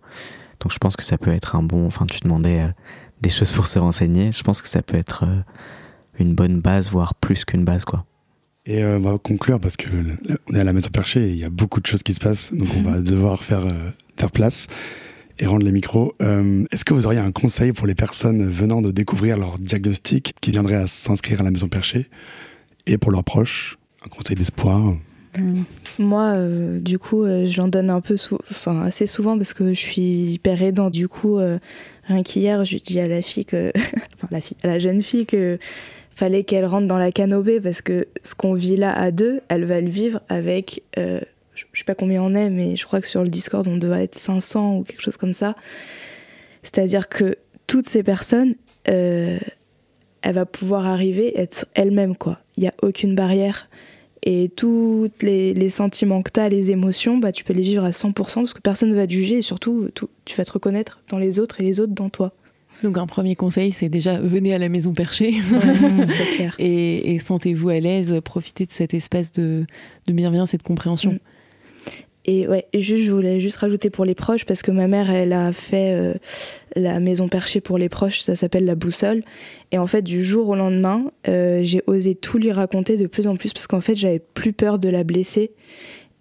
Donc 0.61 0.71
je 0.71 0.77
pense 0.77 0.95
que 0.95 1.03
ça 1.03 1.17
peut 1.17 1.33
être 1.33 1.57
un 1.57 1.63
bon. 1.63 1.85
Enfin, 1.87 2.05
tu 2.05 2.21
demandais 2.21 2.61
des 3.21 3.29
choses 3.29 3.51
pour 3.51 3.67
se 3.67 3.79
renseigner. 3.79 4.31
Je 4.31 4.43
pense 4.43 4.61
que 4.61 4.67
ça 4.67 4.81
peut 4.81 4.97
être 4.97 5.25
une 6.19 6.35
bonne 6.35 6.59
base, 6.59 6.89
voire 6.89 7.15
plus 7.15 7.45
qu'une 7.45 7.63
base, 7.63 7.85
quoi. 7.85 8.05
Et 8.65 8.83
euh, 8.83 8.97
on 8.97 9.01
va 9.01 9.17
conclure 9.17 9.59
parce 9.59 9.75
que 9.75 9.87
on 10.49 10.53
est 10.53 10.59
à 10.59 10.63
la 10.63 10.71
maison 10.71 10.89
perchée 10.89 11.27
et 11.27 11.31
il 11.31 11.37
y 11.37 11.43
a 11.43 11.49
beaucoup 11.49 11.81
de 11.81 11.85
choses 11.85 12.03
qui 12.03 12.13
se 12.13 12.19
passent, 12.19 12.53
donc 12.53 12.69
on 12.77 12.81
va 12.89 13.01
devoir 13.01 13.43
faire, 13.43 13.65
euh, 13.65 13.89
faire 14.17 14.31
place 14.31 14.67
et 15.39 15.45
rendre 15.45 15.65
les 15.65 15.71
micros. 15.71 16.15
Euh, 16.21 16.63
est-ce 16.71 16.85
que 16.85 16.93
vous 16.93 17.05
auriez 17.05 17.19
un 17.19 17.31
conseil 17.31 17.73
pour 17.73 17.87
les 17.87 17.95
personnes 17.95 18.49
venant 18.49 18.81
de 18.81 18.91
découvrir 18.91 19.37
leur 19.37 19.59
diagnostic 19.59 20.35
qui 20.39 20.51
viendraient 20.51 20.75
à 20.75 20.87
s'inscrire 20.87 21.41
à 21.41 21.43
la 21.43 21.51
maison 21.51 21.67
perchée 21.67 22.09
et 22.85 22.97
pour 22.97 23.11
leurs 23.11 23.23
proches 23.23 23.77
Un 24.05 24.09
conseil 24.09 24.35
d'espoir? 24.37 24.95
Mmh. 25.37 25.63
Moi, 25.99 26.35
du 26.79 26.99
coup, 26.99 27.25
j'en 27.45 27.67
donne 27.67 27.89
un 27.89 28.01
peu, 28.01 28.15
enfin 28.49 28.81
assez 28.81 29.07
souvent 29.07 29.37
parce 29.37 29.53
que 29.53 29.69
je 29.73 29.79
suis 29.79 30.33
hyper 30.33 30.61
aidant. 30.61 30.89
Du 30.89 31.07
coup, 31.07 31.39
rien 32.05 32.23
qu'hier, 32.23 32.65
je 32.65 32.77
dis 32.77 32.99
à 32.99 33.07
la 33.07 33.21
fille 33.21 33.45
que, 33.45 33.71
enfin 34.15 34.27
la, 34.31 34.41
fille, 34.41 34.57
la 34.63 34.79
jeune 34.79 35.01
fille 35.01 35.25
que 35.25 35.57
fallait 36.15 36.43
qu'elle 36.43 36.65
rentre 36.65 36.87
dans 36.87 36.97
la 36.97 37.11
canopée 37.11 37.59
parce 37.59 37.81
que 37.81 38.07
ce 38.23 38.35
qu'on 38.35 38.53
vit 38.53 38.77
là 38.77 38.93
à 38.93 39.11
deux, 39.11 39.41
elle 39.49 39.65
va 39.65 39.81
le 39.81 39.89
vivre 39.89 40.21
avec, 40.29 40.83
euh, 40.97 41.19
je 41.55 41.63
sais 41.73 41.83
pas 41.85 41.95
combien 41.95 42.21
on 42.21 42.35
est, 42.35 42.49
mais 42.49 42.75
je 42.75 42.85
crois 42.85 43.01
que 43.01 43.07
sur 43.07 43.23
le 43.23 43.29
Discord 43.29 43.67
on 43.67 43.77
doit 43.77 44.01
être 44.01 44.15
500 44.15 44.77
ou 44.77 44.83
quelque 44.83 45.01
chose 45.01 45.17
comme 45.17 45.33
ça. 45.33 45.55
C'est-à-dire 46.61 47.09
que 47.09 47.35
toutes 47.67 47.89
ces 47.89 48.03
personnes, 48.03 48.55
euh, 48.89 49.39
elle 50.21 50.35
va 50.35 50.45
pouvoir 50.45 50.85
arriver 50.85 51.37
être 51.39 51.65
elle-même 51.73 52.15
quoi. 52.15 52.39
Il 52.57 52.61
n'y 52.61 52.67
a 52.67 52.73
aucune 52.81 53.15
barrière 53.15 53.69
et 54.25 54.49
tous 54.55 55.09
les, 55.21 55.69
sentiments 55.69 56.21
que 56.21 56.31
tu 56.31 56.39
as, 56.39 56.49
les 56.49 56.71
émotions, 56.71 57.17
bah 57.17 57.31
tu 57.31 57.43
peux 57.43 57.53
les 57.53 57.61
vivre 57.61 57.83
à 57.83 57.91
100% 57.91 58.13
parce 58.13 58.53
que 58.53 58.61
personne 58.61 58.89
ne 58.89 58.95
va 58.95 59.05
te 59.05 59.11
juger 59.11 59.39
et 59.39 59.41
surtout 59.41 59.89
tu 60.25 60.35
vas 60.35 60.45
te 60.45 60.51
reconnaître 60.51 61.01
dans 61.09 61.17
les 61.17 61.39
autres 61.39 61.59
et 61.59 61.63
les 61.63 61.79
autres 61.79 61.93
dans 61.93 62.09
toi. 62.09 62.31
Donc 62.83 62.97
un 62.97 63.07
premier 63.07 63.35
conseil, 63.35 63.71
c'est 63.71 63.89
déjà 63.89 64.19
venez 64.19 64.53
à 64.53 64.57
la 64.57 64.69
maison 64.69 64.93
perchée 64.93 65.35
et, 66.59 67.19
sentez-vous 67.19 67.69
à 67.69 67.79
l'aise, 67.79 68.19
profitez 68.23 68.65
de 68.65 68.71
cet 68.71 68.93
espace 68.93 69.31
de, 69.33 69.65
bienveillance 70.07 70.53
et 70.53 70.57
de 70.57 70.63
compréhension. 70.63 71.13
Mm. 71.13 71.19
Et 72.25 72.47
ouais, 72.47 72.65
juste, 72.73 73.03
je 73.03 73.11
voulais 73.11 73.39
juste 73.39 73.57
rajouter 73.57 73.89
pour 73.89 74.05
les 74.05 74.15
proches, 74.15 74.45
parce 74.45 74.61
que 74.61 74.71
ma 74.71 74.87
mère, 74.87 75.11
elle 75.11 75.33
a 75.33 75.51
fait 75.51 75.93
euh, 75.93 76.13
la 76.75 76.99
maison 76.99 77.27
perchée 77.27 77.59
pour 77.59 77.77
les 77.77 77.89
proches, 77.89 78.21
ça 78.21 78.35
s'appelle 78.35 78.65
la 78.65 78.75
boussole. 78.75 79.23
Et 79.71 79.77
en 79.77 79.87
fait, 79.87 80.01
du 80.01 80.23
jour 80.23 80.47
au 80.47 80.55
lendemain, 80.55 81.11
euh, 81.27 81.59
j'ai 81.63 81.81
osé 81.85 82.15
tout 82.15 82.37
lui 82.37 82.51
raconter 82.51 82.95
de 82.95 83.07
plus 83.07 83.27
en 83.27 83.35
plus, 83.35 83.51
parce 83.51 83.67
qu'en 83.67 83.81
fait, 83.81 83.95
j'avais 83.95 84.19
plus 84.19 84.53
peur 84.53 84.79
de 84.79 84.87
la 84.87 85.03
blesser 85.03 85.51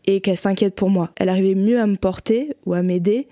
et 0.07 0.21
qu'elle 0.21 0.37
s'inquiète 0.37 0.75
pour 0.75 0.91
moi. 0.91 1.11
Elle 1.17 1.29
arrivait 1.29 1.55
mieux 1.55 1.81
à 1.81 1.87
me 1.87 1.97
porter 1.97 2.57
ou 2.67 2.75
à 2.75 2.83
m'aider 2.83 3.29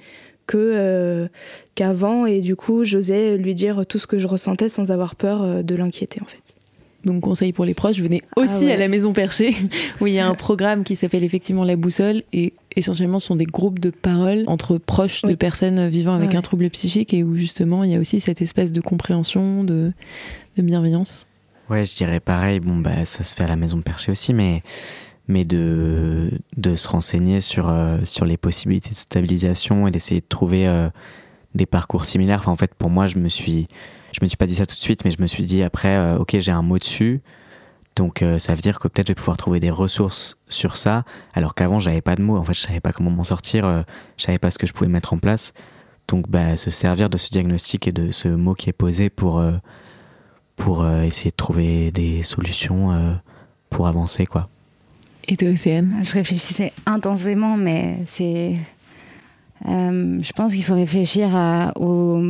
que 0.47 0.57
euh, 0.57 1.29
qu'avant 1.75 2.27
et 2.27 2.41
du 2.41 2.57
coup 2.57 2.85
j'osais 2.85 3.37
lui 3.37 3.55
dire 3.55 3.87
tout 3.87 3.99
ce 3.99 4.09
que 4.09 4.19
je 4.19 4.27
ressentais 4.27 4.69
sans 4.69 4.91
avoir 4.91 5.15
peur 5.15 5.63
de 5.63 5.75
l'inquiéter 5.77 6.21
en 6.23 6.27
fait. 6.27 6.60
Donc 7.05 7.23
conseil 7.23 7.53
pour 7.53 7.65
les 7.65 7.75
proches, 7.75 7.99
venez 7.99 8.23
ah 8.37 8.41
aussi 8.41 8.71
à 8.71 8.77
la 8.77 8.89
Maison 8.89 9.13
Perchée 9.13 9.57
où 10.01 10.07
il 10.07 10.13
y 10.13 10.19
a 10.19 10.29
un 10.29 10.35
programme 10.35 10.85
qui 10.85 10.97
s'appelle 10.97 11.25
effectivement 11.25 11.65
La 11.65 11.77
Boussole 11.77 12.23
et 12.33 12.53
essentiellement 12.77 13.19
ce 13.19 13.29
sont 13.29 13.37
des 13.37 13.47
groupes 13.47 13.79
de 13.79 13.91
parole 13.91 14.45
entre 14.47 14.77
proches 14.77 15.23
de 15.23 15.35
personnes 15.35 15.89
vivant 15.89 16.15
avec 16.15 16.35
un 16.35 16.43
trouble 16.43 16.69
psychique 16.71 17.15
et 17.15 17.25
où 17.25 17.37
justement 17.37 17.85
il 17.85 17.91
y 17.91 17.95
a 17.95 17.99
aussi 17.99 18.21
cette 18.21 18.43
espèce 18.43 18.73
de 18.73 18.81
compréhension, 18.81 19.65
de, 19.65 19.93
de 20.57 20.63
bienveillance. 20.63 21.27
Ouais, 21.71 21.85
je 21.85 21.97
dirais 21.97 22.21
pareil. 22.21 22.61
Bon 22.61 22.77
bah 22.77 23.05
ça 23.05 23.25
se 23.25 23.35
fait 23.35 23.45
à 23.45 23.49
la 23.49 23.57
Maison 23.57 23.81
Perchée 23.81 24.13
aussi, 24.13 24.35
mais 24.35 24.63
mais 25.31 25.45
de, 25.45 26.31
de 26.57 26.75
se 26.75 26.89
renseigner 26.89 27.41
sur, 27.41 27.69
euh, 27.69 27.99
sur 28.05 28.25
les 28.25 28.37
possibilités 28.37 28.91
de 28.91 28.97
stabilisation 28.97 29.87
et 29.87 29.91
d'essayer 29.91 30.21
de 30.21 30.27
trouver 30.29 30.67
euh, 30.67 30.91
des 31.55 31.67
parcours 31.67 32.05
similaires. 32.05 32.41
Enfin, 32.41 32.53
en 32.53 32.57
fait, 32.57 32.75
pour 32.75 32.91
moi, 32.91 33.07
je 33.07 33.19
me 33.19 33.29
suis, 33.29 33.69
je 34.13 34.19
me 34.23 34.29
suis 34.29 34.37
pas 34.37 34.47
dit 34.47 34.55
ça 34.55 34.67
tout 34.67 34.75
de 34.75 34.81
suite, 34.81 35.05
mais 35.05 35.11
je 35.11 35.21
me 35.21 35.27
suis 35.27 35.45
dit 35.45 35.63
après, 35.63 35.97
euh, 35.97 36.19
ok, 36.19 36.37
j'ai 36.39 36.53
un 36.53 36.63
mot 36.63 36.79
dessus, 36.79 37.21
donc 37.97 38.25
ça 38.39 38.55
veut 38.55 38.61
dire 38.61 38.79
que 38.79 38.89
peut-être 38.89 39.09
je 39.09 39.13
vais 39.13 39.17
pouvoir 39.17 39.37
trouver 39.37 39.61
des 39.61 39.71
ressources 39.71 40.39
sur 40.49 40.77
ça, 40.77 41.05
alors 41.35 41.55
qu'avant 41.55 41.81
j'avais 41.81 42.01
pas 42.01 42.17
de 42.17 42.23
mots. 42.23 42.37
En 42.37 42.45
fait, 42.45 42.55
je 42.55 42.61
savais 42.61 42.81
pas 42.81 42.93
comment 42.93 43.11
m'en 43.11 43.25
sortir, 43.25 43.85
je 44.17 44.25
savais 44.25 44.39
pas 44.39 44.51
ce 44.51 44.59
que 44.59 44.67
je 44.67 44.73
pouvais 44.73 44.89
mettre 44.89 45.13
en 45.13 45.19
place. 45.19 45.53
Donc, 46.09 46.29
bah, 46.29 46.57
se 46.57 46.71
servir 46.71 47.11
de 47.11 47.19
ce 47.19 47.31
diagnostic 47.31 47.89
et 47.89 47.93
de 47.93 48.11
ce 48.11 48.29
mot 48.29 48.55
qui 48.55 48.71
est 48.71 48.73
posé 48.75 49.11
pour 49.11 49.43
pour 50.57 50.87
essayer 50.89 51.31
de 51.31 51.37
trouver 51.37 51.91
des 51.91 52.23
solutions 52.23 53.19
pour 53.69 53.87
avancer, 53.87 54.25
quoi. 54.25 54.49
Et 55.29 55.37
toi, 55.37 55.49
Océane? 55.49 56.01
Je 56.03 56.13
réfléchissais 56.13 56.73
intensément, 56.87 57.57
mais 57.57 57.99
c'est. 58.07 58.57
Euh, 59.69 60.19
je 60.21 60.33
pense 60.33 60.53
qu'il 60.53 60.65
faut 60.65 60.75
réfléchir 60.75 61.37
à, 61.37 61.73
aux 61.77 62.23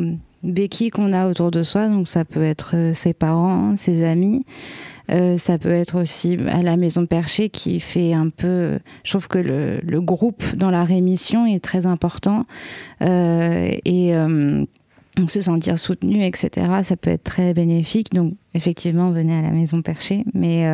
béquilles 0.42 0.90
qu'on 0.90 1.12
a 1.12 1.28
autour 1.28 1.50
de 1.50 1.62
soi. 1.62 1.88
Donc, 1.88 2.08
ça 2.08 2.24
peut 2.24 2.42
être 2.42 2.72
euh, 2.74 2.92
ses 2.92 3.12
parents, 3.12 3.76
ses 3.76 4.04
amis. 4.04 4.44
Euh, 5.10 5.36
ça 5.38 5.58
peut 5.58 5.72
être 5.72 6.00
aussi 6.00 6.36
à 6.48 6.62
la 6.62 6.76
maison 6.76 7.04
perchée 7.04 7.48
qui 7.48 7.80
fait 7.80 8.12
un 8.12 8.28
peu. 8.28 8.78
Je 9.02 9.10
trouve 9.10 9.26
que 9.26 9.38
le, 9.38 9.80
le 9.80 10.00
groupe 10.00 10.44
dans 10.54 10.70
la 10.70 10.84
rémission 10.84 11.46
est 11.46 11.62
très 11.62 11.86
important. 11.86 12.46
Euh, 13.02 13.72
et 13.84 14.12
donc 15.16 15.32
se 15.32 15.40
sentir 15.40 15.80
soutenu, 15.80 16.24
etc., 16.24 16.66
ça 16.84 16.96
peut 16.96 17.10
être 17.10 17.24
très 17.24 17.54
bénéfique. 17.54 18.12
Donc 18.12 18.34
effectivement, 18.54 19.10
venez 19.10 19.36
à 19.36 19.42
la 19.42 19.50
maison 19.50 19.82
perchée, 19.82 20.24
mais 20.32 20.64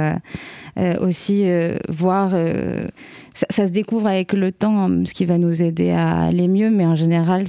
aussi 1.01 1.47
voir, 1.89 2.35
ça, 3.33 3.67
se 3.67 3.73
découvre 3.73 4.09
avec 4.09 4.35
le 4.35 4.53
temps, 4.53 4.85
hein, 4.85 5.03
ce 5.07 5.15
qui 5.15 5.25
va 5.25 5.39
nous 5.39 5.63
aider 5.63 5.93
à 5.93 6.25
aller 6.25 6.47
mieux, 6.47 6.69
mais 6.69 6.85
en 6.85 6.95
général, 6.95 7.47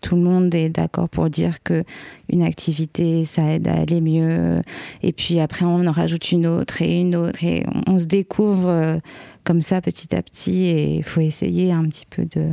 tout 0.00 0.16
le 0.16 0.22
monde 0.22 0.54
est 0.54 0.70
d'accord 0.70 1.08
pour 1.08 1.30
dire 1.30 1.62
que 1.62 1.84
une 2.28 2.42
activité, 2.42 3.24
ça 3.24 3.42
aide 3.52 3.68
à 3.68 3.74
aller 3.74 4.00
mieux. 4.00 4.62
Et 5.02 5.12
puis 5.12 5.40
après, 5.40 5.64
on 5.64 5.86
en 5.86 5.92
rajoute 5.92 6.32
une 6.32 6.46
autre 6.46 6.82
et 6.82 7.00
une 7.00 7.16
autre, 7.16 7.44
et 7.44 7.64
on, 7.86 7.94
on 7.94 7.98
se 7.98 8.06
découvre 8.06 9.00
comme 9.44 9.62
ça 9.62 9.80
petit 9.80 10.14
à 10.14 10.22
petit, 10.22 10.64
et 10.64 10.96
il 10.96 11.02
faut 11.02 11.20
essayer 11.20 11.72
un 11.72 11.84
petit 11.84 12.06
peu 12.06 12.24
de 12.24 12.50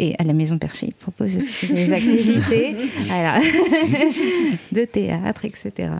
et 0.00 0.14
à 0.18 0.24
la 0.24 0.32
Maison 0.32 0.56
Perchée, 0.56 0.86
ils 0.88 0.94
proposent 0.94 1.36
des 1.36 1.92
activités 1.92 2.74
de 4.72 4.84
théâtre, 4.86 5.44
etc. 5.44 5.92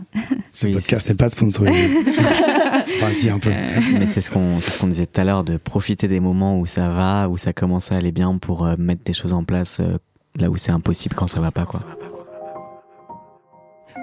Ce 0.51 0.65
podcast 0.67 1.07
n'est 1.07 1.15
pas 1.15 1.29
sponsorisé. 1.29 1.87
enfin, 2.97 3.13
si, 3.13 3.29
un 3.29 3.37
peu. 3.37 3.51
Euh, 3.51 3.79
mais 3.99 4.07
c'est 4.07 4.21
ce 4.21 4.31
qu'on 4.31 4.59
ce 4.59 4.79
qu'on 4.79 4.87
disait 4.87 5.05
tout 5.05 5.21
à 5.21 5.23
l'heure, 5.23 5.43
de 5.43 5.57
profiter 5.57 6.07
des 6.07 6.19
moments 6.19 6.59
où 6.59 6.65
ça 6.65 6.89
va, 6.89 7.29
où 7.29 7.37
ça 7.37 7.53
commence 7.53 7.91
à 7.91 7.95
aller 7.97 8.11
bien 8.11 8.37
pour 8.37 8.65
euh, 8.65 8.75
mettre 8.79 9.03
des 9.03 9.13
choses 9.13 9.33
en 9.33 9.43
place 9.43 9.79
euh, 9.79 9.97
là 10.35 10.49
où 10.49 10.57
c'est 10.57 10.71
impossible 10.71 11.15
quand 11.15 11.27
ça 11.27 11.39
va 11.39 11.51
pas. 11.51 11.65
quoi 11.65 11.81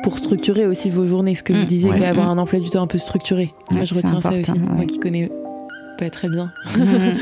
pour 0.05 0.17
structurer 0.17 0.67
aussi 0.67 0.91
vos 0.91 1.07
journées, 1.07 1.35
ce 1.35 1.43
que 1.43 1.53
vous 1.53 1.64
mm. 1.64 1.67
disiez, 1.67 1.91
ouais. 1.91 1.99
qu'avoir 1.99 2.31
un 2.31 2.38
emploi 2.38 2.61
du 2.61 2.71
temps 2.71 2.83
un 2.83 2.87
peu 2.87 2.99
structuré. 2.99 3.53
Moi, 3.71 3.85
je 3.85 3.95
retiens 3.95 4.21
ça 4.21 4.31
aussi. 4.31 4.59
Moi 4.59 4.87
qui 4.87 4.99
connais 5.01 5.31
pas 5.99 6.09
très 6.09 6.29
bien. 6.29 6.51
Mm. 6.77 7.12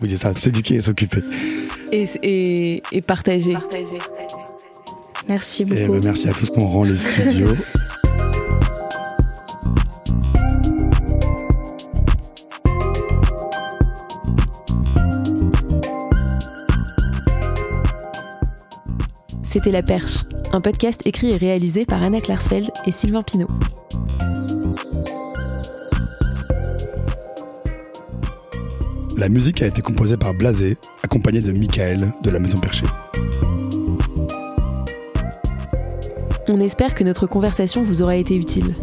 oui, 0.00 0.08
c'est 0.10 0.16
ça, 0.16 0.32
s'éduquer 0.32 0.74
et 0.74 0.82
s'occuper 0.82 1.22
et, 1.92 2.82
et, 2.92 3.00
partager. 3.00 3.56
Merci 5.28 5.64
beaucoup. 5.64 5.92
Ben, 5.92 6.00
merci 6.04 6.28
à 6.28 6.32
tous. 6.32 6.50
On 6.56 6.66
rend 6.66 6.84
les 6.84 6.96
studios. 6.96 7.54
C'était 19.54 19.70
La 19.70 19.84
Perche, 19.84 20.24
un 20.52 20.60
podcast 20.60 21.06
écrit 21.06 21.30
et 21.30 21.36
réalisé 21.36 21.84
par 21.86 22.02
Anna 22.02 22.20
Klarsfeld 22.20 22.72
et 22.86 22.90
Sylvain 22.90 23.22
Pinault. 23.22 23.48
La 29.16 29.28
musique 29.28 29.62
a 29.62 29.68
été 29.68 29.80
composée 29.80 30.16
par 30.16 30.34
Blasé, 30.34 30.76
accompagné 31.04 31.40
de 31.40 31.52
Michael 31.52 32.10
de 32.20 32.30
la 32.30 32.40
Maison 32.40 32.58
Perchée. 32.58 32.86
On 36.48 36.58
espère 36.58 36.96
que 36.96 37.04
notre 37.04 37.28
conversation 37.28 37.84
vous 37.84 38.02
aura 38.02 38.16
été 38.16 38.36
utile. 38.36 38.74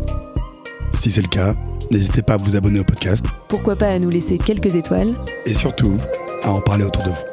Si 0.94 1.12
c'est 1.12 1.22
le 1.22 1.28
cas, 1.28 1.54
n'hésitez 1.92 2.22
pas 2.22 2.36
à 2.36 2.38
vous 2.38 2.56
abonner 2.56 2.80
au 2.80 2.86
podcast. 2.86 3.26
Pourquoi 3.50 3.76
pas 3.76 3.90
à 3.90 4.00
nous 4.00 4.10
laisser 4.10 4.38
quelques 4.38 4.74
étoiles. 4.74 5.14
Et 5.46 5.54
surtout, 5.54 5.98
à 6.44 6.52
en 6.54 6.62
parler 6.62 6.86
autour 6.86 7.04
de 7.04 7.10
vous. 7.10 7.31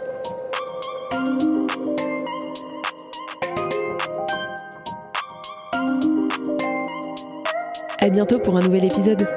Bientôt 8.11 8.39
pour 8.39 8.57
un 8.57 8.63
nouvel 8.63 8.85
épisode. 8.85 9.29